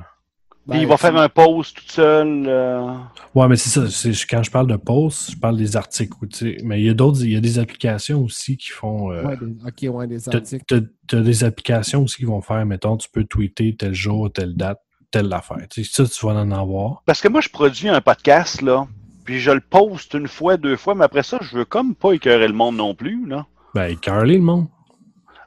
[0.74, 2.45] Il va faire un post tout seul.
[2.47, 2.93] euh,
[3.35, 3.89] Ouais, mais c'est ça.
[3.89, 6.14] c'est- Quand je parle de posts, je parle des articles.
[6.28, 6.59] tu.
[6.64, 9.11] Mais il y a d'autres, il y a des applications aussi qui font.
[9.11, 10.64] euh, Ouais, des- ok, ouais, des articles.
[10.68, 14.55] t'as- t'as des applications aussi qui vont faire, mettons, tu peux tweeter tel jour, telle
[14.55, 14.80] date,
[15.12, 15.58] telle affaire.
[15.70, 17.02] Tu sais, ça, tu vas en avoir.
[17.06, 18.88] Parce que moi, je produis un podcast, là.
[19.24, 22.12] Puis je le poste une fois, deux fois, mais après ça, je veux comme pas
[22.14, 23.46] écœurer le monde non plus, là.
[23.74, 24.66] Ben, Carly, le monde.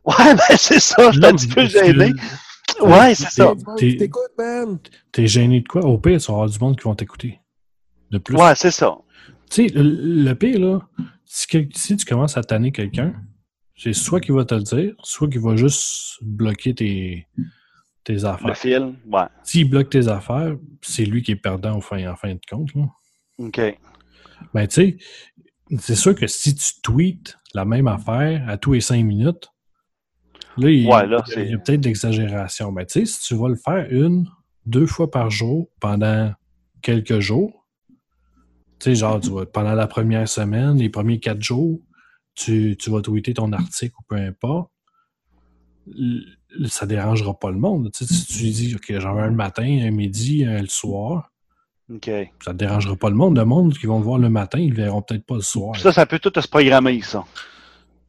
[0.06, 2.14] Ouais, ben c'est ça, je suis un petit peu gêné.
[2.80, 3.56] Ouais, c'est ça.
[3.56, 4.78] Du monde T'es- qui t'écoute, man!
[5.12, 5.82] T'es gêné de quoi?
[5.84, 7.40] Au pire, tu vas avoir du monde qui vont t'écouter.
[8.12, 8.36] De plus.
[8.36, 8.96] Ouais, c'est ça.
[9.50, 10.80] Tu sais, le, pire, là,
[11.26, 13.16] si, quel- si tu commences à tanner quelqu'un,
[13.76, 17.28] c'est soit qu'il va te le dire, soit qu'il va juste bloquer tes,
[18.06, 18.58] tes Le affaires.
[18.58, 19.24] fil, ouais.
[19.44, 22.74] S'il bloque tes affaires, c'est lui qui est perdant au fin, en fin de compte.
[22.74, 22.84] Là.
[23.40, 23.60] OK.
[24.54, 24.98] Ben, tu sais,
[25.80, 29.50] c'est sûr que si tu tweets la même affaire à tous les cinq minutes,
[30.58, 32.72] là, il, Ouais, là, il y a- peut-être de l'exagération.
[32.72, 34.30] Mais tu sais, si tu vas le faire une,
[34.66, 36.32] deux fois par jour pendant
[36.82, 37.66] quelques jours,
[38.80, 41.80] tu sais, genre, tu vas, pendant la première semaine, les premiers quatre jours,
[42.36, 44.70] tu, tu vas tweeter ton article ou peu importe,
[46.68, 47.92] ça dérangera pas le monde.
[47.94, 50.62] Tu sais, si tu lui dis, OK, j'en veux un le matin, un midi, un
[50.62, 51.32] le soir,
[51.94, 52.10] OK.
[52.44, 53.38] ça ne dérangera pas le monde.
[53.38, 55.74] Le monde qui vont le voir le matin, ils le verront peut-être pas le soir.
[55.74, 57.24] Puis ça, ça peut tout se programmer, ça.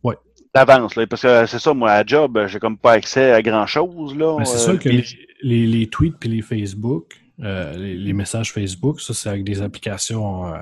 [0.03, 0.16] Ouais.
[0.55, 0.94] D'avance.
[1.11, 4.36] Parce que c'est ça, moi, à job, j'ai comme pas accès à grand-chose, là.
[4.38, 5.05] Mais c'est Euh, sûr que puis-
[5.42, 9.44] les, les, les tweets et les Facebook, euh, les, les messages Facebook, ça, c'est avec
[9.44, 10.47] des applications.
[10.47, 10.57] euh,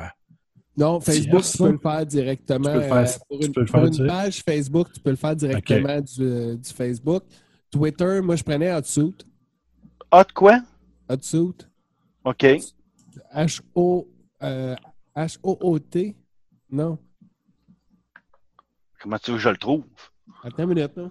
[0.76, 2.64] Non, Facebook, Tierce, tu peux le faire directement.
[2.64, 4.89] Tu peux le faire- euh, pour tu une, peux le pour faire une page Facebook,
[4.93, 7.22] tu peux le faire directement du, du Facebook.
[7.75, 9.27] Twitter, moi, je prenais Hotsuit.
[10.09, 10.61] Ah, de quoi?
[11.09, 11.66] Hotsuit.
[12.25, 12.47] OK.
[13.35, 14.09] H-O...
[14.45, 14.77] euh,
[15.16, 16.14] H-O-O-T.
[16.70, 16.99] Non.
[19.01, 19.83] Comment tu veux que je le trouve?
[20.45, 20.93] Attends une minute.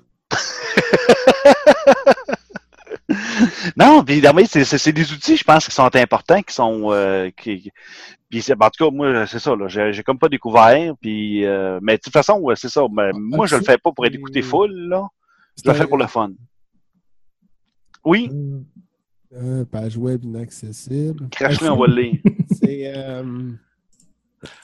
[3.78, 6.91] Non, non, mais c'est des outils, je pense, qui sont importants, qui sont.
[6.91, 7.72] euh, qui,
[8.30, 9.68] puis en tout cas, moi, c'est ça, là.
[9.68, 10.93] J'ai comme pas découvert.
[11.01, 12.84] Puis, euh, mais de toute façon, c'est ça.
[12.91, 15.07] Mais moi, je le fais pas pour être écouté full, là.
[15.64, 16.32] Je le fais pour le fun.
[18.06, 18.30] Oui,
[19.36, 21.28] Euh, page web inaccessible.
[21.30, 22.20] crache-le, on va le lire.
[22.51, 22.95] C'est.
[22.95, 23.51] euh,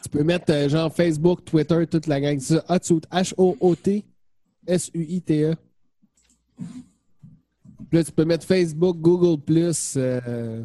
[0.03, 2.37] tu peux mettre euh, genre Facebook, Twitter, toute la gang.
[2.39, 2.65] C'est ça.
[2.69, 3.01] Hotsuit.
[3.11, 4.03] H-O-O-T.
[4.67, 5.55] S-U-I-T-E.
[6.57, 6.67] Puis
[7.97, 9.41] Là, tu peux mettre Facebook, Google,
[9.97, 10.63] euh,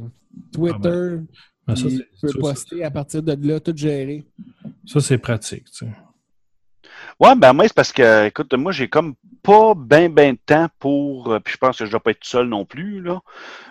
[0.52, 1.18] Twitter.
[1.66, 4.26] ben, ça, puis c'est- tu peux ça, poster à partir de là, tout gérer.
[4.84, 5.64] Ça, c'est pratique.
[5.70, 5.92] tu sais.
[7.20, 10.68] Ouais, ben moi, c'est parce que, écoute, moi, j'ai comme pas ben ben de temps
[10.78, 11.32] pour.
[11.32, 13.20] euh, Puis je pense que je dois pas être seul non plus, là.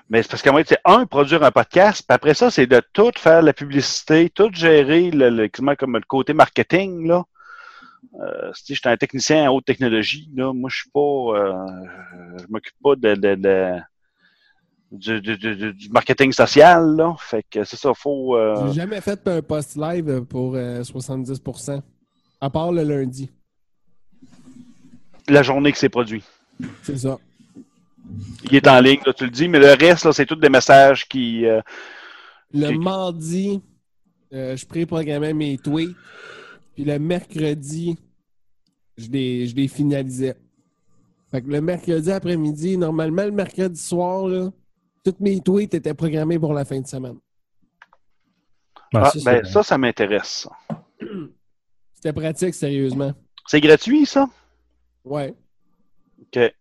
[0.10, 2.82] Mais c'est parce que moi, c'est un, produire un podcast, puis après ça, c'est de
[2.94, 7.24] tout faire la publicité, tout gérer le, le, comme le côté marketing, là.
[8.22, 11.00] Euh, si j'étais un technicien en haute technologie, là, moi, je suis pas.
[11.00, 11.66] euh,
[12.38, 13.80] je m'occupe pas de, de, de-
[14.92, 17.16] du, du, du- du marketing social, là.
[17.20, 18.38] Fait que c'est ça, faut.
[18.38, 21.82] euh, J'ai jamais fait un post live pour euh, 70%.
[22.44, 23.32] À part le lundi.
[25.30, 26.24] la journée que c'est produit.
[26.82, 27.18] C'est ça.
[28.44, 31.08] Il est en ligne, là, tu le dis, mais le reste, c'est tous des messages
[31.08, 31.46] qui.
[31.46, 31.62] euh,
[32.54, 33.62] Le mardi,
[34.34, 35.96] euh, je préprogrammais mes tweets.
[36.76, 37.98] Puis le mercredi,
[38.98, 40.36] je les, je les finalisais.
[41.32, 44.52] Fait que le mercredi après-midi, normalement, le mercredi soir, là,
[45.06, 47.18] tous mes tweets étaient programmés pour la fin de semaine.
[48.92, 50.46] Ben, Ah, ça, ben, ça, ça m'intéresse.
[52.04, 53.14] C'était pratique, sérieusement.
[53.48, 54.28] C'est gratuit, ça?
[55.06, 55.34] Ouais.
[56.22, 56.54] OK.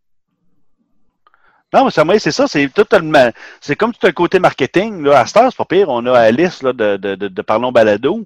[1.74, 3.28] Non, mais ça, c'est ça, c'est totalement.
[3.60, 5.02] C'est comme tout un côté marketing.
[5.02, 5.18] Là.
[5.18, 5.88] À heure, c'est pas pire.
[5.88, 8.24] On a Alice là, de, de, Parlons Balado.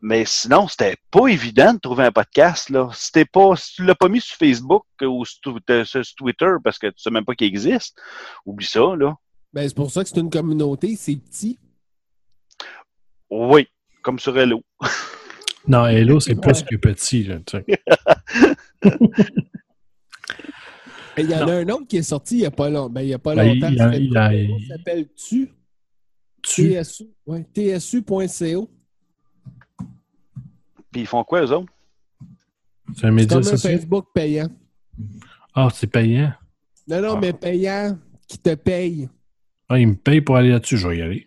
[0.00, 2.70] Mais sinon, c'était pas évident de trouver un podcast.
[2.70, 2.90] Là.
[3.32, 6.86] Pas, si tu l'as pas mis sur Facebook ou sur, Twi- sur Twitter parce que
[6.86, 8.00] tu sais même pas qu'il existe,
[8.44, 9.16] oublie ça, là.
[9.52, 11.58] Ben, c'est pour ça que c'est une communauté, c'est petit.
[13.30, 13.66] Oui,
[14.04, 14.62] comme sur Hello.
[15.68, 17.24] Non, Hello, c'est plus que petit.
[17.24, 17.64] Là, tu sais.
[21.18, 21.52] Et Il y en Non.
[21.52, 22.90] a un autre qui est sorti il n'y a pas longtemps.
[22.90, 23.68] Ben, il y a pas Ben, longtemps.
[23.68, 25.08] il il s'appelle?
[25.16, 25.50] Tu?
[26.42, 27.04] tu, TSU.
[27.26, 28.70] Ouais, TSU.co.
[30.92, 31.72] Puis ils font quoi, eux autres?
[32.94, 33.56] c'est un C'est média comme un.
[33.56, 34.48] Facebook payant.
[35.54, 36.32] Ah, c'est payant?
[36.86, 37.18] Non, non, Ah.
[37.20, 37.98] mais payant
[38.28, 39.08] qui te paye.
[39.68, 41.26] Ah, il me paye pour aller là-dessus, je vais y aller.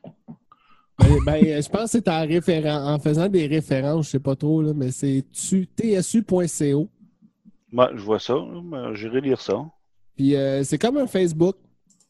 [1.00, 4.36] Ben, ben, je pense que c'est en, référen- en faisant des références, je sais pas
[4.36, 6.90] trop, là, mais c'est tu- tsu.co.
[7.72, 8.36] Moi, je vois ça.
[8.94, 9.66] J'irai lire ça.
[10.16, 11.56] Puis euh, c'est comme un Facebook.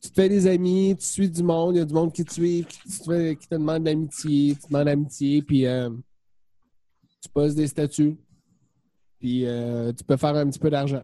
[0.01, 2.23] Tu te fais des amis, tu suis du monde, il y a du monde qui
[2.23, 5.89] te suit, qui te, fait- qui te demande l'amitié, tu te demandes l'amitié, puis euh,
[7.21, 8.17] tu poses des statuts.
[9.19, 11.03] Puis euh, tu peux faire un petit peu d'argent.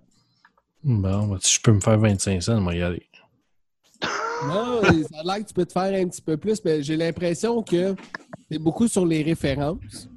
[0.81, 3.05] Bon, ben, si je peux me faire 25 cents, moi y aller.
[4.47, 6.97] Non, ça a l'air que tu peux te faire un petit peu plus, mais j'ai
[6.97, 7.95] l'impression que
[8.49, 10.09] c'est beaucoup sur les références.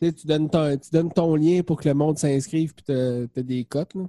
[0.00, 2.84] Tu, sais, tu donnes ton, tu donnes ton lien pour que le monde s'inscrive puis
[2.86, 3.94] t'as t'as des cotes.
[3.94, 4.02] Là.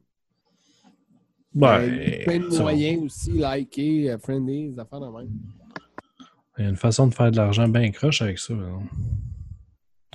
[1.53, 4.99] Ben, Euh, il y a plein de ça- moyens aussi, liker, euh, friendly, des affaires
[4.99, 5.29] de même.
[6.57, 8.53] Il y a une façon de faire de l'argent bien croche avec ça.
[8.53, 8.81] non?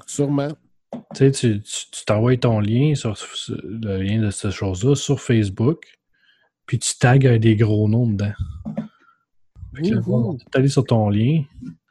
[0.06, 0.52] Sûrement.
[0.92, 3.16] Tu sais, tu tu- tu t'envoies ton lien sur,
[3.48, 5.98] le lien de cette chose-là sur Facebook,
[6.66, 8.32] puis tu tags avec des gros noms dedans.
[9.74, 10.38] Fait que là, Wouhou.
[10.38, 11.42] tu es allé sur ton lien,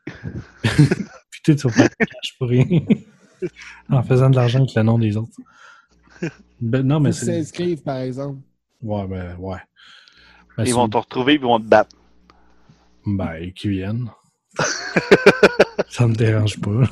[0.63, 2.65] puis tu vas faire cash pour rien.
[3.89, 5.31] en faisant de l'argent avec le nom des autres.
[6.61, 7.25] Ben, non, mais c'est.
[7.25, 8.39] s'inscrivent, par exemple.
[8.81, 9.57] Ouais, ben, ouais.
[10.57, 11.95] Ben, Ils vont te retrouver et ils vont te battre.
[13.05, 14.09] Ben, qu'ils viennent.
[15.89, 16.83] ça me dérange pas.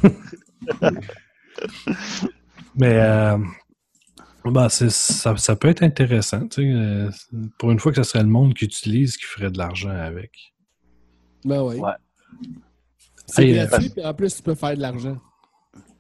[2.76, 3.38] Mais euh,
[4.46, 6.48] ben, c'est- ça, ça peut être intéressant.
[6.48, 7.10] tu sais, euh,
[7.58, 10.32] pour une fois que ce serait le monde qui utilise qui ferait de l'argent avec.
[11.46, 11.78] Ben oui.
[11.78, 11.92] Ouais.
[13.26, 15.18] C'est Hey, gratuit, puis en plus, tu peux faire de l'argent.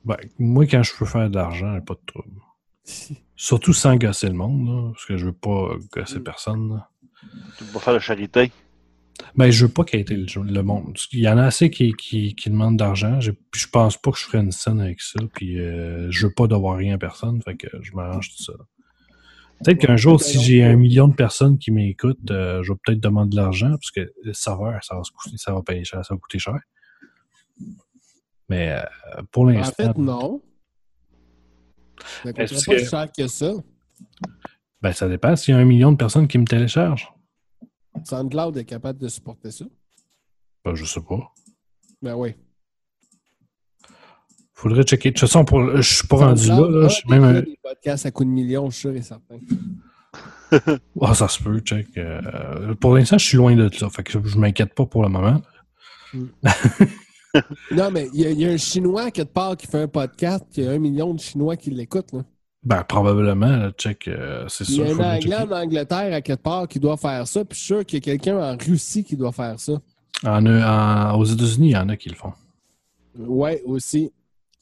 [0.03, 2.41] Ben, moi, quand je peux faire de l'argent, pas de trouble.
[3.35, 6.73] Surtout sans gosser le monde, là, parce que je veux pas gosser personne.
[6.75, 6.89] là.
[7.57, 8.51] Tu vas faire de charité?
[9.35, 10.97] Ben, je veux pas quitter le, le monde.
[11.11, 13.19] Il y en a assez qui, qui, qui demandent d'argent.
[13.21, 15.19] Je, puis je pense pas que je ferais une scène avec ça.
[15.33, 17.41] Puis euh, je veux pas devoir rien à personne.
[17.43, 18.53] Fait que je m'arrange tout ça.
[19.63, 22.99] Peut-être qu'un jour, si j'ai un million de personnes qui m'écoutent, euh, je vais peut-être
[22.99, 26.03] demander de l'argent parce que le serveur, ça va, se coûter, ça va payer cher,
[26.05, 26.57] ça va coûter cher.
[28.49, 29.73] Mais euh, pour En l'instant.
[29.93, 30.41] fait, non.
[32.23, 33.51] Ça coûterait pas que- cher que ça.
[34.81, 37.13] Ben, ça dépend s'il y a un million de personnes qui me téléchargent.
[38.03, 39.65] SoundCloud est capable de supporter ça.
[40.65, 41.31] Ben, je sais pas.
[42.01, 42.33] Ben oui.
[44.61, 45.09] Faudrait checker.
[45.09, 46.67] De toute façon, pour, je suis pas rendu là.
[46.69, 46.87] Là.
[46.87, 49.35] Je suis même un- des podcasts à coups de millions, je suis sûr et certain.
[51.01, 51.87] Ah, ça se peut, check.
[51.97, 53.89] Euh, pour l'instant, je suis loin de ça.
[53.89, 55.41] Fait que je m'inquiète pas pour le moment.
[57.71, 59.87] Non, mais il y, a- il y a un Chinois quelque part qui fait un
[59.87, 62.11] podcast, il y a un million de Chinois qui l'écoutent.
[62.11, 62.23] là.
[62.63, 64.09] Ben, probablement, là, check.
[64.09, 67.25] euh, c'est Il y a un Anglais en Angleterre à quelque part qui doit faire
[67.25, 69.73] ça, puis je suis sûr qu'il y a quelqu'un en Russie qui doit faire ça.
[70.25, 72.33] En, euh, en- aux États-Unis, il y en a qui le font.
[73.17, 74.11] Ouais, aussi.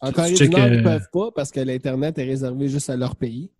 [0.01, 2.89] En Corée du Nord, ils euh, ne peuvent pas parce que l'Internet est réservé juste
[2.89, 3.51] à leur pays.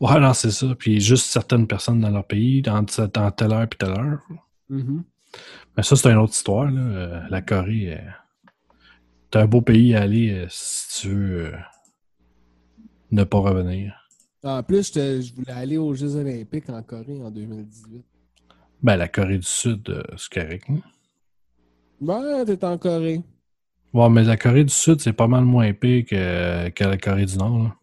[0.00, 0.74] Ouais, non, c'est ça.
[0.76, 4.20] Puis juste certaines personnes dans leur pays, dans, dans telle heure puis telle heure.
[4.68, 5.04] Mhm.
[5.76, 6.70] Mais ça, c'est une autre histoire.
[6.70, 6.80] Là.
[6.80, 7.98] Euh, la Corée, euh,
[9.32, 11.56] c'est un beau pays à aller euh, si tu veux euh,
[13.12, 13.94] ne pas revenir.
[14.42, 18.04] En plus, je, je voulais aller aux Jeux Olympiques en Corée en 2018.
[18.82, 20.64] Ben, la Corée du Sud, euh, c'est correct.
[20.68, 20.80] hein?
[22.00, 23.22] Ben, t'es en Corée.
[23.94, 27.26] Ouais, mais la Corée du Sud, c'est pas mal moins pire que, que la Corée
[27.26, 27.58] du Nord.
[27.62, 27.76] là.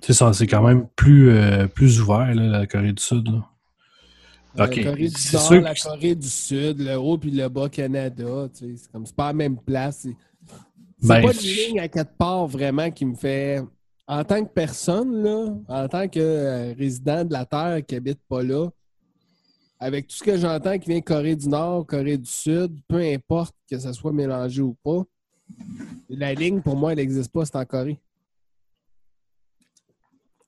[0.00, 3.28] Tu sais, ça, c'est quand même plus, euh, plus ouvert, là, la Corée du Sud.
[3.28, 3.44] là.
[4.54, 8.48] La Corée du Nord, la Corée du Sud, le haut puis le bas Canada.
[8.56, 9.98] tu sais, C'est comme c'est pas la même place.
[10.02, 10.16] C'est
[11.00, 13.60] c'est Ben, pas une ligne à quatre parts vraiment qui me fait.
[14.06, 18.20] En tant que personne, là, en tant que euh, résident de la Terre qui habite
[18.28, 18.68] pas là,
[19.80, 22.98] avec tout ce que j'entends qui vient de Corée du Nord, Corée du Sud, peu
[22.98, 25.02] importe que ça soit mélangé ou pas,
[26.08, 27.98] la ligne, pour moi, elle n'existe pas, c'est en Corée.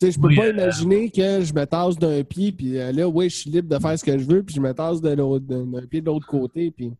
[0.02, 3.06] Je peux Oui, pas euh, imaginer que je me tasse d'un pied, puis euh, là,
[3.06, 5.16] oui, je suis libre de faire ce que je veux, puis je me tasse d'un
[5.90, 6.92] pied de l'autre côté, puis...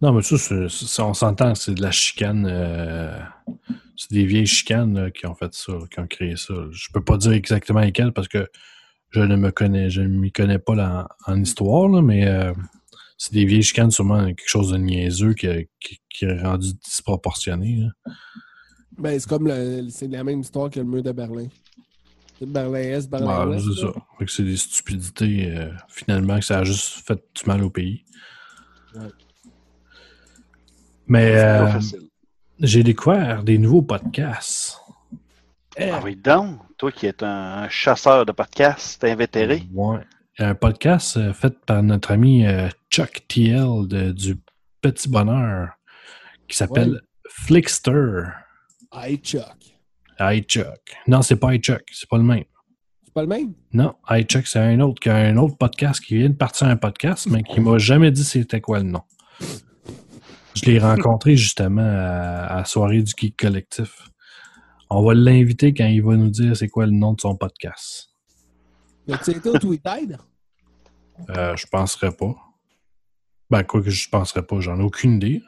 [0.00, 2.46] Non, mais ça, on s'entend, c'est de la chicane.
[2.46, 3.18] euh,
[3.96, 6.52] c'est des vieilles chicanes là, qui ont fait ça, qui ont créé ça.
[6.70, 8.46] Je peux pas dire exactement lesquelles parce que
[9.16, 12.52] je ne me connais, je ne m'y connais pas là, en, histoire, là, mais euh,
[13.18, 16.72] c'est des vieilles chicanes, sûrement quelque chose de niaiseux qui, a- qui, qui est rendu
[16.84, 17.76] disproportionné.
[17.76, 18.12] là.
[18.98, 21.46] Ben, c'est comme le- c'est la même histoire que le mur de Berlin.
[22.38, 23.64] C'est Berlin-Est, Berlin-Ouest.
[23.74, 23.92] c'est là.
[23.94, 24.24] ça.
[24.28, 28.04] C'est des stupidités, euh, finalement, que ça a juste fait du mal au pays.
[28.94, 29.08] Ouais.
[31.06, 31.32] Mais
[31.80, 32.00] C'est euh,
[32.60, 34.78] j'ai découvert des nouveaux podcasts.
[35.78, 40.00] Ah oui, donc, toi qui es un, chasseur de podcasts invétéré, Ouais.
[40.38, 44.36] Un podcast euh, fait par notre ami euh, Chuck TL de- du
[44.82, 45.70] Petit Bonheur
[46.48, 47.00] qui s'appelle Ouais.
[47.30, 48.22] Flickster.
[48.92, 49.56] Hey, Chuck.
[50.20, 50.80] Hi Chuck.
[51.06, 52.44] Non, c'est pas Hi Chuck, c'est pas le même.
[53.04, 53.54] C'est pas le même?
[53.72, 56.66] Non, Hi Chuck, c'est un autre qui a un autre podcast qui vient de partir
[56.68, 59.02] un podcast, mais qui m'a jamais dit c'était quoi le nom.
[60.54, 64.08] Je l'ai rencontré justement à, à la soirée du Geek Collectif.
[64.88, 68.10] On va l'inviter quand il va nous dire c'est quoi le nom de son podcast.
[69.08, 69.54] As-tu été au?
[71.30, 72.34] Euh, je penserais pas.
[73.50, 75.42] Ben, quoi que je penserais pas, j'en ai aucune idée.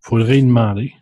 [0.00, 0.94] Faudrait y demander.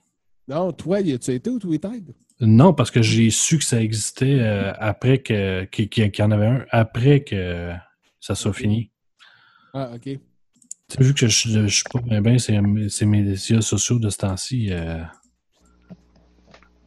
[0.48, 2.15] Non, toi, as-tu été au Tweeted?
[2.40, 5.89] Non, parce que j'ai su que ça existait euh, après que qu'il
[6.19, 7.73] y en avait un, après que
[8.20, 8.90] ça soit fini.
[9.73, 10.03] Ah, OK.
[10.03, 10.19] Tu
[10.89, 14.19] sais, vu que je, je, suis pas bien bien ces, ces médias sociaux de ce
[14.19, 15.03] temps-ci, euh,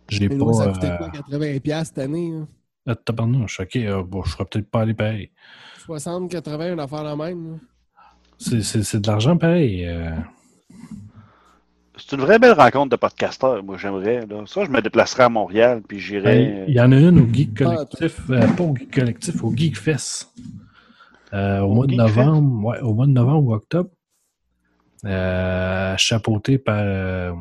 [0.10, 0.46] j'ai Mais pas.
[0.46, 2.32] nous, ça coûtait euh, quoi, 80$ piastres cette année?
[2.34, 2.48] hein?
[2.88, 5.32] ah, tabarnouche, ok, euh, bon, je serais peut-être pas allé pareil.
[5.86, 7.60] 60, 80, une affaire la même.
[8.38, 9.86] C'est- C'est c'est de l'argent pareil.
[9.86, 10.12] euh.
[11.98, 14.26] C'est une vraie belle rencontre de podcasteurs, moi, j'aimerais.
[14.26, 14.44] là.
[14.46, 16.66] Ça, je me déplacerais à Montréal, puis Ben, j'irais.
[16.68, 19.54] Il y en a une au Geek Ah, Collectif, euh, pas au Geek Collectif, au
[19.54, 20.32] Geek Fest.
[21.34, 23.90] Euh, au, Au mois de Geek novembre, ouais, au mois de novembre ou octobre.
[25.06, 27.34] Euh, chapeauté par euh,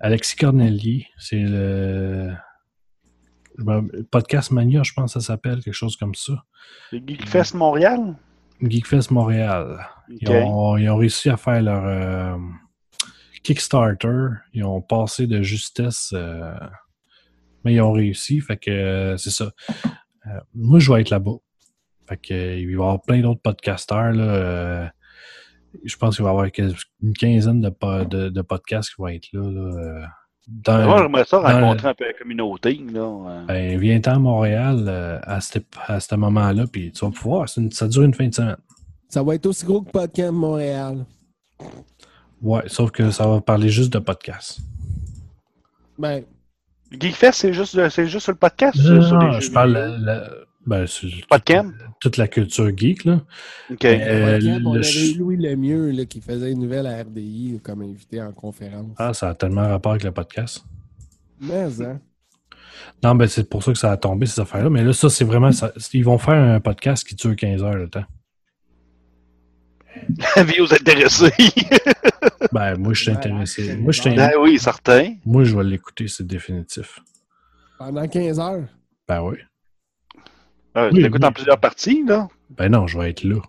[0.00, 1.06] Alexis Cornelier.
[1.18, 2.32] C'est le,
[3.56, 6.44] le podcast Mania, je pense que ça s'appelle, quelque chose comme ça.
[6.90, 8.16] C'est Geekfest Montréal?
[8.62, 9.86] Geekfest Montréal.
[10.08, 12.38] Ils, ont, ils ont réussi à faire leur euh,
[13.42, 14.28] Kickstarter.
[14.54, 16.54] Ils ont passé de justesse, euh,
[17.64, 18.40] mais ils ont réussi.
[18.40, 19.50] Fait que euh, c'est ça.
[20.54, 21.36] Moi, je vais être là-bas.
[22.08, 24.12] Fait que il va y avoir plein d'autres podcasteurs.
[24.12, 24.92] Là,
[25.84, 26.46] je pense qu'il va y avoir
[27.02, 29.40] une quinzaine de, po- de, de podcasts qui vont être là.
[29.42, 30.04] là, euh,
[30.48, 32.80] dans- Moi, j'aimerais ça dans rencontrer un peu la communauté.
[32.92, 33.00] Là.
[33.00, 33.44] euh.
[33.46, 37.46] ben, viens-t'en à Montréal euh, à, ce moment-là, puis tu vas pouvoir.
[37.56, 38.56] une- ça dure une fin de semaine.
[39.08, 41.04] Ça va être aussi gros que Podcamp Montréal.
[42.42, 44.60] Ouais, sauf que ça va parler juste de podcasts.
[45.98, 46.24] Ben,
[46.90, 48.76] Geekfest, c'est juste, c'est juste sur le podcast?
[48.78, 49.74] Non, sur- sur non, les je parle
[50.66, 51.08] ben, c'est
[52.00, 53.22] toute, la culture geek, là.
[53.70, 53.84] OK.
[53.84, 57.82] Euh, Podcamp, on le avait Louis Lemieux là, qui faisait une nouvelle à RDI comme
[57.82, 58.94] invité en conférence.
[58.98, 60.64] Ah, ça a tellement rapport avec le podcast.
[61.40, 62.00] Mais, hein?
[63.02, 64.70] Non, ben c'est pour ça que ça a tombé, ces affaires-là.
[64.70, 65.52] Mais là, ça, c'est vraiment.
[65.52, 68.04] ça- ils vont faire un podcast qui dure 15 heures de temps.
[70.36, 71.32] Avis aux intéressés.
[72.52, 73.76] Ben, moi, je suis intéressé.
[73.76, 75.14] Moi, je suis- ben oui, certain.
[75.24, 76.98] moi, je vais l'écouter, c'est définitif.
[77.78, 78.64] Pendant 15 heures?
[79.06, 79.36] Ben oui.
[80.74, 81.28] Ah, Oui, tu l'écoutes oui.
[81.28, 82.28] en plusieurs parties, là?
[82.50, 83.40] Ben non, je vais être là.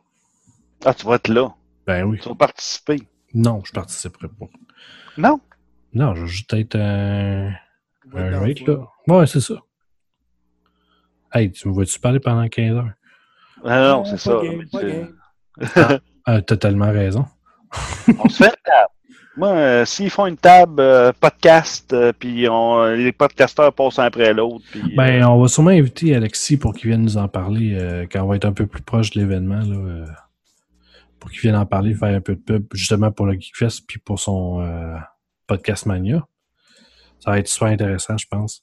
[0.86, 1.54] Ah, tu vas être là.
[1.86, 2.20] Ben oui.
[2.22, 3.02] Tu vas participer.
[3.34, 4.48] Non, je participerai pas.
[5.18, 5.40] Non?
[5.94, 7.54] Non, je vais juste être un.
[8.14, 8.88] Ouais, un là.
[9.08, 9.56] Ouais, c'est ça.
[11.34, 12.92] Hey, tu me vois-tu parler pendant 15 heures?
[13.64, 14.40] Ah, non, c'est ça.
[14.44, 16.00] game, tu- game.
[16.26, 17.26] Ah, tellement raison.
[18.20, 18.90] On se fait une table.
[19.38, 22.48] Moi, euh, s'ils font une table euh, podcast, euh, puis
[22.98, 27.04] les podcasteurs passent un après l'autre, Ben, on va sûrement inviter Alexis pour qu'il vienne
[27.04, 29.62] nous en parler quand on va être un peu plus proche de l'événement.
[31.20, 34.00] pour qu'il vienne en parler, faire un peu de pub, justement pour le Geekfest puis
[34.00, 34.66] pour son
[35.48, 36.28] podcast Mania.
[37.20, 38.62] Ça va être super intéressant, je pense.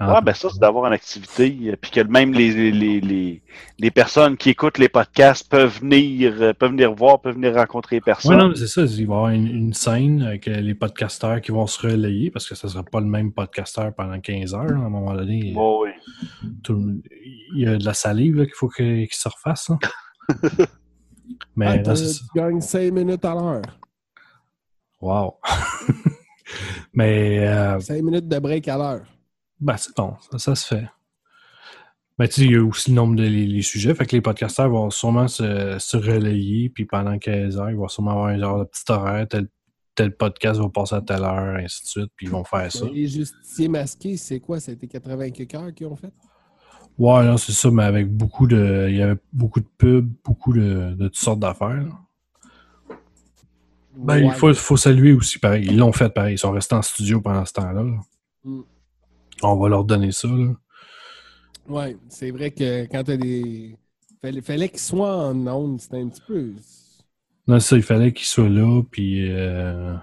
[0.00, 3.42] Ouais, ben ça, c'est d'avoir une activité, euh, puis que même les, les, les,
[3.78, 7.96] les personnes qui écoutent les podcasts peuvent venir, euh, peuvent venir voir, peuvent venir rencontrer
[7.96, 8.36] les personnes.
[8.36, 8.82] non, mais c'est ça.
[8.82, 12.32] Il va y avoir une, une scène avec euh, les podcasteurs qui vont se relayer
[12.32, 14.64] parce que ce ne sera pas le même podcasteur pendant 15 heures.
[14.64, 14.74] là.
[14.74, 15.52] À un moment donné,
[16.64, 17.00] tout-
[17.54, 19.68] il y a de la salive qu'il faut que- qu'il se refasse.
[19.68, 19.78] là.
[21.54, 22.24] mais Ah, là, t'as- c'est ça.
[22.32, 23.62] tu gagnes 5 minutes à l'heure.
[25.00, 25.36] Wow.
[26.92, 29.02] mais euh, 5 minutes de break à l'heure.
[29.62, 30.86] Ben, c'est bon, ça, ça se fait.
[32.18, 33.94] Ben, tu sais, il y a aussi le nombre de les, les sujets.
[33.94, 37.88] Fait que les podcasteurs vont sûrement se, se relayer, puis pendant 15 heures, ils vont
[37.88, 39.48] sûrement avoir un genre de petit horaire, tel,
[39.94, 42.86] tel podcast va passer à telle heure, ainsi de suite, puis ils vont faire ça.
[42.92, 44.58] Les justiciers masqués, c'est quoi?
[44.58, 46.12] C'était 80 quelques qui ont fait?
[46.98, 48.88] Ouais, non, c'est ça, mais avec beaucoup de.
[48.90, 51.86] Il y avait beaucoup de pubs, beaucoup de, de toutes sortes d'affaires.
[53.96, 55.66] Ben, il faut, faut saluer aussi, pareil.
[55.66, 56.34] Ils l'ont fait pareil.
[56.34, 57.82] Ils sont restés en studio pendant ce temps-là.
[57.82, 58.00] là.
[58.44, 58.62] Mm.
[59.42, 60.28] On va leur donner ça.
[61.68, 63.76] Ouais, c'est vrai que quand t'as des.
[64.20, 66.52] Fallait, fallait qu'ils soient en onde, c'était un petit peu.
[67.48, 69.30] Non, ça, il fallait qu'ils soient là, puis.
[69.30, 69.94] Euh...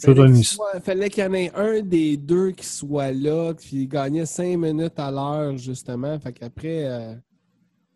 [0.00, 3.52] Fallait donne qu'il soit- fallait qu'il y en ait un des deux qui soit là,
[3.54, 6.18] qui gagnait 5 minutes à l'heure, justement.
[6.20, 6.86] Fait qu'après.
[6.86, 7.14] euh,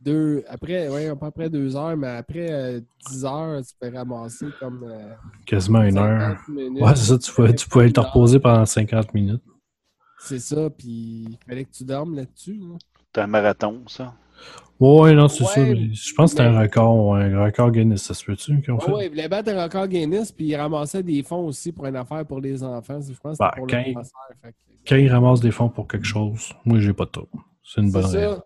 [0.01, 4.47] deux, après, ouais, pas après deux heures, mais après euh, 10 heures, tu peux ramasser
[4.61, 4.85] comme.
[4.87, 5.15] euh,
[5.47, 6.37] quasiment une heure.
[6.37, 6.83] 50 minutes.
[6.83, 9.43] Ouais, c'est ça, tu pouvais, tu pouvais te reposer pendant 50 minutes.
[10.25, 10.89] C'est ça, puis
[11.29, 12.55] il fallait que tu dormes là-dessus.
[12.55, 12.77] là.
[13.15, 14.15] C'est un marathon, ça.
[14.81, 15.61] Ouais, non, c'est Ouais, ça.
[15.61, 18.73] mais je pense que c'était un record, un record Guinness, ça se peut-tu fait?
[18.73, 21.87] Ah ouais, il voulait battre un record Guinness, puis il ramassait des fonds aussi pour
[21.87, 22.99] une affaire pour les enfants.
[23.01, 23.95] Je pense que Bah, c'était pour quand le
[24.43, 27.29] fait que- Quand ils ramassent des fonds pour quelque chose, moi, j'ai pas de trouble.
[27.63, 28.43] C'est une bonne raison.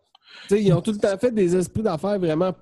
[0.50, 2.52] ils ont tout le temps fait des esprits d'affaires vraiment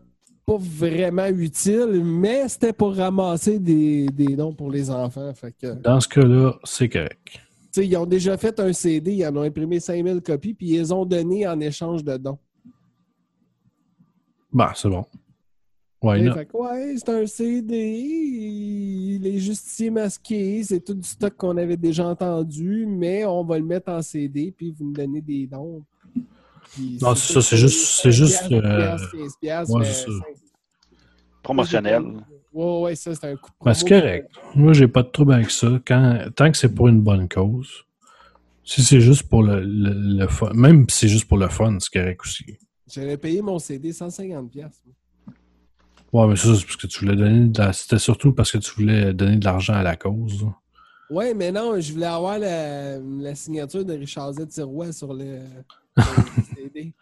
[0.47, 5.35] pas vraiment utiles, mais c'était pour ramasser des, des dons pour les enfants.
[5.35, 7.41] Fait que, tu Dans ce cas-là, c'est correct.
[7.81, 10.79] Sais, ils ont déjà fait un CD, ils en ont imprimé 5000 copies, puis ils
[10.79, 12.39] les ont donné en échange de dons.
[14.53, 15.05] Bah, c'est bon.
[16.03, 16.35] Why Et not?
[16.35, 21.57] fait que, ouais, c'est un CD, il est justicier masqué, c'est tout du stock qu'on
[21.57, 25.47] avait déjà entendu, mais on va le mettre en CD, puis vous me donnez des
[25.47, 25.83] dons.
[26.75, 29.87] Puis Non, c'est ça, c'est juste- c'est juste, 5 euh, piastres, 15 piastres, ouais, mais
[29.87, 30.07] c'est ça.
[30.07, 30.37] cinq-
[31.43, 32.03] Promotionnel.
[32.57, 34.01] Ouais, ouais, ça, c'est un coup de Ben, c'est promo.
[34.01, 34.31] correct.
[34.55, 35.69] Moi, j'ai pas de trouble avec ça.
[35.87, 37.85] Quand, tant que c'est pour une bonne cause.
[38.65, 41.77] Si c'est juste pour le, le, le fun, même si c'est juste pour le fun,
[41.81, 42.45] c'est correct aussi.
[42.93, 44.87] J'avais payé mon CD 150 piastres.
[46.13, 47.73] Ouais, mais ça, c'est parce que tu voulais donner de la...
[47.73, 50.47] C'était surtout parce que tu voulais donner de l'argent à la cause.
[51.11, 54.47] Ouais, mais non, je voulais avoir la, la signature de Richard Z.
[54.49, 55.41] Sirois sur le,
[55.97, 56.03] le
[56.57, 56.95] CD.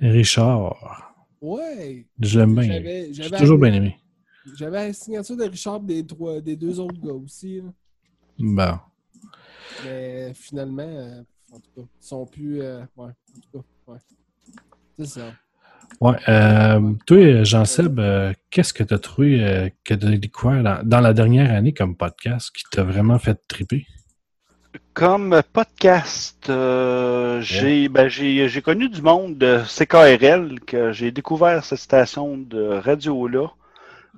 [0.00, 1.12] Richard.
[1.40, 2.06] Ouais.
[2.20, 2.82] Je l'aime bien.
[3.12, 3.96] J'ai toujours bien aimé.
[4.56, 7.60] J'avais la signature de Richard des, trois, des deux autres gars aussi.
[7.60, 7.70] là.
[8.38, 8.78] Bon.
[9.84, 12.60] Mais finalement, euh, en tout cas, ils sont plus.
[12.62, 13.98] euh, ouais, en tout cas, ouais.
[14.98, 15.32] C'est ça.
[16.00, 16.16] Ouais.
[16.28, 20.80] Euh, toi, Jean-Seb, euh, qu'est-ce que tu as trouvé euh, que tu as découvert dans,
[20.82, 23.86] dans la dernière année comme podcast qui t'a vraiment fait triper?
[24.94, 31.64] Comme podcast, euh, j'ai ben, j'ai j'ai connu du monde de CKRL, que j'ai découvert
[31.64, 33.48] cette station de radio-là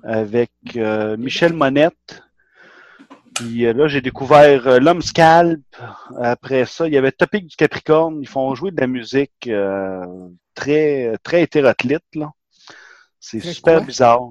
[0.05, 2.23] avec euh, Michel Monette.
[3.33, 5.61] Puis euh, là, j'ai découvert euh, L'Homme Scalp.
[6.21, 8.21] Après ça, il y avait Topic du Capricorne.
[8.21, 9.49] Ils font jouer de la musique
[10.53, 12.03] très, très hétéroclite.
[12.13, 12.31] là.
[13.19, 13.87] C'est super quoi?
[13.87, 14.29] bizarre.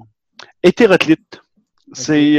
[0.62, 1.40] Hétéroclite.
[1.92, 2.38] C'est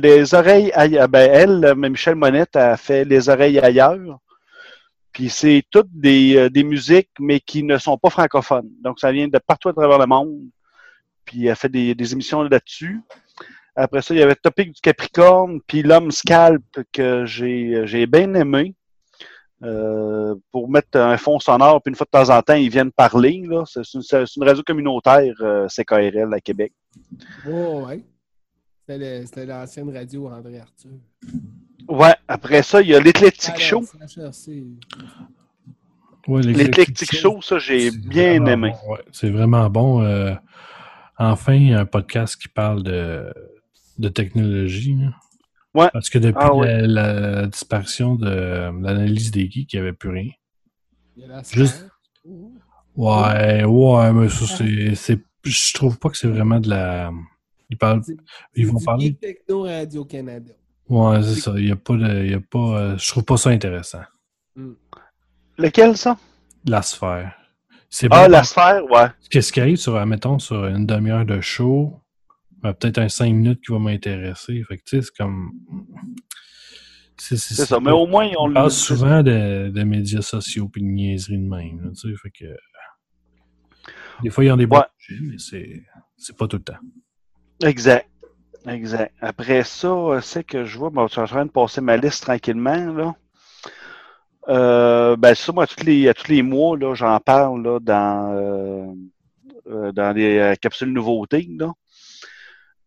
[0.00, 1.08] les oreilles ailleurs.
[1.08, 4.18] Ben, elle, Michel Monette, a fait les oreilles ailleurs.
[5.12, 8.70] Puis c'est toutes des, des musiques, mais qui ne sont pas francophones.
[8.82, 10.38] Donc ça vient de partout à travers le monde.
[11.24, 13.00] Puis elle fait des, des émissions là-dessus.
[13.76, 18.74] Après ça, il y avait Topic du Capricorne, puis L'Homme Scalp, que j'ai bien aimé.
[19.62, 22.92] Euh, pour mettre un fond sonore, puis une fois de temps en temps, ils viennent
[22.92, 23.42] parler.
[23.64, 24.02] C'est une,
[24.36, 26.72] une radio communautaire, euh, CKRL à Québec.
[27.46, 28.04] Ouais, ouais.
[28.86, 30.90] C'était l'ancienne radio André Arthur.
[31.88, 33.84] Ouais, après ça, il y a l'Éclectique Ah, Show.
[36.26, 36.46] Ouais,
[37.12, 38.72] Show, ça, j'ai bien aimé.
[38.84, 39.00] bon, ouais.
[39.12, 40.02] c'est vraiment bon.
[40.02, 40.34] euh,
[41.18, 43.32] enfin, un podcast qui parle de,
[43.98, 44.94] de technologie.
[44.96, 45.10] là.
[45.74, 45.90] Ouais.
[45.92, 46.86] Parce que depuis Ah ouais.
[46.86, 47.12] la,
[47.42, 48.28] la disparition de
[48.80, 50.30] l'analyse des geeks, il n'y avait plus rien.
[51.16, 51.90] Il y a la Juste- sphère.
[52.96, 54.94] Ouais, ouais, mais ça, c'est.
[54.94, 57.10] c'est- Je trouve pas que c'est vraiment de la.
[57.70, 58.02] Ils parlent.
[58.54, 59.14] Ils vont parler.
[59.14, 60.52] Techno Radio-Canada.
[60.88, 61.54] Ouais, c'est ça.
[61.56, 62.24] Il y a pas de.
[62.24, 62.96] Il y a pas.
[62.96, 64.02] je trouve pas ça intéressant.
[65.58, 66.16] Lequel, ça?
[66.66, 67.34] La sphère.
[67.96, 68.32] C'est Ah, bon.
[68.32, 69.06] la sphère, ouais.
[69.30, 72.00] Qu'est-ce qui arrive sur, mettons, sur une demi-heure de show,
[72.64, 74.64] euh, peut-être un cinq minutes qui va m'intéresser.
[74.66, 75.52] Fait que, tu sais, c'est comme.
[77.16, 77.78] C'est ça.
[77.78, 78.54] Mais au moins, on On le.
[78.54, 81.92] parle souvent de, de médias sociaux puis de niaiseries de même.
[81.94, 82.56] tu sais, fait que.
[84.24, 84.82] Des fois, ils ont des bons Ouais.
[84.98, 85.38] sujets, mais
[86.18, 86.78] c'est, pas tout le temps.
[87.62, 88.08] Exact.
[88.66, 89.14] Exact.
[89.20, 91.96] Après ça, euh, c'est que je vois, bon, je suis en train de passer ma
[91.96, 93.14] liste tranquillement, là.
[94.48, 97.78] Euh, ben, ça, moi, à tous les, à tous les mois, là, j'en parle, là,
[97.80, 98.86] dans, euh,
[99.68, 101.48] euh, dans les euh, capsules nouveautés.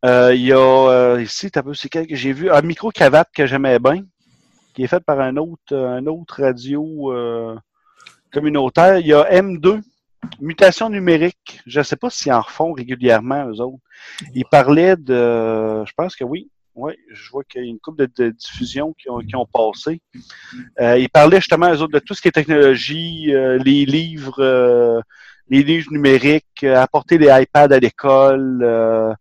[0.05, 3.45] Euh, Il y a, ici, t'as peu, c'est quel que j'ai vu, un micro-cravate que
[3.47, 4.03] j'aimais bien,
[4.73, 7.13] qui est fait par un autre, un autre radio,
[8.31, 8.99] communautaire.
[8.99, 9.81] Il y a M2,
[10.39, 11.61] Mutation numérique.
[11.65, 13.83] Je ne sais pas s'ils en refont régulièrement, eux autres.
[14.33, 15.83] Ils parlaient de.
[15.85, 16.49] Je pense que oui.
[16.79, 19.47] Oui, je vois qu'il y a une couple de, de diffusions qui ont, qui ont
[19.47, 19.99] passé.
[20.79, 24.39] Euh, ils parlaient justement, eux autres, de tout ce qui est technologie, euh, les livres,
[24.43, 25.01] euh,
[25.49, 28.59] les livres numériques, euh, apporter les iPads à l'école.
[28.61, 29.11] euh,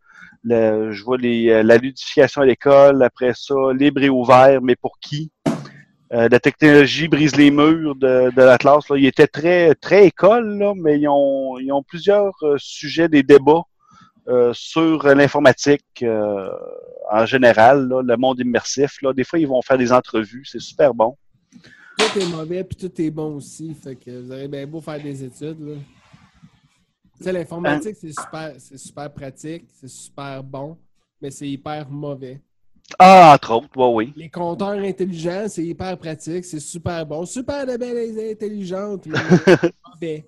[0.45, 3.03] le- je vois les, euh, la ludification à l'école.
[3.03, 5.31] Après ça, libre et ouvert, mais pour qui?
[6.13, 8.87] Euh, la technologie brise les murs de, de la classe.
[8.91, 8.99] Là.
[8.99, 13.63] Ils étaient très, très école, là, mais ils ont, ils ont plusieurs sujets, des débats
[14.29, 16.51] euh, sur l'informatique euh,
[17.11, 19.01] en général, là, le monde immersif.
[19.03, 19.13] Là.
[19.13, 20.45] Des fois, ils vont faire des entrevues.
[20.45, 21.17] C'est super bon.
[21.99, 23.75] Tout est mauvais, puis tout est bon aussi.
[23.75, 25.61] Fait que vous avez bien beau faire des études.
[25.61, 25.75] Là.
[27.17, 30.77] Tu sais, l'informatique, c'est super, c'est super pratique, c'est super bon,
[31.23, 32.43] mais c'est hyper mauvais.
[32.99, 34.13] Ah, entre autres, ouais, oui.
[34.17, 37.25] Les compteurs intelligents, c'est hyper pratique, c'est super bon.
[37.25, 39.19] Super de belles et intelligentes, mais
[39.95, 40.27] mauvais.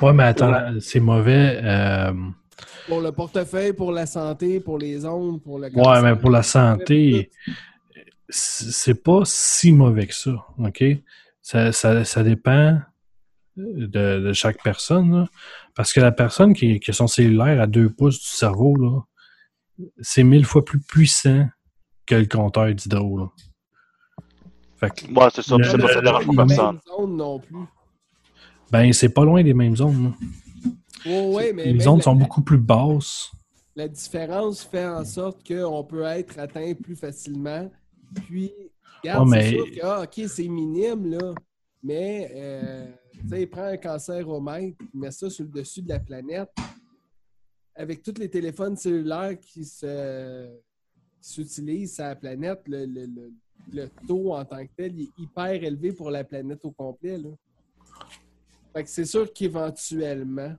[0.00, 1.60] Ouais, mais attends, c'est mauvais.
[1.62, 2.12] euh,
[2.88, 6.42] Pour le portefeuille, pour la santé, pour les ondes, pour le Ouais, mais pour la
[6.42, 7.30] santé,
[8.28, 10.82] c'est pas si mauvais que ça, OK?
[11.42, 12.78] Ça, ça, ça dépend
[13.56, 15.28] de, de chaque personne, là.
[15.74, 19.00] Parce que la personne qui, qui a son cellulaire à deux pouces du cerveau, là,
[20.00, 21.48] c'est mille fois plus puissant
[22.06, 23.26] que le compteur d'hydro, là.
[24.78, 25.56] Fait que, Ouais, c'est ça.
[25.62, 26.80] C'est pas ça dérange Les pas mêmes personne.
[26.98, 27.56] ondes non plus.
[28.70, 30.10] ben, c'est pas loin des mêmes zones, là.
[31.06, 33.30] Ouais, mais Les ondes la- sont beaucoup plus basses.
[33.76, 37.70] la différence fait en sorte qu'on peut être atteint plus facilement.
[38.14, 38.52] Puis,
[39.02, 41.34] regarde, Oh, mais- c'est sûr que, ah, OK, c'est minime, là,
[41.82, 42.86] mais, euh,
[43.22, 46.50] tu sais, prends un cancer au mètre, mets ça sur le dessus de la planète.
[47.74, 50.48] Avec tous les téléphones cellulaires qui se
[51.22, 53.32] qui s'utilisent sur la planète, le, le- le-
[53.72, 57.18] le taux en tant que tel est hyper élevé pour la planète au complet.
[57.18, 57.28] Là.
[58.74, 60.54] Fait que c'est sûr qu'éventuellement,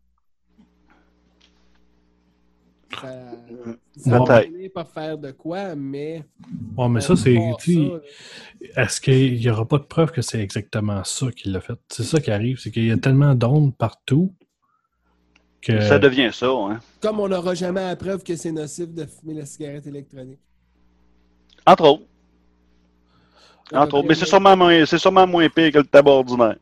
[2.99, 3.07] ça,
[3.97, 4.45] ça va Peut-être.
[4.47, 6.23] finir par faire de quoi, mais.
[6.77, 7.35] Ouais, mais ça, c'est.
[8.75, 11.79] Est-ce qu'il n'y aura pas de preuve que c'est exactement ça qu'il l'a fait?
[11.89, 14.33] C'est ça qui arrive, c'est qu'il y a tellement d'ondes partout
[15.61, 15.79] que.
[15.81, 16.79] Ça devient ça, hein.
[17.01, 20.39] Comme on n'aura jamais la preuve que c'est nocif de fumer la cigarette électronique.
[21.65, 22.03] Entre autres.
[23.73, 24.07] Entre autres.
[24.07, 26.57] Mais c'est sûrement, moins- c'est sûrement moins pire que le tabac ordinaire.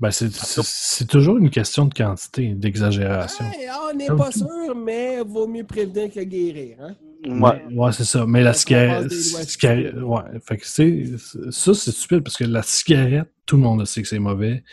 [0.00, 3.44] Ben, c'est- c'est c'est toujours une question de quantité, d'exagération.
[3.44, 4.38] Ouais, on n'est pas tout.
[4.38, 6.78] sûr, mais vaut mieux prévenir que guérir.
[6.80, 6.94] Hein?
[7.26, 7.62] Ouais.
[7.74, 8.24] Ouais, c'est ça.
[8.26, 9.12] Mais la cigarette.
[9.12, 10.22] ouais.
[10.46, 11.04] Fait que c'est.
[11.50, 14.64] Ça, c'est stupide parce que la cigarette, tout le monde le sait que c'est mauvais.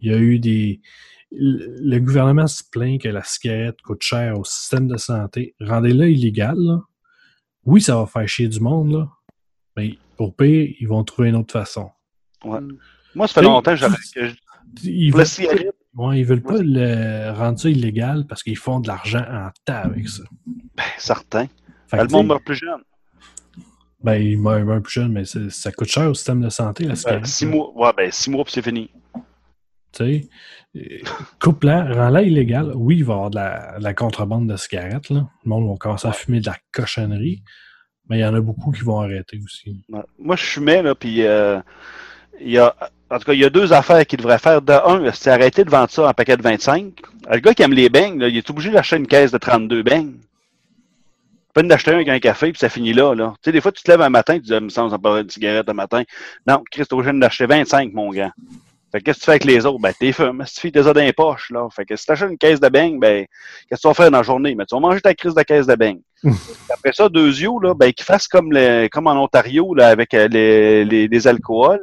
[0.00, 0.80] Il y a eu des.
[1.30, 5.54] Le gouvernement se plaint que la cigarette coûte cher au système de santé.
[5.60, 6.80] Rendez-la illégale, là.
[7.64, 9.08] Oui, ça va faire chier du monde, là.
[9.76, 11.90] Mais au pire, ils vont trouver une autre façon.
[12.44, 12.60] Ouais.
[12.60, 12.76] Mm.
[13.16, 13.80] Moi, ça fait longtemps que
[14.82, 19.24] Ils veulent, ouais, ils veulent pas le rendre ça illégal parce qu'ils font de l'argent
[19.28, 20.22] en tas avec ça.
[20.46, 21.46] ben, certain.
[21.88, 22.82] Fait le monde meurt plus jeune.
[24.02, 27.24] Ben, il meurt plus jeune, mais ça coûte cher au système de santé, la Ben,
[27.24, 27.72] six mois.
[27.74, 28.90] Ouais, ben, six mois, puis c'est fini.
[29.92, 30.28] Tu sais,
[30.76, 30.80] euh,
[31.40, 32.72] coupe-la, rends-la illégale.
[32.74, 35.08] Oui, il va y avoir de la, de la contrebande de cigarettes.
[35.08, 35.28] Là.
[35.44, 37.42] Le monde va commencer à fumer de la cochonnerie.
[38.08, 39.82] Mais il y en a beaucoup qui vont arrêter aussi.
[39.88, 40.02] Ouais.
[40.18, 41.60] Moi, je fumais, là, puis euh,
[42.40, 42.74] il y a,
[43.14, 44.60] en tout cas, il y a deux affaires qu'il devrait faire.
[44.60, 46.94] De un, c'est arrêter de vendre ça en paquet de 25.
[47.30, 49.84] Le gars qui aime les beignes, là, il est obligé d'acheter une caisse de 32
[49.84, 50.14] beignes.
[51.54, 53.34] Pas d'acheter un avec un café, puis ça finit là, là.
[53.36, 54.98] Tu sais, des fois, tu te lèves un matin, tu dis, ah, me semble, ça
[54.98, 56.02] pas une cigarette un matin.
[56.44, 58.32] Non, Chris, t'es obligé d'acheter 25, mon gars.
[58.90, 59.78] Fait que qu'est-ce que tu fais avec les autres?
[59.78, 60.42] Ben, t'es fumes.
[60.46, 61.68] Si tu fais tes dans les poches, là.
[61.70, 63.26] Fait que si t'achètes une caisse de beignes, ben,
[63.68, 64.56] qu'est-ce que tu vas faire dans la journée?
[64.56, 66.00] Mais tu vas manger ta crise de caisse de beignes.
[66.70, 68.50] Après ça, deux yeux, là, ben, qu'ils fassent comme,
[68.90, 71.80] comme en Ontario, là, avec euh, les, les, les alcools.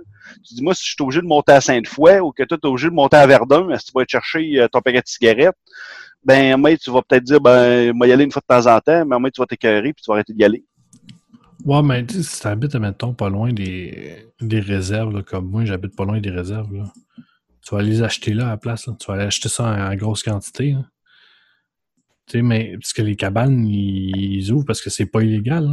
[0.48, 2.68] Tu dis, moi, si je suis obligé de monter à Sainte-Foy ou que toi, tu
[2.68, 5.07] es obligé de monter à Verdun, que tu vas aller chercher euh, ton paquet de
[5.07, 5.56] cigarettes?
[6.23, 8.80] Ben, moi, tu vas peut-être dire, ben, moi, y aller une fois de temps en
[8.80, 10.64] temps, mais moi, tu vas t'écœurer puis tu vas arrêter d'y aller.
[11.65, 16.06] Ouais, mais tu si t'habites, mettons, pas loin des, des réserves, comme moi, j'habite pas
[16.06, 16.85] loin des réserves, là.
[17.64, 18.89] Tu vas les acheter là à la place.
[18.99, 20.85] Tu vas aller acheter ça en, grosse quantité, là.
[22.26, 25.69] Tu sais, mais, parce que les cabanes, ils, ouvrent parce que c'est pas illégal,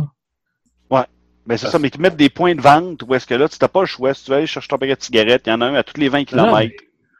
[1.48, 1.54] là.
[1.54, 3.56] Ben, c'est ça, mais qu'ils mettent des points de vente où est-ce que là, tu
[3.60, 4.14] n'as pas le choix.
[4.14, 5.82] Si tu veux aller chercher ton paquet de cigarettes, il y en a un à
[5.82, 6.52] tous les 20 Non, km.
[6.58, 6.70] mais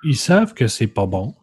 [0.05, 1.35] ils savent que c'est pas bon.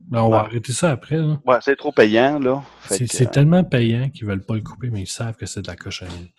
[0.00, 0.48] Ben, on va Ouais.
[0.48, 1.40] arrêter ça après, là.
[1.46, 2.62] Ouais, c'est trop payant, là.
[2.88, 5.68] C'est euh, tellement payant qu'ils veulent pas le couper, mais ils savent que c'est de
[5.68, 6.32] la cochonnerie.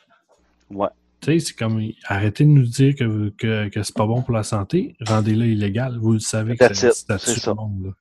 [0.70, 0.90] Ouais.
[1.22, 4.34] Tu sais, c'est comme arrêtez de nous dire que, que, que c'est pas bon pour
[4.36, 5.98] la santé, rendez-le illégal.
[5.98, 7.52] Vous le savez que ça, ça c'est ça.
[7.52, 7.86] le monde.
[7.86, 7.92] là.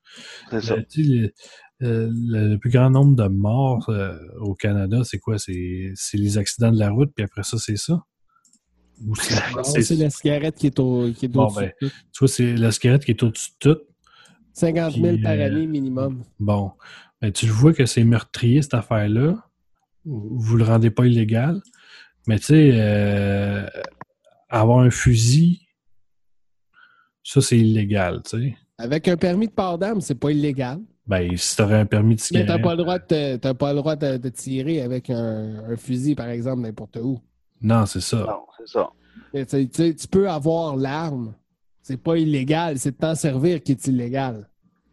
[0.51, 0.74] c'est ça.
[0.97, 1.32] Le,
[1.82, 5.38] euh, le- le plus grand nombre de morts euh, au Canada, c'est quoi?
[5.38, 8.02] C'est les accidents de la route, puis après ça, c'est ça?
[9.06, 11.72] Ou c'est- Non, c'est- C'est la cigarette qui est au qui est Bon, au-dessus ben,
[11.82, 11.94] de tout.
[12.12, 13.80] Tu vois, c'est la cigarette qui est au-dessus de tout.
[14.52, 16.22] 50 000 puis, par euh, année minimum.
[16.38, 16.72] Bon,
[17.20, 19.44] ben, tu le vois que c'est meurtrier, cette affaire-là.
[20.04, 21.60] Vous le rendez pas illégal.
[22.28, 23.66] Mais tu sais, euh,
[24.48, 25.62] avoir un fusil,
[27.24, 28.56] ça, c'est illégal, tu sais.
[28.78, 30.80] Avec un permis de port d'armes, c'est pas illégal.
[31.07, 32.49] Ben, si t'aurais un permis de Mais cigarette...
[32.49, 35.77] t'as pas le droit de, t'as pas le droit de, de tirer avec un, un
[35.77, 37.19] fusil, par exemple, n'importe où.
[37.61, 38.19] Non, c'est ça.
[38.19, 38.91] Non, c'est ça.
[39.35, 41.35] Mais tu peux avoir l'arme.
[41.83, 44.49] C'est pas illégal, c'est de t'en servir qui est illégal.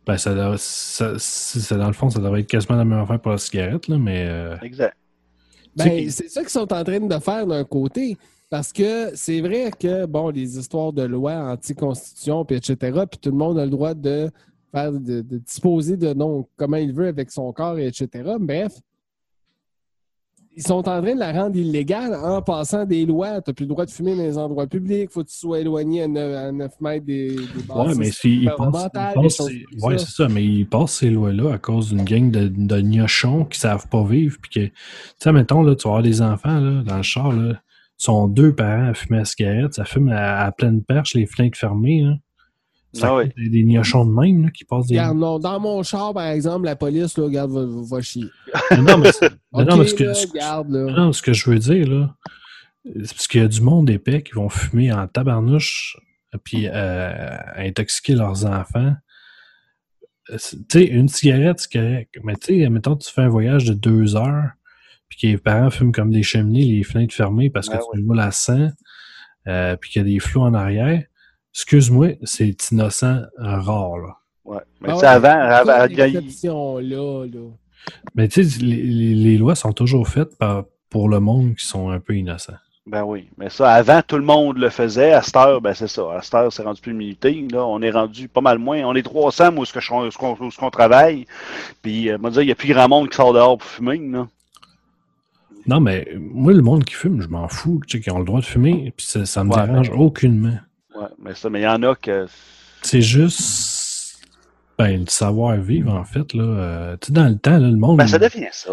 [0.08, 3.20] Ben, ça, doit- ça, ça, dans le fond, ça devrait être quasiment la même affaire
[3.20, 4.26] pour la cigarette, là, mais...
[4.28, 4.96] euh, Exact.
[5.76, 8.18] Ben, c'est ça qu'ils sont en train de faire d'un côté.
[8.50, 12.76] Parce que c'est vrai que, bon, les histoires de loi anti-constitution, puis etc.,
[13.10, 14.32] puis tout le monde a le droit de
[14.72, 18.36] faire, de, de disposer de non, comment il veut avec son corps, et etc.
[18.40, 18.74] Bref,
[20.60, 23.42] ils sont en train de la rendre illégale en passant des lois.
[23.42, 25.60] Tu n'as plus le droit de fumer dans les endroits publics, faut que tu sois
[25.62, 30.10] éloigné à 9, mètres des, des Ouais, bâtisses mais gouvernementales, ils passent comme ouais, c'est
[30.10, 33.88] ça, mais ils passent ces lois-là à cause d'une gang de, de gnochons qui savent
[33.88, 34.38] pas vivre.
[34.42, 34.74] Puis que, tu
[35.18, 37.62] sais, mettons, là, tu vas avoir des enfants là, dans le char, là,
[37.96, 41.56] sont deux parents à fumer la cigarette, ça fume à, à pleine perche, les flingues
[41.56, 42.02] fermées.
[42.02, 42.16] Là.
[42.94, 43.32] Ça Ah ouais.
[43.38, 44.96] des, des gnochons de même là, qui passent des.
[45.00, 48.26] Regarde, non, dans mon char, par exemple, la police, là, regarde, va, va chier.
[48.78, 49.12] non, mais,
[49.54, 50.92] non, ce que, là, ce- regarde, là.
[50.92, 52.16] non, ce que je veux dire, là,
[52.86, 55.98] c'est parce qu'il y a du monde épais qui vont fumer en tabarnouche
[56.44, 58.94] puis euh, intoxiquer leurs enfants.
[60.38, 62.16] c'est- tu sais, une cigarette, c'est correct.
[62.24, 64.50] Mais tu sais, mettons, tu fais un voyage de deux heures,
[65.08, 68.02] puis que les parents fument comme des cheminées, les fenêtres fermées parce que Ah tu
[68.04, 68.70] roules à 100,
[69.48, 71.04] euh, puis qu'il y a des flots en arrière.
[71.64, 74.16] Excuse-moi, c'est innocent euh, rare, là.
[74.46, 74.60] Ouais.
[74.82, 75.30] Mais Ah tu sais, ouais, avant,
[75.72, 77.40] avant, Cette il y a- exception-là, là.
[78.16, 81.66] Mais tu sais, les, les- les lois sont toujours faites par, pour le monde qui
[81.66, 82.54] sont un peu innocents.
[82.88, 85.12] Ben oui, mais ça, avant, tout le monde le faisait.
[85.12, 86.04] À cette heure, ben c'est ça.
[86.18, 87.46] À cette heure, c'est rendu plus limité.
[87.52, 88.82] Là, on est rendu pas mal moins.
[88.86, 91.26] On est 300, moi, où ce qu'on travaille.
[91.84, 93.98] Puis, euh, moi, dire, il n'y a plus grand monde qui sort dehors pour fumer.
[94.00, 94.28] Là.
[95.68, 97.82] Non, mais moi, le monde qui fume, je m'en fous.
[97.86, 100.58] Tu sais, qui ont le droit de fumer, puis ça, ça me Ouais, dérange aucunement.
[101.00, 102.28] Ouais, mais ça, mais il y en a que.
[102.82, 104.20] C'est juste
[104.78, 106.34] ben, le savoir-vivre, en fait.
[106.34, 106.44] Là.
[106.44, 107.98] Euh, tu sais, dans le temps, là, le monde.
[107.98, 108.72] Ben, ça devient ça.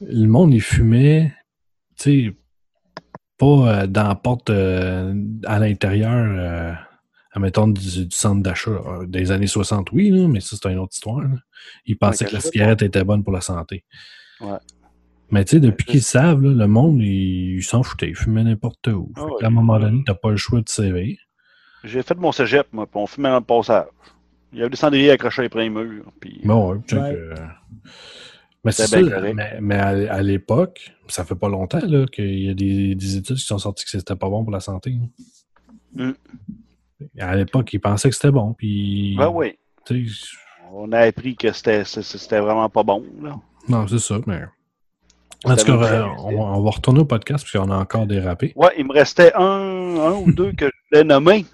[0.00, 1.34] le monde, il fumait,
[1.98, 2.36] tu sais,
[3.38, 3.46] pas
[3.82, 6.72] euh, dans la porte euh, à l'intérieur, euh,
[7.32, 10.78] admettons, du, du centre d'achat euh, des années 60, oui, là, mais ça, c'est une
[10.78, 11.20] autre histoire.
[11.22, 11.36] là.
[11.86, 13.84] Ils pensaient Ouais, que la cigarette était bonne pour la santé.
[14.40, 14.58] Ouais.
[15.30, 18.10] Mais tu sais, depuis qu'ils savent, là, le monde, ils il s'en foutaient.
[18.10, 19.10] Ils fumaient n'importe où.
[19.16, 21.18] Ah Fait qu'à un moment donné, t'as pas le choix de sévir.
[21.86, 23.86] J'ai fait mon cégep, moi, puis on fumait dans le passage.
[24.52, 26.04] Il y avait des cendriers accrochés après les murs.
[26.20, 27.14] Puis, Bon, ouais, check, Ouais.
[27.14, 27.34] euh,
[28.64, 32.50] Mais c'est ça, mais, mais à, à l'époque, ça fait pas longtemps là, qu'il y
[32.50, 34.96] a des, des études qui sont sorties que c'était pas bon pour la santé.
[35.94, 36.10] Mm.
[37.20, 39.14] À l'époque, ils pensaient que c'était bon, puis...
[39.18, 39.58] ben oui.
[40.72, 43.04] On a appris que c'était vraiment pas bon.
[43.22, 43.36] Là.
[43.68, 44.42] Non, c'est ça, mais...
[45.44, 48.52] En tout cas, euh, on va retourner au podcast, parce qu'on a encore dérapé.
[48.56, 49.42] Ouais, il me restait un,
[50.00, 51.44] un ou deux que je voulais nommer.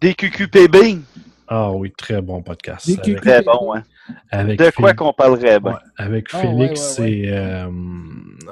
[0.00, 1.00] DQQPB.
[1.48, 2.88] Ah oui, très bon podcast.
[3.16, 3.82] Très bon, hein.
[4.30, 5.72] avec De quoi qu'on parlerait, ben?
[5.72, 7.32] ouais, avec Ah, Félix ouais, ouais, et...
[7.32, 7.70] euh,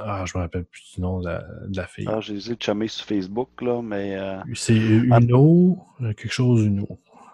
[0.05, 2.07] ah, je me rappelle plus du nom de la, de la fille.
[2.09, 4.17] Ah, j'ai essayé de chummer sur Facebook, là, mais...
[4.17, 6.87] euh, C'est Uno, euh, quelque chose Uno.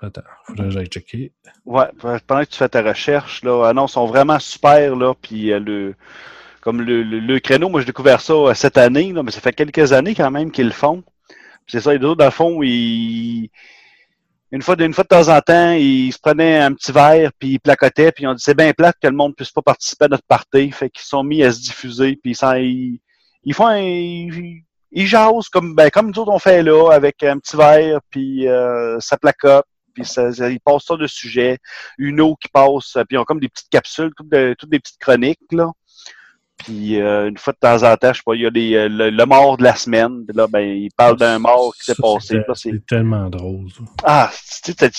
[0.03, 1.33] Attends, faudrait que j'aille checker.
[1.65, 1.87] Ouais,
[2.27, 5.53] pendant que tu fais ta recherche, là, ah non, ils sont vraiment super, là, puis
[5.53, 5.95] euh, le...
[6.61, 9.41] Comme le, le, le créneau, moi j'ai découvert ça euh, cette année, là, mais ça
[9.41, 11.03] fait quelques années quand même qu'ils le font.
[11.69, 13.51] C'est ça, les autres, dans le fond, ils...
[14.53, 17.55] Une fois, une fois de temps en temps, ils se prenaient un petit verre, puis
[17.55, 20.09] ils placotaient, puis ont dit c'est bien plate que le monde puisse pas participer à
[20.09, 20.71] notre party.
[20.71, 23.01] Fait qu'ils sont mis à se diffuser, puis ils,
[23.43, 24.63] ils, font un, ils,
[24.93, 28.47] ils jasent comme, ben, comme nous autres on fait là, avec un petit verre, puis
[28.49, 31.59] euh, ça placote, puis ça, ça- ils passent ça de sujet.
[31.99, 34.79] Une eau qui passe, puis ils ont comme des petites capsules, toutes, de- toutes des
[34.79, 35.71] petites chroniques, là.
[36.59, 38.75] Puis euh, une fois de temps en temps, je sais pas, il y a les,
[38.75, 40.25] euh, le, le mort de la semaine.
[40.27, 42.39] Puis là, ben, ils parlent d'un mort qui s'est passé.
[42.55, 43.67] c'est- tellement drôle.
[43.71, 43.83] ça.
[44.05, 44.31] ah,
[44.65, 44.91] tu sais,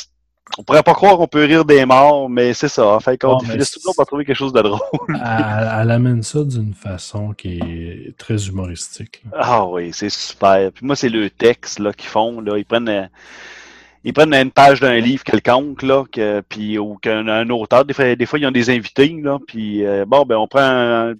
[0.57, 2.97] on pourrait pas croire qu'on peut rire des morts, mais c'est ça.
[3.01, 4.79] Fait qu'on Ah, mais finisse toujours par trouver quelque chose de drôle.
[5.09, 9.21] Elle, elle amène ça d'une façon qui est très humoristique.
[9.25, 9.37] là.
[9.41, 10.71] Ah oui, c'est super.
[10.71, 12.39] Puis moi, c'est le texte là, qu'ils font.
[12.39, 12.57] Là.
[12.57, 13.05] Ils prennent euh,
[14.05, 17.83] ils prennent une page d'un livre quelconque, là, que, puis, ou qu'un un auteur.
[17.83, 20.61] Des fois, des fois, ils ont des invités, là, puis euh, bon, ben, on prend
[20.61, 21.13] un-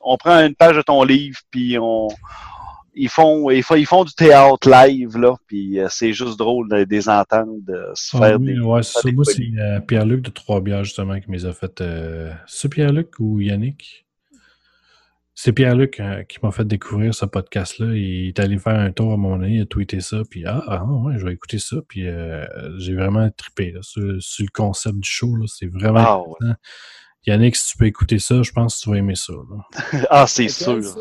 [0.00, 2.08] on prend une page de ton livre, puis on
[2.96, 6.68] ils font, ils font, ils font du théâtre live, là, puis euh, c'est juste drôle
[6.68, 8.60] de, les entendre de se Ah faire oui, des.
[8.60, 9.00] ouais, ça.
[9.02, 11.80] des Moi, c'est euh, Pierre-Luc de Trois-Bières, justement, qui m'a fait.
[11.80, 12.32] Euh...
[12.46, 14.06] C'est Pierre-Luc ou Yannick?
[15.36, 17.96] C'est Pierre-Luc euh, qui m'a fait découvrir ce podcast-là.
[17.96, 20.62] Il est allé faire un tour à moment donné, il a tweeté ça, puis ah,
[20.68, 22.46] ah, ouais, je vais écouter ça, puis euh,
[22.78, 25.34] j'ai vraiment trippé là, sur, sur le concept du show.
[25.46, 26.36] C'est vraiment.
[26.40, 26.56] Ah.
[27.26, 29.32] Yannick, si tu peux écouter ça, je pense que tu vas aimer ça.
[29.32, 30.02] là.
[30.10, 30.82] ah, c'est sûr.
[30.82, 31.00] ça?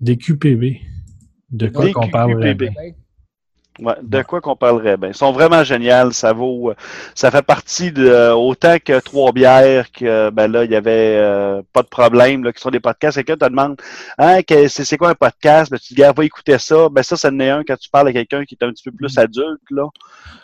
[0.00, 0.80] Des QPB.
[1.50, 2.08] De quoi qu'on
[2.54, 2.70] bien.
[3.80, 4.98] Ouais, de quoi qu'on parlerait?
[4.98, 5.08] Bien.
[5.08, 6.10] Ils sont vraiment géniaux.
[6.12, 6.74] Ça vaut, euh,
[7.14, 11.16] ça fait partie de euh, autant que trois bières que ben là il y avait
[11.16, 13.16] euh, pas de problème là, qui sont des podcasts.
[13.16, 13.80] Quelqu'un te demande,
[14.18, 16.88] hein, c'est c'est quoi un podcast Ben tu dis, gars, va écouter ça.
[16.90, 18.84] Ben ça, ça en est un quand tu parles à quelqu'un qui est un petit
[18.84, 19.86] peu plus adulte là.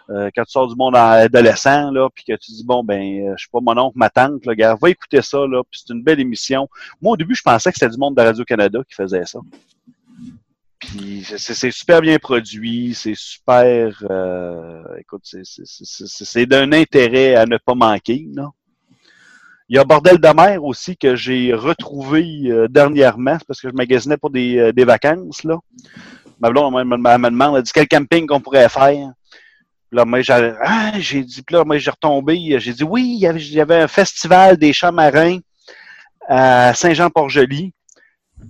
[0.08, 3.42] Euh, quand tu sors du monde adolescent là, puis que tu dis bon ben, je
[3.44, 5.62] sais pas mon oncle, ma tante, là, gars, va écouter ça là.
[5.70, 6.68] Puis c'est une belle émission.
[7.02, 9.40] Moi au début, je pensais que c'était du monde de Radio Canada qui faisait ça.
[11.38, 14.02] C'est super bien produit, c'est super.
[14.10, 18.26] euh, écoute, c'est- d'un intérêt à ne pas manquer.
[18.34, 18.50] Là.
[19.68, 23.74] Il y a Bordel de mer aussi que j'ai retrouvé euh, dernièrement, parce que je
[23.74, 25.42] magasinais pour des, euh, des vacances.
[25.42, 25.58] Là.
[26.38, 29.10] Ma blonde elle me, elle me demande, elle dit quel camping qu'on pourrait faire?
[29.90, 33.26] Là, moi, j'ai ah, dit, puis là, moi, j'ai retombé, j'ai dit oui, il y
[33.26, 35.38] avait, il y avait un festival des champs marins
[36.28, 37.72] à Saint-Jean-Port-Joli.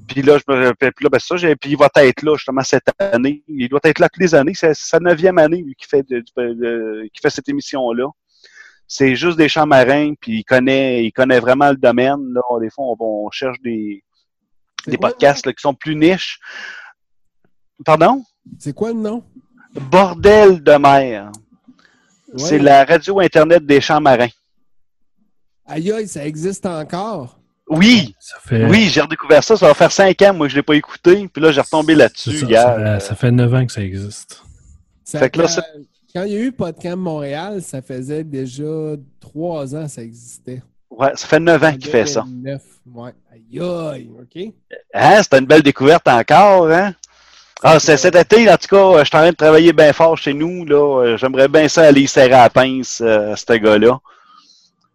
[0.09, 2.37] Puis là, je me rappelle, puis là, ben ça, j'ai, puis il va être là
[2.37, 3.43] justement cette année.
[3.49, 4.53] Il doit être là toutes les années.
[4.55, 8.07] C'est sa neuvième année lui, qui fait de- de- de- qui fait cette émission-là.
[8.89, 12.33] C'est juste des champs marins, puis il connaît, il connaît vraiment le domaine.
[12.33, 12.41] Là.
[12.61, 14.03] Des fois, on, on cherche des,
[14.87, 16.39] des quoi, podcasts là, qui sont plus niches.
[17.85, 18.25] Pardon?
[18.59, 19.25] C'est quoi le nom?
[19.73, 21.31] Bordel de mer.
[22.37, 24.29] C'est la radio Internet des champs marins.
[25.65, 27.39] Aïe aïe, ça existe encore?
[27.69, 29.57] Oui, Ça fait, oui, j'ai redécouvert ça.
[29.57, 31.29] Ça va faire cinq ans, moi, je l'ai pas écouté.
[31.33, 32.63] Puis là, j'ai retombé là-dessus ça, hier.
[32.63, 34.43] ça, ça fait 9 ans que ça existe.
[35.05, 35.49] Ça- Fait que là,
[36.15, 38.65] quand, il y a eu Podcamp Montréal, ça faisait déjà
[39.21, 40.63] trois ans que ça existait.
[40.91, 42.23] Ouais, ça fait neuf ans qu'il fait ça.
[42.23, 42.63] 2009,
[42.95, 43.11] Ouais.
[43.33, 44.53] Aïe aïe, OK.
[44.95, 46.95] Hein, c'était une belle découverte encore, hein?
[47.63, 50.17] Ah, c'est cet été, en tout cas, je suis en train de travailler bien fort
[50.17, 51.03] chez nous, là.
[51.05, 53.99] Euh, J'aimerais bien ça aller serrer à la pince, euh, à ce gars-là.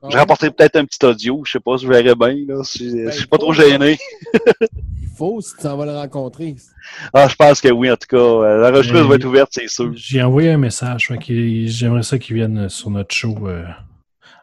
[0.03, 0.15] Je Ouais.
[0.19, 2.63] rapporterai peut-être un petit audio, je sais pas si je verrai bien, là.
[2.63, 3.97] Si, Ben, je suis pas trop gêné.
[5.01, 6.55] Il faut si tu s'en vas le rencontrer.
[7.13, 8.17] Ah, je pense que oui, en tout cas.
[8.17, 9.91] euh, La recherche va être ouverte, c'est sûr.
[9.95, 11.07] J'ai envoyé un message.
[11.21, 13.47] qu'il- J'aimerais ça qu'ils viennent sur notre show.
[13.47, 13.63] euh.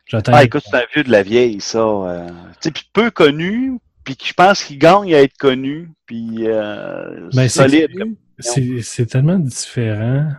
[0.06, 0.32] J'attends.
[0.35, 1.78] Ah, écoute, c'est un vieux de la vieille, ça.
[1.80, 2.26] euh.
[2.28, 7.28] Tu sais, puis peu connu, puis je pense qu'il gagne à être connu, puis euh,
[7.35, 7.90] Ben, c'est- solide.
[8.39, 10.30] C'est c'est tellement différent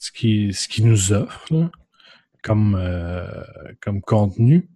[0.00, 1.70] ce qui, ce qui nous offre là,
[2.44, 3.26] comme, euh,
[3.80, 4.68] comme contenu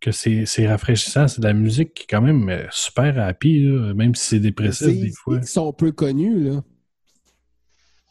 [0.00, 1.28] que c'est rafraîchissant.
[1.28, 4.40] C'est de la musique qui est quand même euh, super happy, là, même si c'est
[4.40, 5.38] dépressif des fois.
[5.40, 6.62] Ils sont peu connus, là.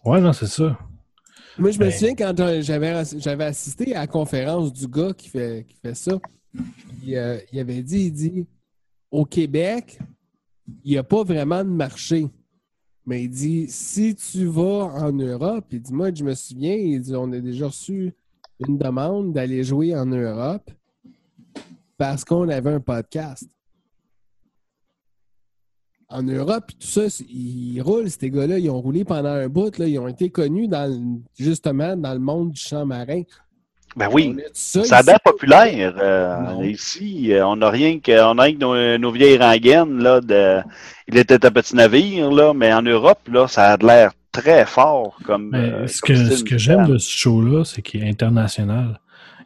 [0.03, 0.79] Ouais, non, c'est ça.
[1.57, 5.29] Moi, je me Ben- souviens quand j'avais j'avais assisté à la conférence du gars qui
[5.29, 6.19] fait, qui fait ça.
[7.03, 8.47] Il, euh, il avait dit, il dit,
[9.11, 9.99] au Québec,
[10.83, 12.27] il n'y a pas vraiment de marché.
[13.05, 17.01] Mais il dit, si tu vas en Europe, il dit, moi, je me souviens, il
[17.01, 18.13] dit, on a déjà reçu
[18.59, 20.69] une demande d'aller jouer en Europe
[21.97, 23.47] parce qu'on avait un podcast.
[26.07, 28.59] En Europe, tout ça, ils roulent, ces gars-là.
[28.59, 29.75] Ils ont roulé pendant un bout.
[29.77, 29.87] Là.
[29.87, 33.23] Ils ont été connus dans, justement dans le monde du champ marin.
[33.95, 34.35] Ben oui.
[34.53, 35.95] Ça Ça a l'air populaire.
[35.97, 39.97] euh, ici, euh, on n'a rien que, on a rien que nos, nos vieilles rengaines,
[40.03, 40.59] là, de,
[41.07, 45.17] il était un petit navire, là, mais en Europe, là, ça a l'air très fort
[45.23, 45.49] comme.
[45.51, 48.09] Mais euh, ce comme que, style ce que j'aime de ce show-là, c'est qu'il est
[48.09, 48.99] international.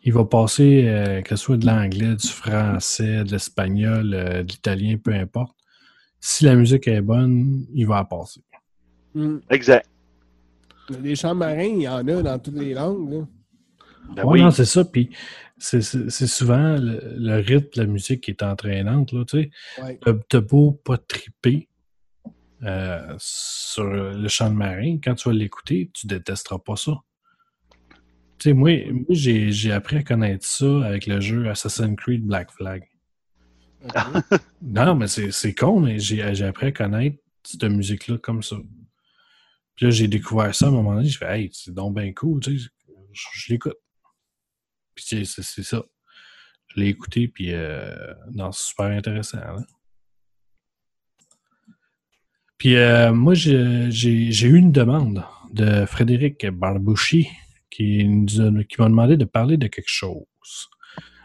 [0.03, 4.51] Il va passer, euh, que ce soit de l'anglais, du français, de l'espagnol, euh, de
[4.51, 5.55] l'italien, peu importe.
[6.21, 8.41] Si la musique est bonne, il va la passer.
[9.15, 9.41] Hum.
[9.49, 9.87] Exact.
[11.01, 13.11] Les champs marins, il y en a dans toutes les langues.
[13.13, 13.19] là.
[14.15, 14.41] Ben Ouais, oui.
[14.41, 14.83] non, c'est ça.
[14.85, 15.11] Puis
[15.57, 19.11] c'est souvent le, le rythme de la musique qui est entraînante.
[19.11, 19.49] Là, tu sais.
[19.83, 19.99] Ouais.
[20.03, 21.67] T'as- T'as beau pas triper
[22.64, 26.94] euh, sur le chant de marin, quand tu vas l'écouter, tu détesteras pas ça.
[28.38, 32.52] Tu sais, moi, moi j'ai appris à connaître ça avec le jeu Assassin's Creed Black
[32.52, 32.84] Flag.
[34.61, 38.57] Non, mais c'est con, mais j'ai appris à connaître cette musique-là comme ça.
[39.76, 42.11] Puis là, j'ai découvert ça à un moment donné, je fais Hey, c'est donc bien
[42.14, 42.69] cool, tu sais,
[43.14, 43.77] je, je l'écoute.
[44.94, 45.84] Puis c'est ça.
[46.68, 49.38] Je l'ai écouté, puis euh, non, c'est super intéressant.
[49.38, 49.65] là.
[52.60, 57.27] Puis euh, moi, j'ai eu une demande de Frédéric Barbouchi
[57.72, 60.26] qui m'a demandé de parler de quelque chose.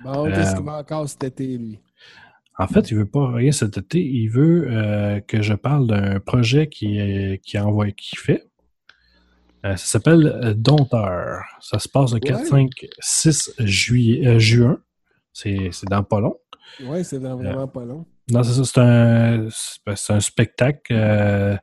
[0.04, 1.78] Bon, Euh, qu'est-ce qu'il va encore cet été, lui?
[2.56, 4.00] En fait, il veut pas rien cet été.
[4.00, 8.46] Il veut euh, que je parle d'un projet qui est qui envoie qui fait.
[9.66, 11.42] Euh, ça s'appelle euh, Dompteur.
[11.60, 12.46] Ça se passe le 4, Ouais.
[12.46, 12.70] 5,
[13.00, 14.78] 6 juillet, euh, juin.
[15.32, 16.36] C'est c'est dans pas long.
[16.84, 18.06] Oui, c'est vraiment pas long.
[18.30, 18.64] Non, c'est ça.
[18.64, 21.56] C'est un, c'est ben, c'est un spectacle euh,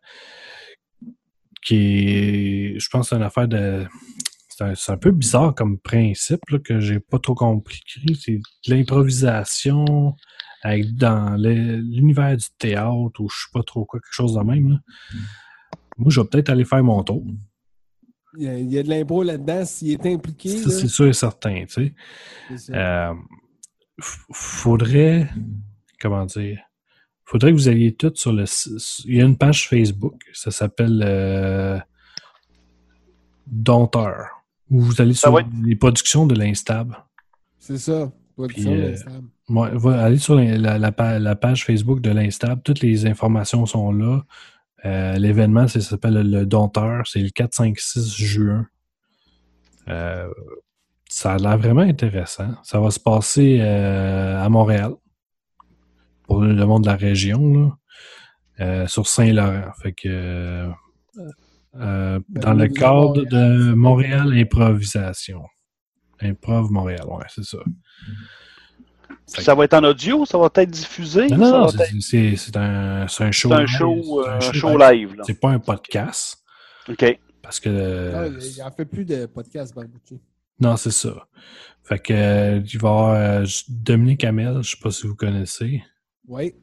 [1.64, 1.76] qui
[2.08, 2.80] est.
[2.80, 3.86] Je pense que c'est une affaire de.
[4.50, 7.82] C'est un, c'est un peu bizarre comme principe là, que j'ai pas trop compris.
[8.20, 10.16] C'est de l'improvisation
[10.62, 14.70] avec dans l'univers du théâtre ou je sais pas trop quoi, quelque chose de même.
[14.70, 14.78] là.
[15.98, 17.24] Moi, je vais peut-être aller faire mon tour.
[18.38, 19.66] Il y a, il y a de l'impro là-dedans.
[19.66, 21.66] S'il est impliqué, Ça, là, c'est sûr et certain.
[21.66, 21.94] Tu sais.
[22.50, 22.74] c'est ça.
[23.10, 23.14] Euh,
[24.00, 25.28] f- faudrait.
[26.02, 26.60] Comment dire?
[27.26, 28.46] Faudrait que vous alliez toutes sur le.
[29.06, 31.80] Il y a une page Facebook, ça s'appelle euh,
[33.48, 34.28] Dompteur.
[34.70, 35.32] Où vous allez sur
[35.64, 36.94] les productions de l'Instab.
[37.58, 38.12] C'est ça.
[38.36, 38.96] Production Puis, euh.
[39.50, 42.62] Ouais, va- allez sur la, la- la pa- la page Facebook de l'Instab.
[42.64, 44.24] Toutes les informations sont là.
[44.86, 47.06] Euh, L'événement, ça s'appelle le, Dompteur.
[47.06, 48.66] C'est le 4, 5, 6 juin.
[49.90, 50.28] Euh,
[51.10, 52.52] ça a l'air vraiment intéressant.
[52.64, 54.94] Ça va se passer euh, à Montréal.
[56.32, 57.78] Pour le monde de la région, là.
[58.60, 59.72] Euh, sur Saint-Laurent.
[59.82, 60.70] Fait que euh,
[61.76, 65.44] euh, dans le cadre de Montréal Improvisation.
[66.22, 67.58] Improv Montréal, ouais, c'est ça.
[69.34, 71.28] Puis Ça va être en audio, ça va être diffusé.
[71.30, 73.50] Non, c'est- être- un, c'est un show.
[73.50, 75.16] c'est un live, show, c'est un un show show live.
[75.24, 76.44] C'est pas un podcast.
[76.90, 77.20] OK.
[77.42, 78.38] Parce que.
[78.58, 80.22] Il en fait plus de podcast, Barbouchi.
[80.60, 81.28] non, c'est ça.
[81.84, 85.82] Fait que il va y avoir Dominique Hamel, je sais pas si vous connaissez.
[86.32, 86.54] Oui.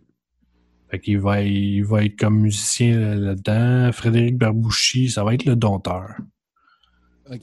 [0.90, 3.92] Fait qu'il va, il va être comme musicien là- là-dedans.
[3.92, 6.14] Frédéric Barbouchi, ça va être le dompteur.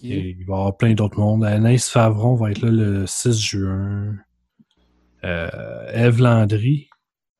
[0.02, 1.46] Et il va y avoir plein d'autres mondes.
[1.46, 4.16] Anaïs Favron va être là le 6 juin.
[5.24, 6.90] Euh, Eve Landry,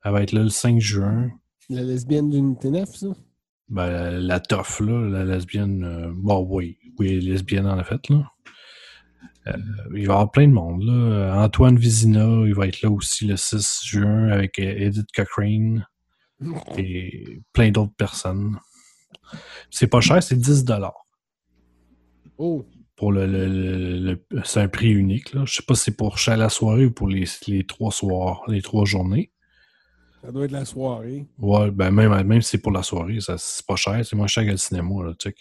[0.04, 1.32] elle va être là le 5 juin.
[1.70, 3.08] La lesbienne d'Unité 9, ça?
[3.68, 5.84] Ben, la, la toffe, là, la lesbienne.
[5.84, 8.32] euh, bon, oui, oui, lesbienne en fait, là.
[9.48, 9.54] Euh,
[9.94, 11.44] il va y avoir plein de monde, là.
[11.44, 15.86] Antoine Vizina, il va être là aussi le 6 juin avec euh, Edith Cochrane
[16.78, 18.58] et plein d'autres personnes.
[19.70, 20.66] C'est pas cher, c'est 10
[22.38, 22.66] Oh,
[22.96, 24.00] pour le, le- le-
[24.32, 25.34] le- c'est un prix unique.
[25.34, 25.44] Là.
[25.46, 28.42] Je sais pas si c'est pour chaque la soirée ou pour les, les trois soirs,
[28.48, 29.32] les trois journées.
[30.24, 31.26] ça doit être la soirée.
[31.38, 34.28] Ouais, ben même, même si c'est pour la soirée, ça c'est pas cher, c'est moins
[34.28, 35.36] cher que le cinéma, là, tu sais.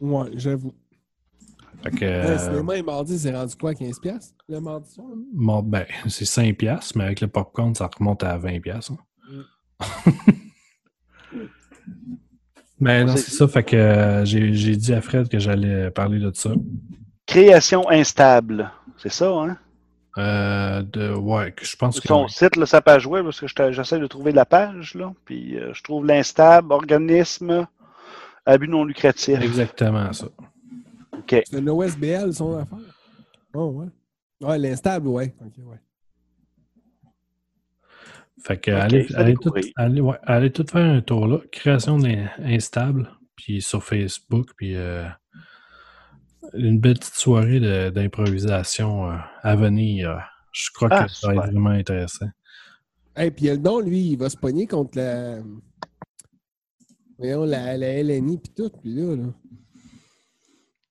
[0.00, 0.72] Ouais, j'avoue.
[1.82, 5.06] Fait que, Le euh, cinéma, le mardi, c'est rendu quoi, 15$ piastres, le mardi soir?
[5.32, 8.92] bon, ben, c'est 5 piastres, mais avec le popcorn, ça remonte à 20 piastres.
[8.92, 8.96] hein.
[12.80, 15.90] mais non, Ouais, c'est ça, fait que euh, j'ai j'ai dit à Fred que j'allais
[15.90, 16.50] parler de ça.
[17.26, 18.70] Création instable.
[18.96, 19.56] C'est ça, hein?
[20.16, 22.08] Euh, de, ouais, je pense que...
[22.08, 25.12] Son site, là, sa page web, parce que je- j'essaie de trouver la page, là.
[25.24, 27.68] Puis euh, je trouve l'instable, organisme,
[28.44, 29.40] abus non lucratif.
[29.40, 30.26] Exactement ça.
[31.32, 31.42] OK.
[31.50, 32.78] C'est l'OSBL, son affaire.
[33.54, 33.86] Oh, ouais.
[34.46, 35.34] Ouais, l'instable, ouais.
[35.40, 35.78] Ok, ouais.
[38.40, 41.38] Fait que Ok, allez, allez, tout, allez, ouais, allez tout faire un tour là.
[41.50, 45.08] Création d'in- instable, puis sur Facebook, puis euh,
[46.54, 50.10] une belle petite soirée de- d'improvisation euh, à venir.
[50.10, 50.18] euh,
[50.52, 52.28] Je crois Ah, que ça va être vraiment intéressant.
[53.16, 55.40] Et puis le don, lui, il va se pogner contre la.
[57.18, 59.24] Voyons, la, la LNI puis tout, puis là, là.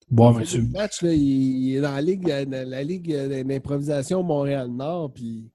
[0.09, 3.43] Bon, mais des matchs, là, il, est dans la ligue, euh, dans la ligue euh,
[3.43, 5.51] d'improvisation Montréal-Nord, puis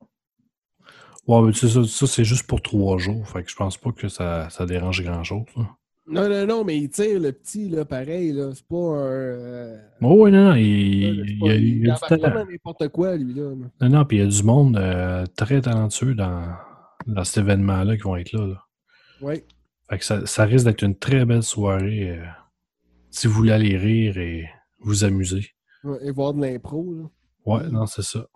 [1.26, 3.26] ouais, mais ça, ça, c'est juste pour trois jours.
[3.28, 5.46] Fait que je pense pas que ça, ça dérange grand-chose.
[6.06, 9.06] non, non, non, mais il tire le petit, là, pareil, là, c'est pas un...
[9.06, 12.44] euh, Oh, oui, non, non, il, là, il pas- il a du talent.
[12.50, 13.52] n'importe quoi, lui, là.
[13.80, 16.44] Non, non, puis il y a du monde euh, très talentueux dans,
[17.06, 18.46] dans cet événement-là qui vont être là.
[18.48, 18.62] là.
[19.22, 19.44] Ouais.
[19.88, 22.24] Fait que ça, ça risque d'être une très belle soirée euh,
[23.12, 24.48] si vous voulez aller rire et
[24.80, 25.50] vous amuser.
[25.84, 27.04] Ouais, Et voir de l'impro, là.
[27.46, 28.26] Ouais, non, c'est ça.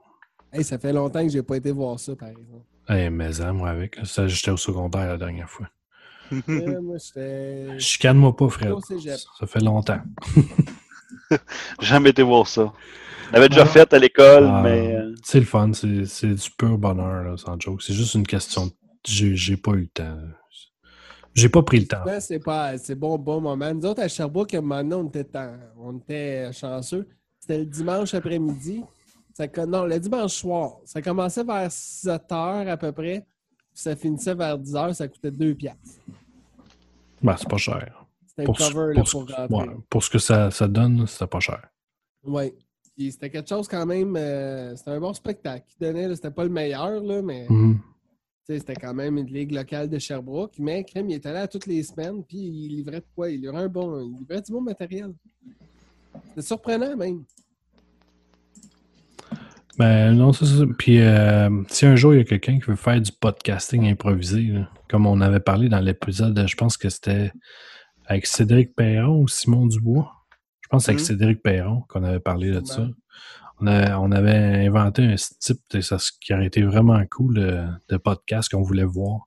[0.53, 2.65] Hey, ça fait longtemps que j'ai pas été voir ça, par exemple.
[2.89, 3.99] Mais hein, moi avec.
[4.05, 5.69] Ça, j'étais au secondaire la dernière fois.
[6.49, 7.79] Euh, moi, j'étais...
[7.79, 8.75] Chicane-moi pas, Fred.
[9.39, 10.01] Ça fait longtemps.
[11.81, 12.73] Jamais été voir ça.
[13.31, 13.67] On l'avait déjà Ah.
[13.67, 17.37] fait à l'école, Ah, mais euh, C'est le fun, c'est c'est du pur bonheur, là,
[17.37, 17.83] sans joke.
[17.83, 18.73] C'est juste une question de.
[19.07, 20.19] J'ai j'ai pas eu le temps.
[21.37, 22.03] J'ai pas pris le temps.
[22.21, 23.73] C'est pas c'est bon bon moment.
[23.75, 27.07] Nous autres à Sherbrooke, à un moment donné, on était, en- on était chanceux.
[27.39, 28.83] C'était le dimanche après-midi.
[29.69, 30.79] Non, le dimanche soir.
[30.87, 33.21] Ça commençait vers 7 heures à peu près.
[33.75, 34.95] puis Ça finissait vers 10 heures.
[34.97, 36.01] Ça coûtait 2 piastres.
[37.23, 38.07] Ben, c'est pas cher.
[38.27, 39.55] C'était Pour, ce- cover là, pour, pour ce- rentrer.
[39.69, 41.69] ouais, pour ce que ça, ça donne, c'était pas cher.
[42.25, 42.53] Oui.
[42.97, 44.17] Puis c'était quelque chose quand même.
[44.17, 46.15] euh, c'était un bon spectacle qu'il donnait.
[46.17, 47.79] C'était pas le meilleur, là, mais Mhm.
[48.49, 50.55] C'était quand même une ligue locale de Sherbrooke.
[50.59, 52.23] Mais crème, il était là toutes les semaines.
[52.25, 53.29] Puis il livrait de quoi?
[53.31, 54.01] Il livrait un bon.
[54.01, 55.13] Il livrait du bon matériel.
[56.29, 57.25] C'était surprenant même.
[59.79, 60.65] Ben non, c'est ça.
[60.79, 64.43] Puis euh, si un jour il y a quelqu'un qui veut faire du podcasting improvisé,
[64.45, 67.31] là, comme on avait parlé dans l'épisode, je pense que c'était
[68.07, 70.11] avec Cédric Perron ou Simon Dubois.
[70.63, 71.07] Je pense que c'est avec Mhm.
[71.07, 72.89] Cédric Perron qu'on avait parlé de ça.
[73.61, 75.81] On, avait inventé un type de
[76.21, 77.35] qui aurait été vraiment cool
[77.89, 79.21] de, podcast qu'on voulait voir.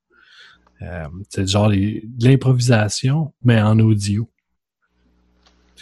[0.82, 4.30] Euh, c'est genre de l'improvisation, mais en audio.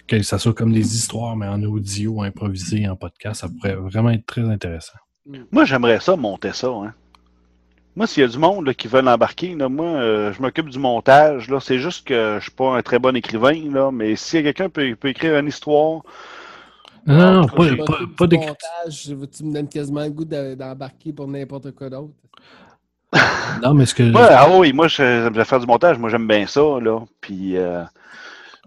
[0.07, 4.11] Que ça soit comme des histoires, mais en audio, improvisé, en podcast, ça pourrait vraiment
[4.11, 4.97] être très intéressant.
[5.51, 6.69] moi, j'aimerais ça, monter ça.
[6.69, 6.93] Hein.
[7.97, 10.79] Moi, s'il y a du monde qui veulent embarquer, là, moi, euh, je m'occupe du
[10.79, 11.49] montage.
[11.49, 11.59] Là.
[11.59, 14.95] C'est juste que je suis pas un très bon écrivain, là, mais si quelqu'un peut,
[14.95, 16.03] peut écrire une histoire,
[17.07, 20.09] Non, non, non, pas, Je pas, pas du d'écrit- montage, Tu me donnes quasiment le
[20.11, 22.13] goût de- d'embarquer pour n'importe quoi d'autre?
[23.63, 24.03] Non, mais ce que.
[24.03, 24.97] Ouais, ah oui, moi, je-
[25.33, 25.97] j'aime faire du montage.
[25.97, 26.99] Moi, j'aime bien ça, là.
[27.21, 27.83] Puis, euh,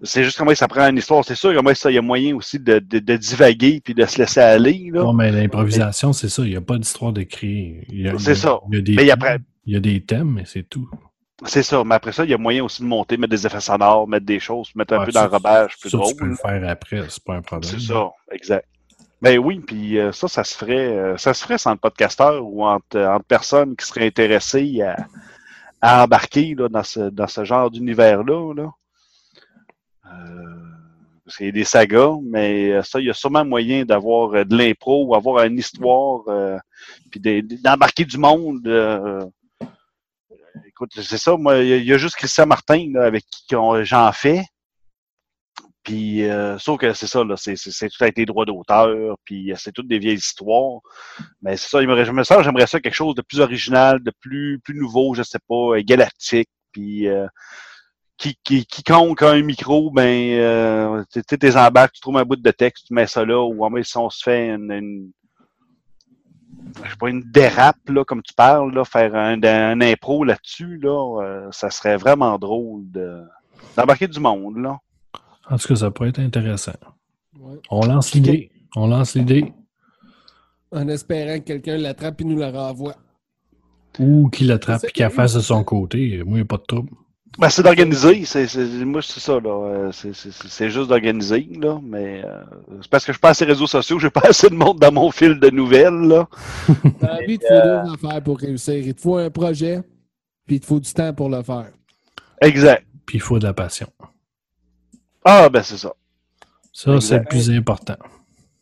[0.03, 1.25] c'est juste comment ça prend une histoire.
[1.25, 4.05] C'est sûr, comment ça, il y a moyen aussi de, de, de divaguer puis de
[4.07, 5.03] se laisser aller, là.
[5.03, 6.43] Non, mais l'improvisation, c'est ça.
[6.43, 7.77] Il n'y a pas d'histoire d'écrit.
[8.19, 8.59] C'est ça.
[8.71, 10.45] Il y a des Mais il y a thèmes, il y a des thèmes, mais
[10.47, 10.89] c'est tout.
[11.47, 11.83] C'est ça.
[11.85, 14.27] Mais après ça, il y a moyen aussi de monter, mettre des effets sonores, mettre
[14.27, 16.11] des choses, mettre un Ouais, peu d'enrobage plus ça, drôle.
[16.13, 17.71] tu peux le faire après, c'est pas un problème.
[17.71, 18.67] C'est ça, exact.
[19.23, 22.43] Ben oui, puis euh, ça, ça se ferait, euh, ça se ferait sans le podcasteur
[22.47, 24.97] ou entre, entre personnes qui seraient intéressées à,
[25.83, 28.55] à embarquer là, dans, ce, dans ce genre d'univers-là.
[28.55, 28.71] Là.
[30.07, 30.11] Euh,
[31.25, 34.35] parce qu'il y a des sagas, mais euh, ça, il y a sûrement moyen d'avoir
[34.35, 36.59] euh, de l'impro ou avoir une histoire, euh,
[37.11, 38.67] puis de- d'embarquer du monde.
[38.67, 39.25] euh,
[40.67, 44.45] écoute, c'est ça, moi, il y, a- juste Christian Martin là, avec qui j'en fais.
[45.83, 49.57] Puis, euh, sauf que c'est ça, là, c'est, tout avec des droits d'auteur, puis euh,
[49.59, 50.81] c'est toutes des vieilles histoires.
[51.43, 54.03] Mais c'est ça, il me, je me sens, j'aimerais ça quelque chose de plus original,
[54.03, 57.27] de plus, plus nouveau, je sais pas, euh, galactique, puis euh,
[58.19, 62.25] qui, qui, quiconque a un micro, ben, euh, tu sais, tes embarques, tu trouves un
[62.25, 65.13] bout de texte, tu mets ça là, ou en si on se fait une, une
[66.85, 70.79] je sais pas, une dérape, là, comme tu parles, là, faire un, un impro là-dessus,
[70.79, 73.23] là, euh, ça serait vraiment drôle de,
[73.77, 74.79] d'embarquer du monde, là.
[75.49, 76.73] En tout cas, ça pourrait être intéressant.
[77.39, 77.59] Ouais.
[77.71, 78.51] On lance l'idée.
[78.77, 79.53] On lance l'idée.
[80.71, 82.95] En espérant que quelqu'un l'attrape et nous la renvoie.
[83.99, 86.23] Ou qu'il l'attrape et qui fasse de son côté.
[86.25, 86.91] Moi, il n'y a pas de trouble.
[87.39, 88.25] Ben, c'est d'organiser.
[88.25, 89.51] C'est, c'est, moi, c'est ça, là.
[89.51, 91.81] Euh, C'est, c'est, c'est- c'est juste d'organiser, là.
[91.83, 92.43] Mais euh,
[92.83, 94.93] c'est parce que je suis pas assez réseaux sociaux, j'ai pas assez de monde dans
[94.93, 96.29] mon fil de nouvelles, là.
[97.01, 98.75] Dans la vie, il te faut deux affaires pour réussir.
[98.75, 99.81] Il te faut un projet,
[100.47, 101.71] puis il te faut du temps pour le faire.
[102.41, 102.85] Exact.
[103.07, 103.89] Puis il faut de la passion.
[105.25, 105.95] Ah, ben, c'est ça.
[106.73, 107.97] Ça, c'est le plus important.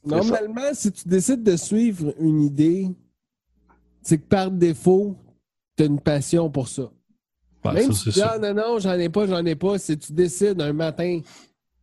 [0.04, 2.88] Normalement, si tu décides de suivre une idée,
[4.02, 5.16] c'est que par défaut,
[5.76, 6.90] tu as une passion pour ça.
[7.64, 9.78] Ouais, Même ça, si tu dis, ah non, non, j'en ai pas, j'en ai pas,
[9.78, 11.20] si tu décides un matin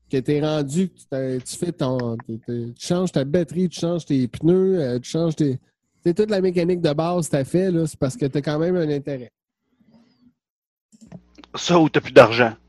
[0.09, 2.15] que tu es rendu, que tu, tu fais ton.
[2.25, 5.59] tu- tu tu changes ta batterie, tu changes tes pneus, euh, tu changes tes.
[6.03, 8.37] C'est toute la mécanique de base que tu as fait, là, c'est parce que tu
[8.37, 9.31] as quand même un intérêt.
[11.55, 12.53] Ça ou t'as plus d'argent.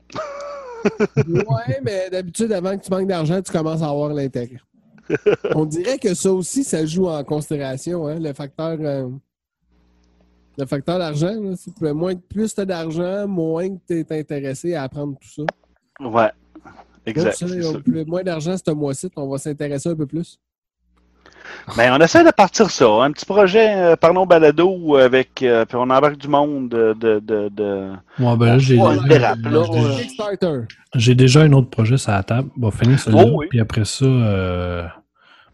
[1.27, 4.59] Ouais, mais d'habitude, avant que tu manques d'argent, tu commences à avoir l'intérêt.
[5.55, 8.77] On dirait que ça aussi, ça joue en considération, hein, le facteur.
[8.79, 9.09] euh,
[10.57, 14.83] le facteur d'argent, c'est moins, plus tu as d'argent, moins que tu es intéressé à
[14.83, 15.43] apprendre tout ça.
[16.05, 16.23] Ouais.
[16.25, 16.31] Donc,
[17.05, 17.33] Exact.
[17.35, 17.79] ça, c'est on- ça.
[17.79, 20.37] plus- moins d'argent ce mois-ci, on va s'intéresser un peu plus.
[21.77, 22.85] Ben, on essaie de partir ça.
[23.03, 27.19] Un petit projet, euh, parlons balado avec, euh, puis on embarque du monde de, de,
[27.19, 29.01] de, de- Moi, ben là, j'ai Ouais, là.
[29.07, 29.13] j'ai-
[31.05, 31.15] Ouais.
[31.15, 32.49] Déjà un autre projet sur la table.
[32.61, 33.23] On va finir celui-là.
[33.27, 33.47] Oh, oui.
[33.49, 34.83] Puis après ça, euh,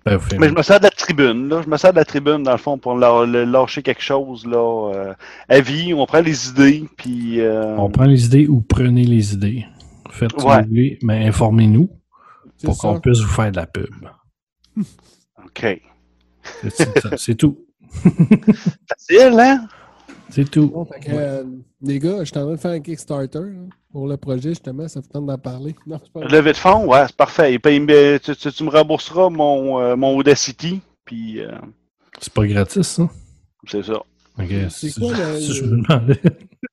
[0.05, 0.19] ben.
[0.39, 1.61] Mais je me sers de la tribune, là.
[1.63, 4.45] Je me sers de la tribune, dans le fond, pour la- le- lâcher quelque chose,
[4.45, 4.91] là.
[4.93, 5.13] euh,
[5.49, 7.39] à vie, on prend les idées, puis...
[7.41, 9.65] euh, On prend les idées ou prenez les idées.
[10.11, 10.97] Faites ce que Ouais.
[11.01, 11.89] mais informez-nous
[12.63, 13.89] pour qu'on puisse vous faire de la pub.
[15.45, 15.81] OK.
[17.17, 17.57] C'est tout.
[18.89, 19.67] Facile, hein?
[20.29, 20.67] C'est tout.
[20.69, 21.43] Bon, fait que, euh,
[21.81, 23.39] les gars, je suis en train de faire un Kickstarter
[23.91, 24.87] pour le projet, justement.
[24.87, 25.75] Ça vous tente d'en parler?
[25.85, 26.29] Non, c'est pas vrai.
[26.29, 27.53] Levée de fonds, ouais, c'est parfait.
[27.53, 27.79] Et puis,
[28.23, 31.51] tu, tu- tu me rembourseras mon, euh, mon Audacity, puis euh,
[32.19, 33.09] C'est pas gratis, ça?
[33.67, 33.93] c'est ça.
[34.39, 36.19] Ok, C'est c'est- quoi le- ça, je me demandais.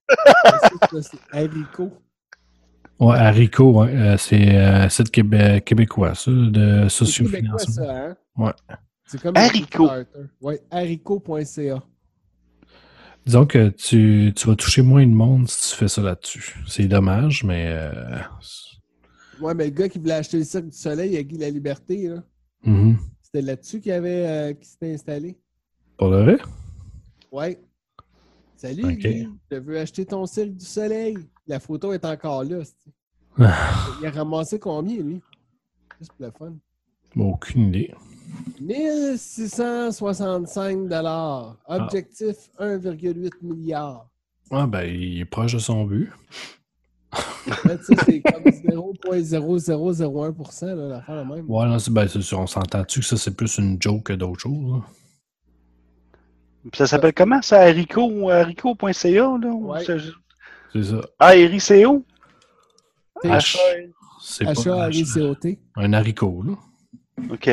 [1.03, 1.93] C'est haricot.
[2.99, 7.75] Ouais, Haricot, ouais, euh, c'est site québé- québécois, ça, de C'est sociofinancement.
[7.75, 8.17] ça, hein?
[8.37, 8.53] Ouais.
[9.07, 9.89] C'est comme Haricot.
[10.43, 11.83] Oui, haricot.ca.
[13.27, 16.57] Disons que tu, tu vas toucher moins de monde si tu fais ça là-dessus.
[16.67, 18.19] C'est dommage, mais euh,
[19.41, 22.09] Ouais, mais le gars qui voulait acheter le Cirque du Soleil à Guy La Liberté,
[22.09, 22.23] là,
[22.65, 22.99] mhm.
[23.23, 25.39] c'était là-dessus qu'il avait euh, qu'il s'était installé.
[25.97, 26.39] pour le vrai?
[27.33, 27.61] Ouais.
[28.57, 28.97] Salut.
[28.97, 29.29] Guy.
[29.51, 31.17] Je veux acheter ton Cirque du Soleil.
[31.47, 32.61] La photo est encore là.
[34.01, 35.23] Il a ramassé combien, lui?
[35.99, 36.55] Juste pour le fun.
[37.17, 37.95] Aucune idée.
[38.61, 40.79] 1665
[41.67, 44.07] Objectif 1,8 milliard.
[44.51, 46.11] Ah ben, il est proche de son but.
[47.83, 51.51] C'est comme 0,0001%, là, l'affaire la même.
[51.51, 54.13] Ouais, non, c'est ben, c'est sûr, on s'entend-tu que ça, c'est plus une joke que
[54.13, 54.73] d'autres choses?
[54.73, 54.81] là?
[56.71, 57.61] Puis ça s'appelle comment, ça?
[57.63, 59.53] Haricot, haricot.ca, là?
[59.53, 59.85] Ouais.
[59.85, 59.99] c'est-
[60.73, 61.01] C'est ça.
[61.19, 61.35] Ah,
[63.39, 63.57] H.
[64.23, 64.51] C'est pas
[64.89, 64.93] H.
[65.77, 66.53] Un haricot, là.
[67.31, 67.51] OK.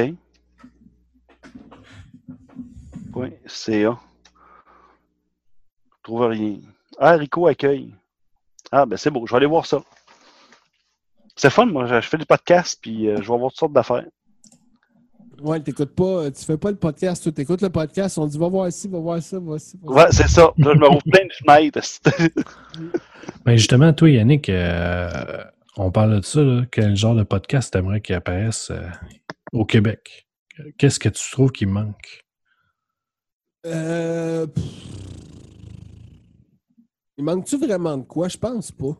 [3.17, 3.99] Point CA.
[5.89, 6.57] Je trouve rien.
[6.99, 7.93] Ah, Rico accueille.
[8.71, 9.81] Ah, ben c'est beau, je vais aller voir ça.
[11.35, 14.05] C'est fun, moi, je fais des podcasts, puis euh, je vais voir toutes sortes d'affaires.
[15.41, 18.47] Ouais, t'écoutes pas, tu fais pas le podcast, tu écoutes le podcast, on dit va
[18.47, 19.77] voir ci, va voir ça, va voir ci.
[19.77, 20.51] va voir Ouais, c'est ça.
[20.57, 21.79] Là, je me rouvre plein de fenêtres.
[23.45, 25.43] Ben justement, toi, Yannick, euh,
[25.75, 28.81] on parle de ça, là, quel genre de podcast t'aimerais qu'il apparaisse euh,
[29.51, 30.27] au Québec?
[30.77, 32.26] Qu'est-ce que tu trouves qui manque?
[33.67, 34.63] Euh, pff.
[37.17, 38.27] Il manque-tu vraiment de quoi?
[38.27, 38.95] Je pense pas.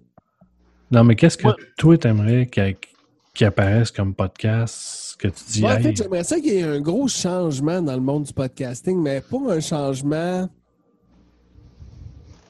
[0.92, 1.54] Non, mais qu'est-ce que Ouais.
[1.78, 2.76] toi, t'aimerais qu'il
[3.34, 6.82] qu'il apparaisse comme podcast que tu dis, en fait, j'aimerais ça qu'il y ait un
[6.82, 10.50] gros changement dans le monde du podcasting, mais pas un changement.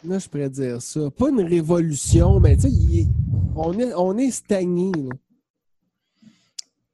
[0.06, 1.10] Là, je pourrais dire ça.
[1.11, 3.07] Pas une révolution, mais tu sais, est-
[3.57, 4.91] on, est, on est stagné.
[4.94, 5.10] là.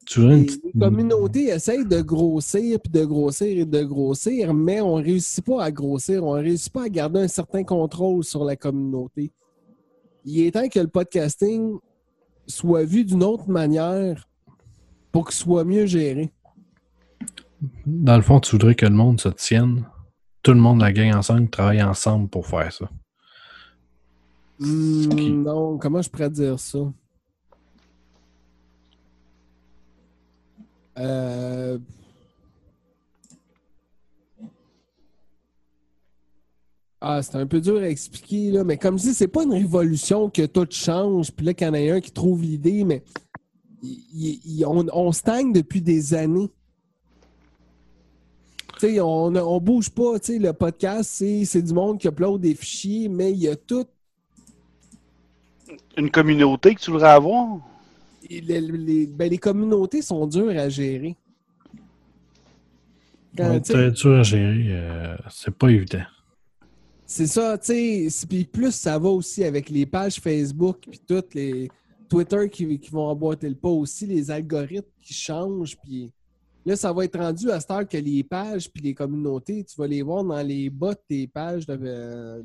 [0.06, 4.82] Tu veux une Les, communautés essayent de grossir, puis de grossir et de grossir, mais
[4.82, 8.24] on ne réussit pas à grossir, on ne réussit pas à garder un certain contrôle
[8.24, 9.32] sur la communauté.
[10.26, 11.78] Il est temps que le podcasting
[12.48, 14.28] soit vu d'une autre manière
[15.12, 16.32] pour qu'il soit mieux géré.
[17.86, 19.86] Dans le fond, tu voudrais que le monde se tienne.
[20.42, 22.90] Tout le monde, la gang ensemble, travaille ensemble pour faire ça.
[24.60, 26.80] Hmm, qui- Non, comment je pourrais dire ça?
[30.98, 31.78] Euh...
[37.06, 39.52] Ah, c'est un peu dur à expliquer, là, mais comme je dis, c'est pas une
[39.52, 43.04] révolution que tout change, puis là, qu'il y en a un qui trouve l'idée, mais
[44.66, 46.50] on, stagne depuis des années.
[48.80, 52.40] Tu sais, on, on bouge pas, tu sais, le podcast, c'est du monde qui upload
[52.40, 53.86] des fichiers, mais il y a tout
[55.98, 57.60] Une communauté que tu voudrais avoir?
[58.30, 61.16] Les, les- ben, les communautés sont dures à gérer.
[63.38, 66.04] Quand, Ouais, Très dur à gérer, euh, c'est pas évident.
[67.06, 68.28] c'est ça, tu sais.
[68.28, 71.70] Puis plus ça va aussi avec les pages Facebook, puis toutes les
[72.10, 75.76] Twitter qui, qui vont emboîter le pas aussi, les algorithmes qui changent.
[75.84, 76.12] Puis
[76.66, 79.76] là, ça va être rendu à cette heure que les pages puis les communautés, tu
[79.78, 82.44] vas les voir dans les bas de tes pages de, euh,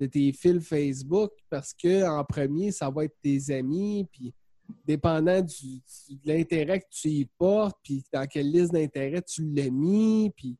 [0.00, 4.08] de tes fils Facebook parce que en premier, ça va être tes amis.
[4.10, 4.34] Puis
[4.86, 5.54] dépendant du,
[6.08, 10.30] du- de l'intérêt que tu y portes, puis dans quelle liste d'intérêt tu l'as mis,
[10.36, 10.56] puis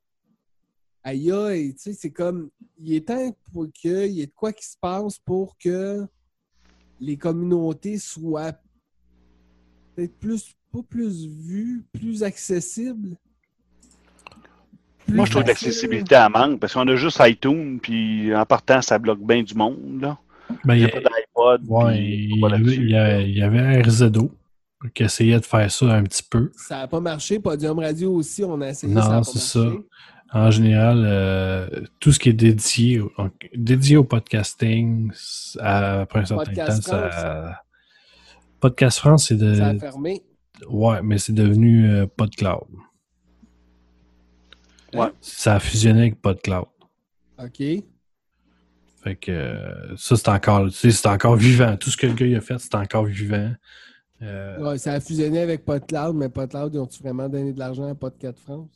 [1.02, 4.52] aïe aïe, tu sais, c'est comme, il est temps pour qu'il y ait de quoi
[4.52, 6.06] qui se passe pour que
[7.00, 8.52] les communautés soient
[9.94, 13.16] peut-être plus, pas plus vues, plus accessibles.
[15.08, 18.98] Moi, je trouve l'accessibilité à manque parce qu'on a juste iTunes, puis en partant, ça
[18.98, 20.00] bloque bien du monde.
[20.00, 20.18] Là.
[20.64, 21.00] Ben, Il n'y a a- pas
[21.68, 24.30] ouais, puis il y avait, il y avait RZO
[24.94, 26.50] qui essayait de faire ça un petit peu.
[26.56, 27.38] Ça n'a pas marché.
[27.38, 28.94] Podium Radio aussi, on a essayé.
[28.94, 29.66] ça a Non, c'est ça.
[30.32, 31.68] En général, euh,
[31.98, 33.10] tout ce qui est dédié, au-
[33.54, 35.10] dédié au podcasting,
[35.58, 37.12] à- après un certain Podcast temps, France.
[37.12, 37.62] ça...
[38.60, 39.54] Podcast France, c'est de.
[39.54, 40.22] Ça a fermé.
[40.68, 42.62] Ouais, mais c'est devenu euh, PodCloud.
[44.94, 45.08] Ouais.
[45.20, 46.66] Ça a fusionné avec PodCloud.
[47.42, 47.62] OK.
[49.02, 51.76] Fait que euh, ça, c'est encore, tu sais, c'est encore vivant.
[51.76, 53.52] Tout ce que le gars il a fait, c'est encore vivant.
[54.22, 57.88] Euh, Ouais, ça a fusionné avec PodCloud, mais PodCloud, ils ont-tu vraiment donné de l'argent
[57.88, 58.68] à Podcast France?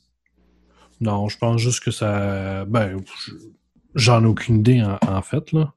[0.99, 2.65] Non, je pense juste que ça.
[2.65, 3.31] Ben, je-
[3.93, 5.73] j'en ai aucune idée en, en fait, là.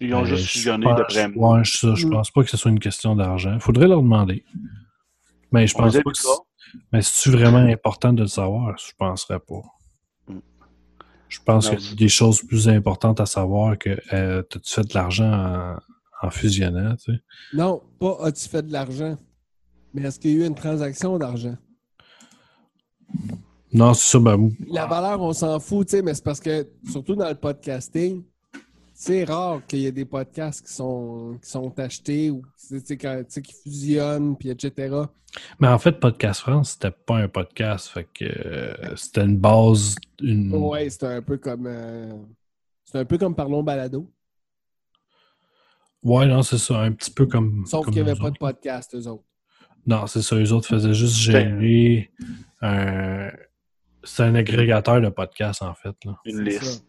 [0.00, 1.58] Ils ont Euh, juste fusionné pense- d'après moi.
[1.58, 2.10] Ouais, je, je Mm.
[2.10, 3.58] pense pas que ce soit une question d'argent.
[3.60, 4.44] Faudrait leur demander.
[5.52, 6.00] Mais je On pense pas que.
[6.00, 6.32] écoutera.
[6.34, 8.76] c'est- Mais c'est vraiment important de le savoir?
[8.78, 9.62] Je penserais pas.
[11.28, 14.88] Je pense qu'il y a des choses plus importantes à savoir que euh, as-tu fait
[14.88, 15.76] de l'argent en,
[16.26, 17.20] en fusionnant, tu sais?
[17.52, 19.16] Non, pas as-tu fait de l'argent,
[19.92, 21.56] mais est-ce qu'il y a eu une transaction d'argent?
[23.72, 26.66] Non, c'est ça, ben, La valeur, on s'en fout, tu sais, mais c'est parce que,
[26.88, 28.22] surtout dans le podcasting,
[28.94, 34.36] c'est rare qu'il y ait des podcasts qui sont, qui sont achetés ou qui fusionnent,
[34.36, 34.94] puis etc.
[35.58, 37.88] Mais en fait, Podcast France, c'était pas un podcast.
[37.88, 39.96] Fait que euh, c'était une base.
[40.22, 40.54] Une...
[40.54, 41.66] Ouais, c'est un peu comme.
[41.66, 42.14] euh,
[42.84, 44.08] c'est un peu comme Parlons Balado.
[46.04, 46.80] Ouais, non, c'est ça.
[46.80, 47.64] Un petit peu comme.
[47.66, 49.24] Sauf comme qu'il n'y avait pas de podcast, eux autres.
[49.86, 50.36] Non, c'est ça.
[50.36, 52.12] Eux autres faisaient juste gérer
[52.60, 53.30] un.
[54.04, 55.96] C'est un agrégateur de podcasts, en fait.
[56.04, 56.20] Là.
[56.26, 56.86] Une liste.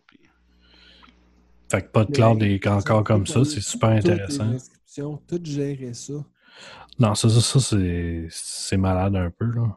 [1.69, 3.43] Fait que PodCloud est encore comme ça.
[3.43, 4.43] C'est super Toutes les intéressant.
[4.43, 6.13] inscriptions, tout gérer ça.
[6.99, 9.45] Non, ça, ça, ça c'est c'est malade un peu.
[9.45, 9.75] Là.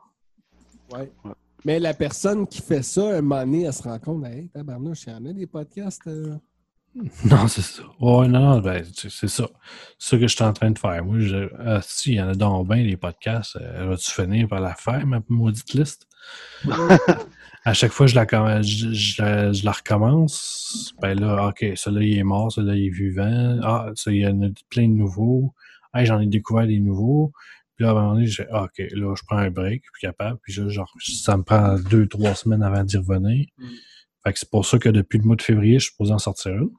[0.92, 1.12] Ouais.
[1.24, 1.32] Ouais.
[1.64, 5.04] Mais la personne qui fait ça, un moment donné, elle se rend compte, hey, tabarnouche,
[5.06, 6.06] il y en a des podcasts.
[6.06, 6.36] euh.
[7.24, 7.82] Non, c'est ça.
[8.00, 9.28] Ouais, non, non, ben, c'est ça.
[9.28, 11.04] C'est ça que je suis en train de faire.
[11.04, 13.56] Moi, je, ah, si, il y en a donc bien, les podcasts.
[13.56, 16.06] Euh, Vas-tu finir par la faire, ma maudite liste?
[17.68, 21.64] à chaque fois que je la, je, je la- je la recommence, ben là, OK,
[21.74, 23.60] celui-là, il est mort, celui-là, il est vivant.
[23.62, 25.52] Ah, ça, il y en a plein de nouveaux.
[25.94, 27.32] Hey, j'en ai découvert des nouveaux.
[27.76, 30.00] Puis là, à un moment donné, j'ai ah, OK, là, je prends un break, puis
[30.00, 30.38] capable.
[30.42, 33.46] Puis là, genre, ça me prend deux, trois semaines avant d'y revenir.
[33.58, 33.66] Mm.
[34.24, 36.18] Fait que c'est pour ça que depuis le mois de février, je suis supposé en
[36.18, 36.70] sortir une,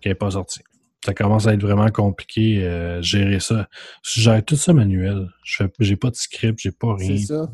[0.00, 0.60] qui n'est pas sortie.
[1.04, 3.68] Ça commence à être vraiment compliqué, euh, gérer ça.
[4.02, 5.30] Je gère tout ça manuel.
[5.44, 7.16] Je j'ai pas de script, j'ai pas rien.
[7.16, 7.50] C'est ça.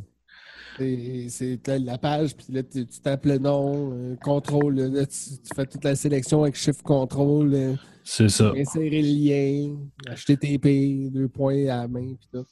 [0.79, 5.55] C'est- la- page, puis là, tu, tu tapes le nom, euh, contrôle, là, tu, tu
[5.55, 8.53] fais toute la sélection avec chiffre contrôle, euh, C'est ça.
[8.57, 9.77] insérer le lien,
[10.09, 12.45] HTTP, deux points à la main, puis tout.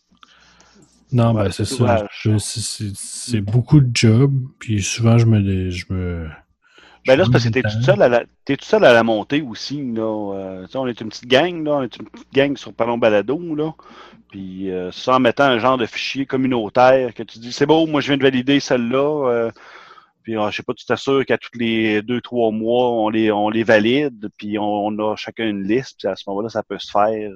[1.10, 2.06] Non, ben c'est ça.
[2.88, 6.28] c'est- beaucoup de job, puis souvent je me, je me.
[7.06, 9.42] Ben là, c'est parce que t'es tout seul à la, tout seul à la montée
[9.42, 10.34] aussi, là.
[10.36, 11.72] Euh, on est une petite gang, là.
[11.78, 13.72] On est une petite gang sur Parlons Balado, là.
[14.30, 18.00] Puis, euh, en mettant un genre de fichier communautaire que tu dis, c'est beau, moi,
[18.00, 19.28] je viens de valider celle-là.
[19.30, 19.50] euh,
[20.22, 23.32] puis, euh, je sais pas, tu t'assures qu'à tous les deux, trois mois, on les,
[23.32, 24.28] on les valide.
[24.38, 25.98] Puis, on, on a chacun une liste.
[25.98, 27.30] Puis, à ce moment-là, ça peut se faire.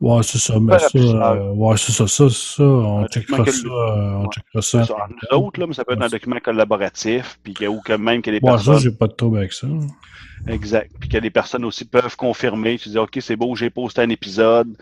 [0.00, 4.14] Ouais, c'est ça, mais ça, euh, ouais, c'est ça, ça, ça, on checkera ça, euh,
[4.16, 4.84] on checkera ça.
[4.84, 7.92] Ça, nous autres, là, mais ça peut être un document collaboratif, puis que, ou que
[7.94, 8.78] même que les Ouais, ça, personnes.
[8.78, 9.66] j'ai pas de trouble avec ça.
[10.46, 10.90] Exact.
[11.00, 12.76] Puis que les personnes aussi peuvent confirmer.
[12.78, 14.76] Tu dis, OK, c'est beau, j'ai posté un épisode.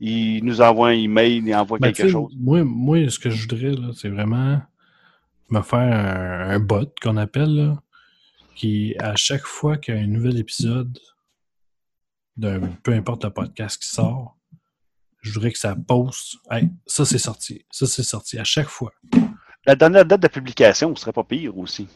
[0.00, 2.32] Il nous envoie un email, il envoie Ben, quelque chose.
[2.38, 4.60] Moi, moi, ce que je voudrais, là, c'est vraiment
[5.48, 7.82] me faire un, un bot qu'on appelle, là,
[8.56, 10.98] qui, à chaque fois qu'il y a un nouvel épisode
[12.36, 14.35] d'un peu importe le podcast qui sort,
[15.28, 16.36] je voudrais que ça poste.
[16.50, 17.64] Hey, ça c'est sorti.
[17.70, 18.90] Ça c'est sorti à chaque fois.
[19.66, 21.88] La dernière date de publication serait pas pire aussi.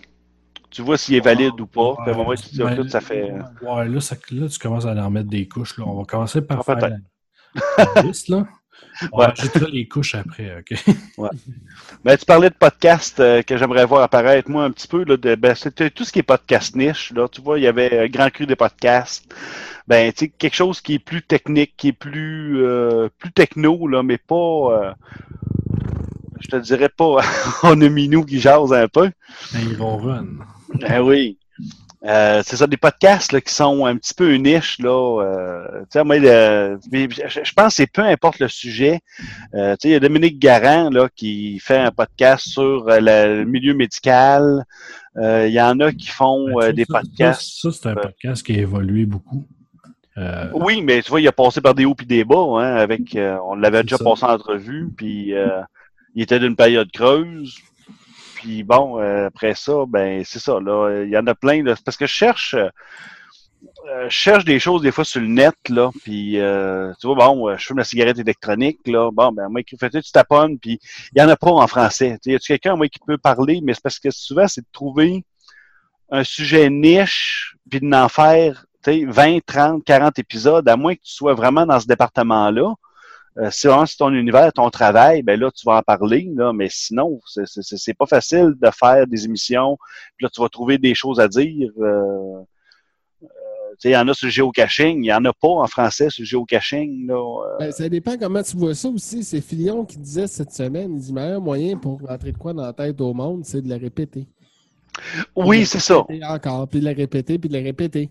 [0.70, 1.96] Tu vois s'il est valide ou pas.
[2.02, 3.32] Puis à un moment, tu dis, ça fait.
[3.62, 5.76] Ouais, là, ça- là, tu commences à en mettre des couches.
[5.78, 5.84] Là.
[5.86, 8.28] On va commencer par Ah, faire la, la liste.
[8.28, 8.46] Là.
[9.12, 9.26] On Ouais.
[9.72, 10.78] les couches après, OK?
[12.04, 15.04] Ben, tu parlais de podcast euh, que j'aimerais voir apparaître, moi, un petit peu.
[15.04, 17.12] Là, de, ben, c'était tout ce qui est podcast niche.
[17.12, 19.32] Là, tu vois, il y avait un grand cru des podcasts.
[19.88, 23.86] Ben, tu sais, quelque chose qui est plus technique, qui est plus, euh, plus techno,
[23.88, 24.34] là, mais pas.
[24.34, 24.92] euh,
[26.40, 27.20] je te dirais pas
[27.62, 29.10] on a mis nous qui jase un peu.
[29.52, 30.26] Ben, ils vont run.
[30.74, 31.38] Ben oui.
[32.06, 34.78] Euh, c'est ça, des podcasts là, qui sont un petit peu une niche.
[34.78, 39.00] Là, euh, tu sais, moi, le- je, pense que c'est peu importe le sujet.
[39.54, 43.00] Euh, tu sais, il y a Dominique Garand là, qui fait un podcast sur euh,
[43.36, 44.64] le milieu médical.
[45.18, 47.60] Euh, Il y en a qui font Ben, euh, des ça, podcasts.
[47.60, 49.46] Ça, c'est un podcast qui a évolué beaucoup.
[50.16, 52.60] Euh, Oui, mais tu vois, il a passé par des hauts et des bas.
[52.60, 54.04] Hein, avec, euh, on l'avait déjà ça.
[54.04, 54.88] passé en entrevue.
[54.96, 55.60] Puis euh,
[56.14, 57.56] il était d'une période creuse.
[58.40, 60.58] Puis bon, euh, après ça, ben c'est ça.
[60.60, 61.62] Là, il y en a plein.
[61.62, 65.54] Là, parce que je cherche, euh, cherche des choses des fois sur le net.
[65.68, 68.80] Là, puis euh, tu vois, bon, je fume la cigarette électronique.
[68.86, 70.58] Là, bon, ben moi, fais tu taponnes.
[70.58, 70.80] Puis
[71.14, 72.12] il y en a pas en français.
[72.22, 74.62] Tu sais, y a-tu quelqu'un moi qui peut parler Mais c'est parce que souvent c'est
[74.62, 75.22] de trouver
[76.10, 81.02] un sujet niche puis d'en faire tu sais, 20, 30, 40 épisodes, à moins que
[81.02, 82.74] tu sois vraiment dans ce département-là.
[83.40, 86.68] Euh, si c'est ton univers, ton travail, ben là, tu vas en parler, là, mais
[86.70, 89.78] sinon, c'est- pas facile de faire des émissions.
[90.16, 91.70] Puis là, tu vas trouver des choses à dire.
[91.78, 91.84] Euh,
[93.22, 93.26] euh,
[93.72, 95.66] tu sais, il y en a sur le géocaching, il y en a pas en
[95.66, 97.06] français sur le géocaching.
[97.06, 97.58] Là, euh.
[97.58, 99.24] Ben, ça dépend comment tu vois ça aussi.
[99.24, 102.52] C'est Filion qui disait cette semaine, il dit le meilleur moyen pour rentrer de quoi
[102.52, 104.26] dans la tête au monde, c'est de le répéter.
[105.34, 106.04] oui, c'est ça.
[106.28, 108.10] Encore, puis de le répéter, puis de le répéter.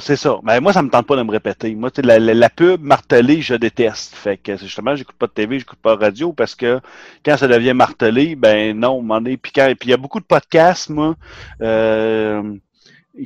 [0.00, 0.38] C'est ça.
[0.42, 1.74] Mais moi, ça me tente pas de me répéter.
[1.74, 4.14] Moi, la, la, la pub martelée, je déteste.
[4.14, 6.78] Fait que justement, j'écoute pas de TV, j'écoute pas de radio parce que
[7.24, 9.38] quand ça devient martelé, ben non, m'en est.
[9.38, 11.16] Puis quand- puis il y a beaucoup de podcasts, moi,
[11.62, 12.42] euh,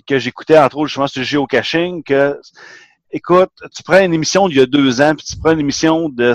[0.07, 2.39] que j'écoutais entre autres justement sur le géocaching, que
[3.13, 6.09] écoute, tu prends une émission d'il y a deux ans, puis tu prends une émission
[6.11, 6.35] de,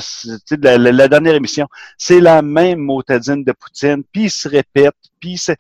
[0.51, 1.67] de la, la- la dernière émission,
[1.97, 5.57] c'est la même motadine de Poutine, puis il se répète, puis c'est.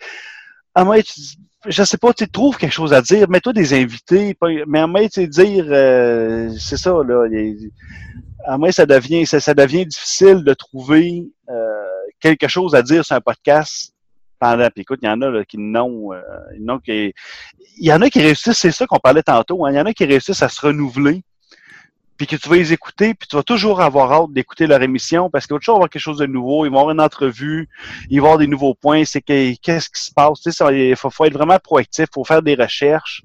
[0.75, 3.73] À moi, tu dis, je sais pas, tu trouves quelque chose à dire, mets-toi des
[3.73, 4.35] invités,
[4.67, 7.27] mais moi, tu dire, euh, c'est ça, là.
[8.45, 11.83] À moi, ça devient, ça, devient difficile de trouver euh,
[12.19, 13.93] quelque chose à dire sur un podcast
[14.39, 14.69] pendant.
[14.69, 16.21] Puis écoute, il y en a là, qui n'ont, euh,
[16.55, 17.13] il
[17.79, 19.93] y en a qui réussissent, c'est ça qu'on parlait tantôt, hein, il y en a
[19.93, 21.23] qui réussissent à se renouveler,
[22.17, 25.29] puis que tu vas les écouter, puis tu vas toujours avoir hâte d'écouter leur émission,
[25.29, 27.69] parce qu'il va toujours avoir quelque chose de nouveau, ils vont avoir une entrevue,
[28.09, 30.95] ils vont avoir des nouveaux points, c'est que qu'est-ce qui se passe, tu sais, il
[30.95, 33.23] faut, être vraiment proactif, il faut faire des recherches,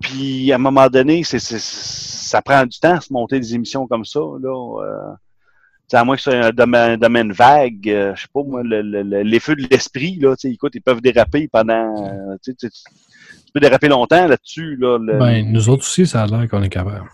[0.00, 4.20] puis à un moment donné, ça prend du temps se monter des émissions comme ça,
[4.20, 4.82] là.
[4.82, 5.14] euh,
[5.92, 9.02] à moins que ce soit un domaine, vague, euh, je sais pas moi, le- le-
[9.02, 12.52] le- les feux de l'esprit, là, écoute, ils peuvent déraper pendant, tu,
[13.52, 14.98] peux déraper longtemps là-dessus, là.
[14.98, 17.08] Ben, nous autres aussi, ça a l'air qu'on est capable.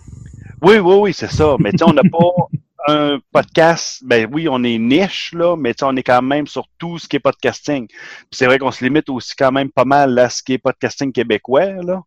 [0.63, 1.57] Oui, oui, oui, c'est ça.
[1.59, 2.49] Mais tu sais, on n'a pas
[2.89, 4.03] un podcast.
[4.05, 6.99] Ben oui, on est niche, là, mais tu sais, on est quand même sur tout
[6.99, 7.89] ce qui est podcasting.
[8.31, 11.13] C'est vrai qu'on se limite aussi quand même pas mal à ce qui est podcasting
[11.13, 12.03] québécois, là.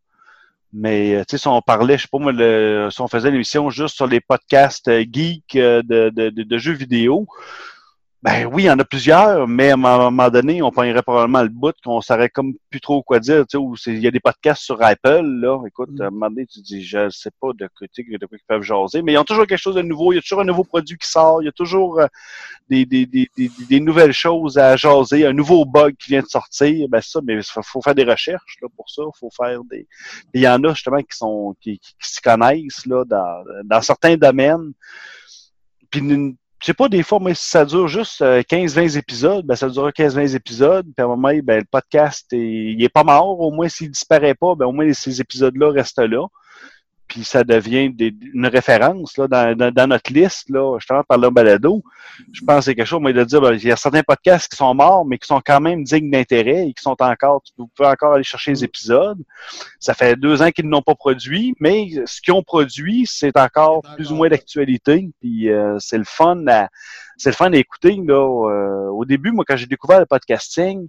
[0.75, 3.29] Mais euh, tu sais, si on parlait, je sais pas moi, le, si on faisait
[3.29, 7.27] une émission juste sur les podcasts euh, geeks euh, de, de jeux vidéo,
[8.23, 11.41] ben oui, il y en a plusieurs, mais à un moment donné, on prendrait probablement
[11.43, 14.21] le bout qu'on saurait comme plus trop quoi dire, tu sais, il y a des
[14.21, 17.67] podcasts sur Apple, là, écoute, à un moment donné, tu dis, je sais pas de,
[17.93, 20.15] sais, de quoi ils peuvent jaser, mais ils ont toujours quelque chose de nouveau, il
[20.15, 22.07] y a toujours un nouveau produit qui sort, il y a toujours euh,
[22.69, 26.27] des, des, des, des, des nouvelles choses à jaser, un nouveau bug qui vient de
[26.27, 29.31] sortir, ben ça, mais il faut, faut faire des recherches, là, pour ça, il faut
[29.35, 29.85] faire des...
[30.33, 34.71] Il y en a, justement, qui sont, qui, qui, connaissent, là, dans, dans certains domaines,
[35.89, 39.45] puis une- je sais pas, des fois, mais si ça dure juste euh, 15-20 épisodes,
[39.45, 42.87] ben ça dure 15-20 épisodes, puis à un moment, ben, le podcast, est, il est
[42.87, 46.25] pas mort, au moins s'il disparaît pas, ben au moins ces épisodes-là restent là.
[47.07, 51.17] Puis ça devient des- une référence là, dans, dans- dans notre liste, là, justement par
[51.17, 51.83] le balado.
[52.31, 54.49] Je pense que c'est quelque chose, moi, de dire, ben, il y a certains podcasts
[54.51, 57.67] qui sont morts, mais qui sont quand même dignes d'intérêt et qui sont encore, vous
[57.75, 59.19] pouvez encore aller chercher les épisodes.
[59.79, 63.81] Ça fait deux ans qu'ils n'ont pas produit, mais ce qu'ils ont produit, c'est encore
[63.95, 65.09] plus ou moins d'actualité.
[65.21, 66.69] Puis euh, c'est le fun à,
[67.17, 67.99] c'est le fun à écouter.
[68.05, 68.15] Là.
[68.15, 70.87] Euh, au début, moi, quand j'ai découvert le podcasting,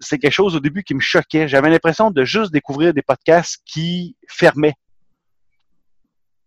[0.00, 1.46] c'est quelque chose au début qui me choquait.
[1.46, 4.74] J'avais l'impression de juste découvrir des podcasts qui fermaient.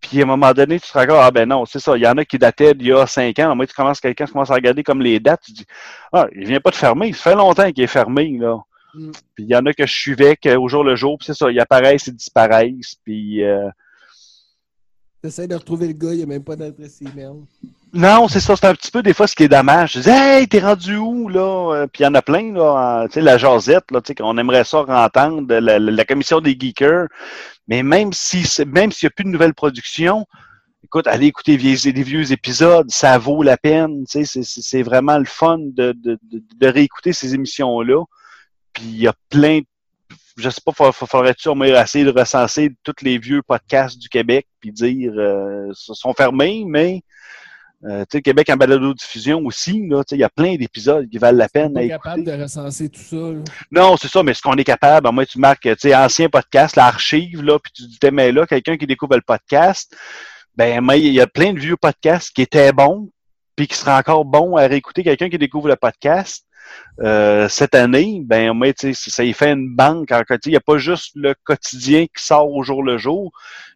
[0.08, 2.04] Puis à un moment donné, tu te rends compte, ah ben non, c'est ça, il
[2.04, 3.56] y en a qui dataient d'il y a cinq ans.
[3.56, 5.66] Moi, tu commences quelqu'un, tu commences à regarder comme les dates, tu dis
[6.14, 8.58] Ah, il vient pas de fermer, ça fait longtemps qu'il est fermé, là.
[8.94, 9.12] Mm.
[9.36, 11.34] Puis il y en a que je suivais que au jour le jour, puis c'est
[11.34, 13.70] ça, ils apparaissent, ils disparaissent, puis euh,
[15.26, 17.34] T'essayes de retrouver le gars, il n'y a même pas d'adresse email.
[17.92, 19.94] Non, c'est ça, c'est un petit peu des fois ce qui est dommage.
[19.94, 21.74] Je dis, hey, t'es rendu où, là?
[21.74, 23.08] Euh, Puis il y en a plein, là.
[23.08, 27.08] Tu sais, la jasette, là, tu sais, qu'on aimerait ça entendre, la, commission des geekers.
[27.68, 30.28] Mais même si, même s'il n'y a plus de nouvelles productions,
[30.84, 34.06] écoute, allez écouter les vieux, épisodes, ça vaut la peine.
[34.08, 38.04] Tu sais, c'est vraiment le fun de, de, de, de réécouter ces émissions-là.
[38.74, 39.66] Puis il y a plein de
[40.38, 43.98] je sais pas, fa- fa- faudrait-tu au moins essayer de recenser tous les vieux podcasts
[43.98, 47.02] du Québec puis dire euh, sont fermés, mais
[47.84, 51.08] euh, tu sais, Québec en balado-diffusion aussi, là, tu sais, il y a plein d'épisodes
[51.10, 53.16] qui valent la peine pas à capable de recenser tout ça.
[53.16, 53.44] là.
[53.70, 56.76] Non, c'est ça, mais ce qu'on est capable, moi, tu marques, tu sais, ancien podcast,
[56.76, 59.96] l'archive, là, puis tu dis, mais là, quelqu'un qui découvre le podcast,
[60.56, 63.10] ben, moi, il y a plein de vieux podcasts qui étaient bons,
[63.56, 65.04] puis qui seraient encore bons à réécouter.
[65.04, 66.45] Quelqu'un qui découvre le podcast,
[67.02, 68.52] euh, cette année, ben,
[68.94, 70.10] ça y fait une banque.
[70.10, 73.32] sais, Il n'y a pas juste le quotidien qui sort au jour le jour.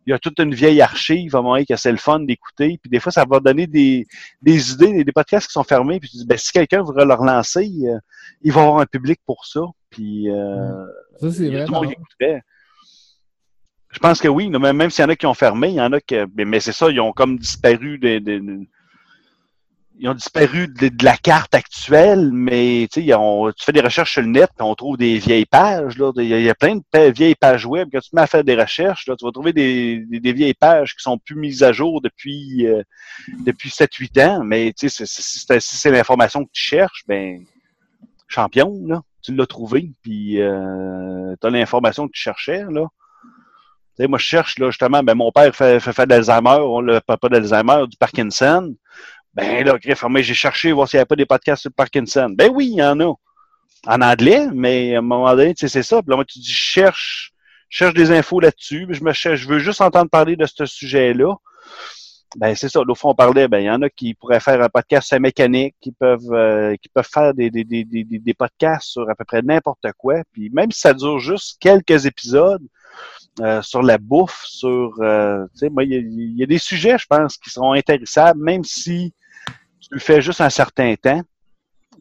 [0.05, 2.79] Il y a toute une vieille archive, à moment que c'est le fun d'écouter.
[2.81, 4.07] Puis des fois, ça va donner des,
[4.41, 5.99] des idées, des, des podcasts qui sont fermés.
[5.99, 7.97] Puis tu dis, ben, si quelqu'un voudrait le relancer, euh,
[8.41, 9.61] il va avoir un public pour ça.
[9.89, 10.85] Puis euh,
[11.19, 11.65] Ça, c'est vrai.
[11.65, 11.73] tout
[12.19, 12.39] le.
[13.91, 15.91] Je pense que oui, même, s'il y en a qui ont fermé, il y en
[15.91, 16.15] a qui.
[16.35, 18.19] Mais, c'est ça, ils ont comme disparu de.
[18.19, 18.67] de- de-
[20.01, 23.03] ils ont disparu de, de la carte actuelle, mais tu
[23.59, 25.95] fais des recherches sur le net, on trouve des vieilles pages.
[26.15, 27.89] Il, y a, plein de vieilles pages web.
[27.91, 31.03] Quand tu te mets à faire des recherches, tu vas trouver des, vieilles pages qui
[31.03, 32.81] sont plus mises à jour depuis, euh,
[33.45, 34.43] depuis 7-8 ans.
[34.45, 37.43] Mais si c'est l'information que tu cherches, ben
[38.29, 42.63] champion, là, tu l'as trouvé, puis euh, tu as l'information que tu cherchais.
[42.69, 42.85] Là.
[44.07, 47.97] Moi, je cherche, justement, ben, mon père fait, fait, fait on le pas d'Alzheimer, du
[47.97, 48.73] Parkinson.
[49.33, 52.29] Ben là, Griff, moi, j'ai cherché voir s'il n'y avait pas des podcasts sur Parkinson.
[52.35, 53.13] Ben oui, il y en a.
[53.87, 56.01] En anglais, mais à un moment donné, tu sais, c'est ça.
[56.01, 57.31] Puis là, moi, tu dis, cherche,
[57.69, 61.35] cherche des infos là-dessus, je me cherche, je veux juste entendre parler de ce sujet-là.
[62.35, 62.81] Ben, c'est ça.
[62.85, 65.15] L'au fond, on parlait, ben, il y en a qui pourraient faire un podcast sur
[65.15, 69.09] la mécanique, qui peuvent, euh, qui peuvent faire des, des, des, des, des podcasts sur
[69.09, 70.21] à peu près n'importe quoi.
[70.33, 72.61] Puis même si ça dure juste quelques épisodes,
[73.39, 77.05] euh, sur la bouffe, sur, euh, tu sais, moi, il y, a- des sujets, je
[77.07, 79.13] pense, qui seront intéressables, même si
[79.91, 81.21] tu fais juste un certain temps.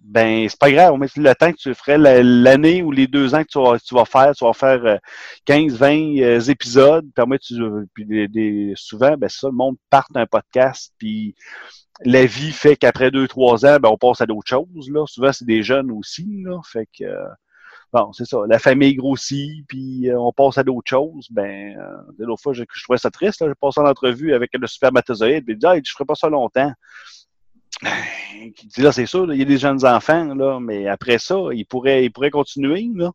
[0.03, 3.35] Ben, c'est pas grave, mais le temps que tu ferais la- l'année ou les deux
[3.35, 4.97] ans que tu vas, tu vas faire, tu vas faire euh,
[5.45, 7.55] 15, 20 euh, épisodes, après, tu,
[7.93, 11.35] puis des, des- souvent, ben, ça, le monde part d'un podcast, puis
[12.05, 15.05] la vie fait qu'après deux, trois ans, ben, on passe à d'autres choses, là.
[15.07, 16.59] Souvent, c'est des jeunes aussi, là.
[16.65, 17.29] Fait que, euh,
[17.93, 18.39] bon, c'est ça.
[18.49, 21.27] La famille grossit, puis euh, on passe à d'autres choses.
[21.31, 23.49] Ben, euh, l'autre fois, je, je trouvais ça triste, là.
[23.49, 26.29] J'ai passé en entrevue avec le spermatozoïde, puis il dit, ah, je ferai pas ça
[26.31, 26.73] longtemps.
[28.57, 31.37] Qui dit, là, c'est sûr, il y a des jeunes enfants, là, mais après ça,
[31.53, 33.11] ils pourraient, ils pourraient continuer, là.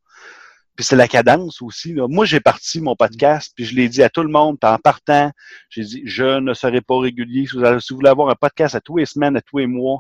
[0.76, 1.94] Puis c'est la cadence aussi.
[1.94, 2.08] Là.
[2.08, 4.78] Moi, j'ai parti mon podcast, puis je l'ai dit à tout le monde, puis en
[4.80, 5.32] partant,
[5.70, 7.46] j'ai dit, je ne serai pas régulier.
[7.46, 9.60] Si vous, avez- si vous voulez avoir un podcast à tous les semaines, à tous
[9.60, 10.00] les mois,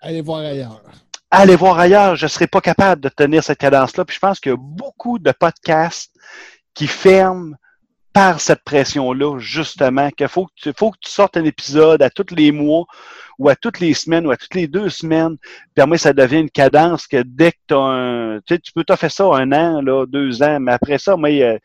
[0.00, 0.82] Allez voir ailleurs.
[1.30, 4.04] allez voir ailleurs, je ne serai pas capable de tenir cette cadence-là.
[4.06, 6.14] Puis je pense qu'il y a beaucoup de podcasts
[6.74, 7.54] qui ferment
[8.16, 12.08] par cette pression-là, justement, qu'il faut, que tu- faut que tu sortes un épisode à
[12.08, 12.86] tous les mois
[13.38, 15.36] ou à toutes les semaines ou à toutes les deux semaines.
[15.76, 18.38] Moi, ça devient une cadence que dès que tu as un...
[18.38, 21.14] Tu sais, tu peux t'as fait ça un an, là, deux ans, mais après ça,
[21.16, 21.58] moi, euh,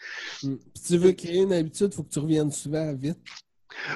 [0.44, 0.56] Mm.
[0.74, 3.18] Si tu veux créer une habitude, il faut que tu reviennes souvent, vite.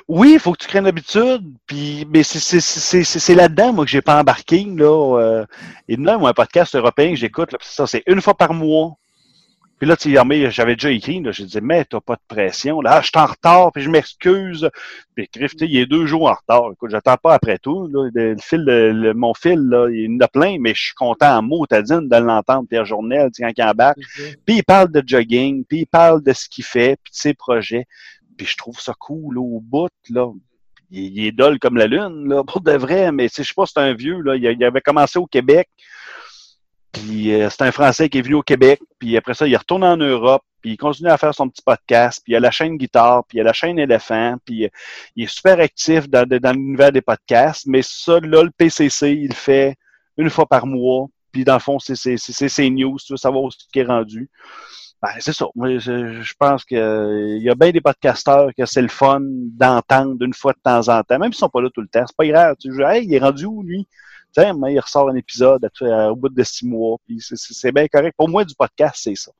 [0.07, 4.01] Oui, il faut que tu crées une habitude, puis mais c'est- là-dedans, moi, que j'ai
[4.01, 4.63] pas embarqué.
[4.63, 5.45] Là, euh,
[5.89, 8.93] et là, moi, un podcast européen que j'écoute, ça, c'est une fois par mois.
[9.77, 12.79] Puis là, tu sais, j'avais déjà écrit, là, je disais, mais t'as pas de pression.
[12.79, 14.69] Là, ah, je suis en retard, puis je m'excuse.
[15.15, 16.71] Puis sais, il est deux jours en retard.
[16.71, 17.87] Écoute, j'attends pas après tout.
[17.87, 20.93] Là, le, fil, le- mon fil, là, il y en a plein, mais je suis
[20.93, 23.97] content en mots, t'as dit, de l'entendre, Pierre Journel, tu sais, quand il embarque.
[24.45, 27.33] Puis il parle de jogging, puis il parle de ce qu'il fait, puis de ses
[27.33, 27.85] projets.
[28.37, 30.31] Puis je trouve ça cool là, au bout, là.
[30.91, 33.49] Il, il est dole comme la lune, là, pour de vrai, mais tu sais, je
[33.49, 34.35] sais pas, c'est un vieux, là.
[34.37, 35.67] Il, il avait commencé au Québec.
[36.95, 39.83] Puis euh, c'est un Français qui est venu au Québec, puis après ça, il retourne
[39.83, 42.77] en Europe, puis il continue à faire son petit podcast, puis il a la chaîne
[42.77, 44.69] guitare, puis il a la chaîne éléphant, puis euh,
[45.17, 49.27] il est super actif dans, dans l'univers des podcasts, mais ça, là, le PCC, il
[49.27, 49.75] le fait
[50.17, 53.49] une fois par mois, puis dans le fond, c'est ses news, tu veux savoir où
[53.75, 54.29] est rendu.
[55.01, 55.47] Ben, c'est ça.
[55.53, 60.33] Moi, je, pense qu'il y a bien des podcasteurs que c'est le fun d'entendre d'une
[60.33, 62.05] fois de temps en temps, même s'ils sont pas là tout le temps.
[62.07, 62.55] C'est pas grave.
[62.57, 63.85] Tu dis, hey, il est rendu où, lui?
[64.35, 66.97] Tiens, mais il ressort un épisode au bout de six mois.
[67.07, 68.15] Puis c'est bien correct.
[68.17, 69.31] Pour moi, du podcast, c'est ça.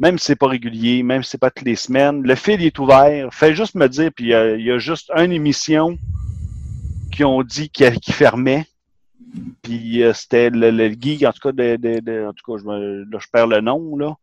[0.00, 2.78] Même si c'est pas régulier, même si c'est pas toutes les semaines, le fil est
[2.80, 3.32] ouvert.
[3.32, 5.96] Fais juste me dire, puis il y a juste une émission
[7.12, 8.66] qui ont dit qu'il fermait.
[9.62, 12.58] Puis euh, c'était le, le, geek, en tout cas, de, de, de en tout cas,
[12.60, 14.16] je, me, là, je perds le nom, là.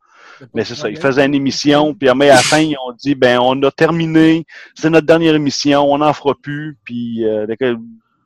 [0.54, 3.40] Mais c'est ça, ils faisaient une émission, puis à la fin, ils ont dit, ben,
[3.40, 7.46] on a terminé, c'est notre dernière émission, on n'en fera plus, puis euh,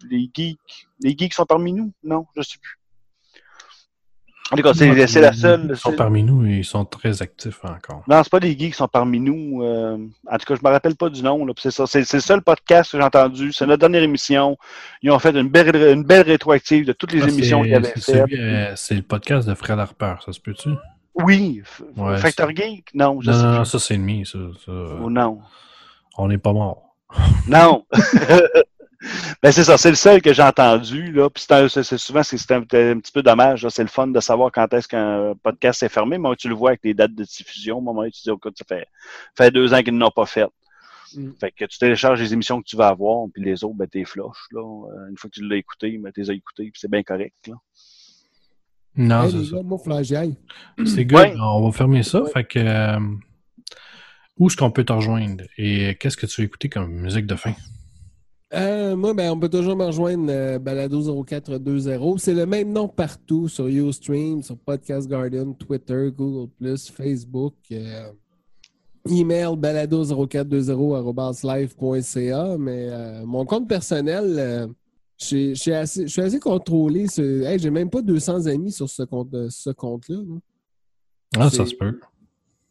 [0.10, 1.92] les geeks, les geeks sont parmi nous?
[2.04, 2.78] Non, je ne sais plus.
[4.50, 5.68] En tout cas, c'est la seule.
[5.72, 8.04] Ils sont parmi nous et ils sont très actifs encore.
[8.08, 9.62] Non, c'est pas des geeks qui sont parmi nous.
[9.62, 11.46] Euh, en tout cas, je me rappelle pas du nom.
[11.58, 11.86] C'est ça.
[11.86, 13.52] C'est le seul podcast que j'ai entendu.
[13.52, 14.58] C'est notre dernière émission.
[15.02, 17.94] Ils ont fait une belle, une belle rétroactive de toutes les ah, émissions qu'ils avaient
[18.00, 18.26] faites.
[18.32, 20.70] Euh, c'est le podcast de Fred Harper, ça se peut-tu?
[21.16, 21.62] Oui.
[21.98, 22.94] Ouais, Factor Geek?
[22.94, 23.66] Non, je non, sais non, plus.
[23.66, 24.26] ça c'est ennemi.
[24.26, 24.72] Ça, ça...
[24.72, 25.40] Oh, non.
[26.18, 26.96] On n'est pas mort.
[27.48, 27.86] Non.
[29.44, 31.12] Ben c'est ça, c'est le seul que j'ai entendu.
[31.12, 31.30] Là.
[31.30, 32.64] Puis c'est, souvent c'est, un, un,
[33.00, 33.68] petit peu dommage.
[33.70, 36.18] C'est le fun de savoir quand est-ce qu'un podcast est fermé.
[36.18, 37.78] Mais tu le vois avec les dates de diffusion.
[37.78, 38.88] Au moment où tu dis, écoute, ça fait,
[39.38, 40.48] fait deux ans qu'ils ne l'ont pas fait.
[41.16, 41.32] Mm.
[41.40, 44.04] Fait que tu télécharges les émissions que tu vas avoir, puis les autres, ben, t'es
[44.04, 44.48] floches.
[44.52, 44.62] Là.
[44.62, 47.04] Euh, une fois que tu l'as écouté, ben, tu les as écoutés, puis c'est bien
[47.04, 47.36] correct.
[47.48, 47.54] Là.
[48.96, 49.62] Non, Hey, c'est ça.
[49.62, 49.80] moi.
[50.86, 51.20] C'est good.
[51.20, 51.34] Ouais.
[51.40, 52.24] On va fermer ça.
[52.24, 52.32] Ouais.
[52.32, 52.60] Fait que.
[52.60, 53.00] euh,
[54.38, 55.44] où est-ce qu'on peut te rejoindre?
[55.58, 57.54] Et qu'est-ce que tu veux écouter comme musique de fin?
[58.54, 62.18] Euh, moi, ben, on peut toujours me rejoindre euh, Balado0420.
[62.18, 66.50] C'est le même nom partout sur Ustream, sur Podcast Garden, Twitter, Google,
[66.94, 67.56] Facebook.
[67.72, 68.10] euh,
[69.10, 72.58] email balado0420.live.ca.
[72.58, 72.90] Mais
[73.26, 74.70] mon compte personnel,
[75.20, 77.08] je suis- assez, contrôlé.
[77.08, 80.16] sur- Hey, J'ai même pas 200 amis sur ce compte- ce compte-là.
[80.18, 80.40] là.
[81.38, 82.00] Ah, ça se peut.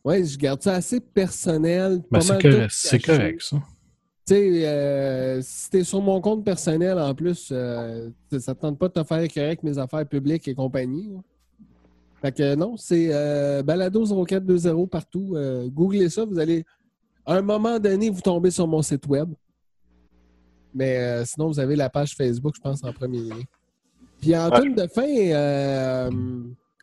[0.05, 2.03] Ouais, je garde ça assez personnel.
[2.11, 2.21] Ben,
[2.71, 3.59] c'est correct, ça.
[4.27, 8.77] Tu sais, euh, si t'es sur mon compte personnel en plus, euh, ça te tente
[8.77, 11.13] pas de te faire écœurer avec mes affaires publiques et compagnie.
[12.21, 15.35] Fait que non, c'est euh, Balado0420 partout.
[15.37, 16.65] Euh, googlez ça, vous allez.
[17.25, 19.33] À un moment donné, vous tombez sur mon site web.
[20.75, 23.41] Mais sinon, vous avez la page Facebook, je pense, en premier lien.
[24.21, 25.07] Puis en tune de fin,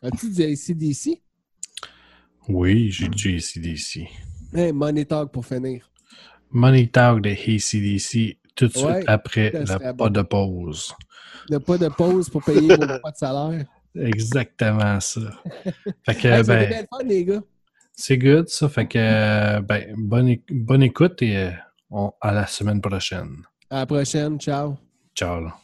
[0.02, 1.20] as-tu du ACDC?
[2.48, 4.08] Oui, j'ai du ACDC.
[4.54, 5.90] Hey, Money Talk pour finir.
[6.54, 10.94] Money Talk de ACDC tout de suite après serait pas de pause.
[11.52, 13.64] A pas de pause pour payer vos pas de salaire.
[13.96, 15.20] Exactement ça.
[16.06, 17.42] Fait que, Hey, ben, le fun, les gars.
[17.94, 18.68] c'est good, ça.
[18.68, 21.50] Fait que, ben, bonne, bonne écoute et euh,
[21.90, 23.42] on- à la semaine prochaine.
[23.70, 24.38] À la prochaine.
[24.40, 24.76] Ciao.
[25.14, 25.40] Ciao.
[25.40, 25.56] là.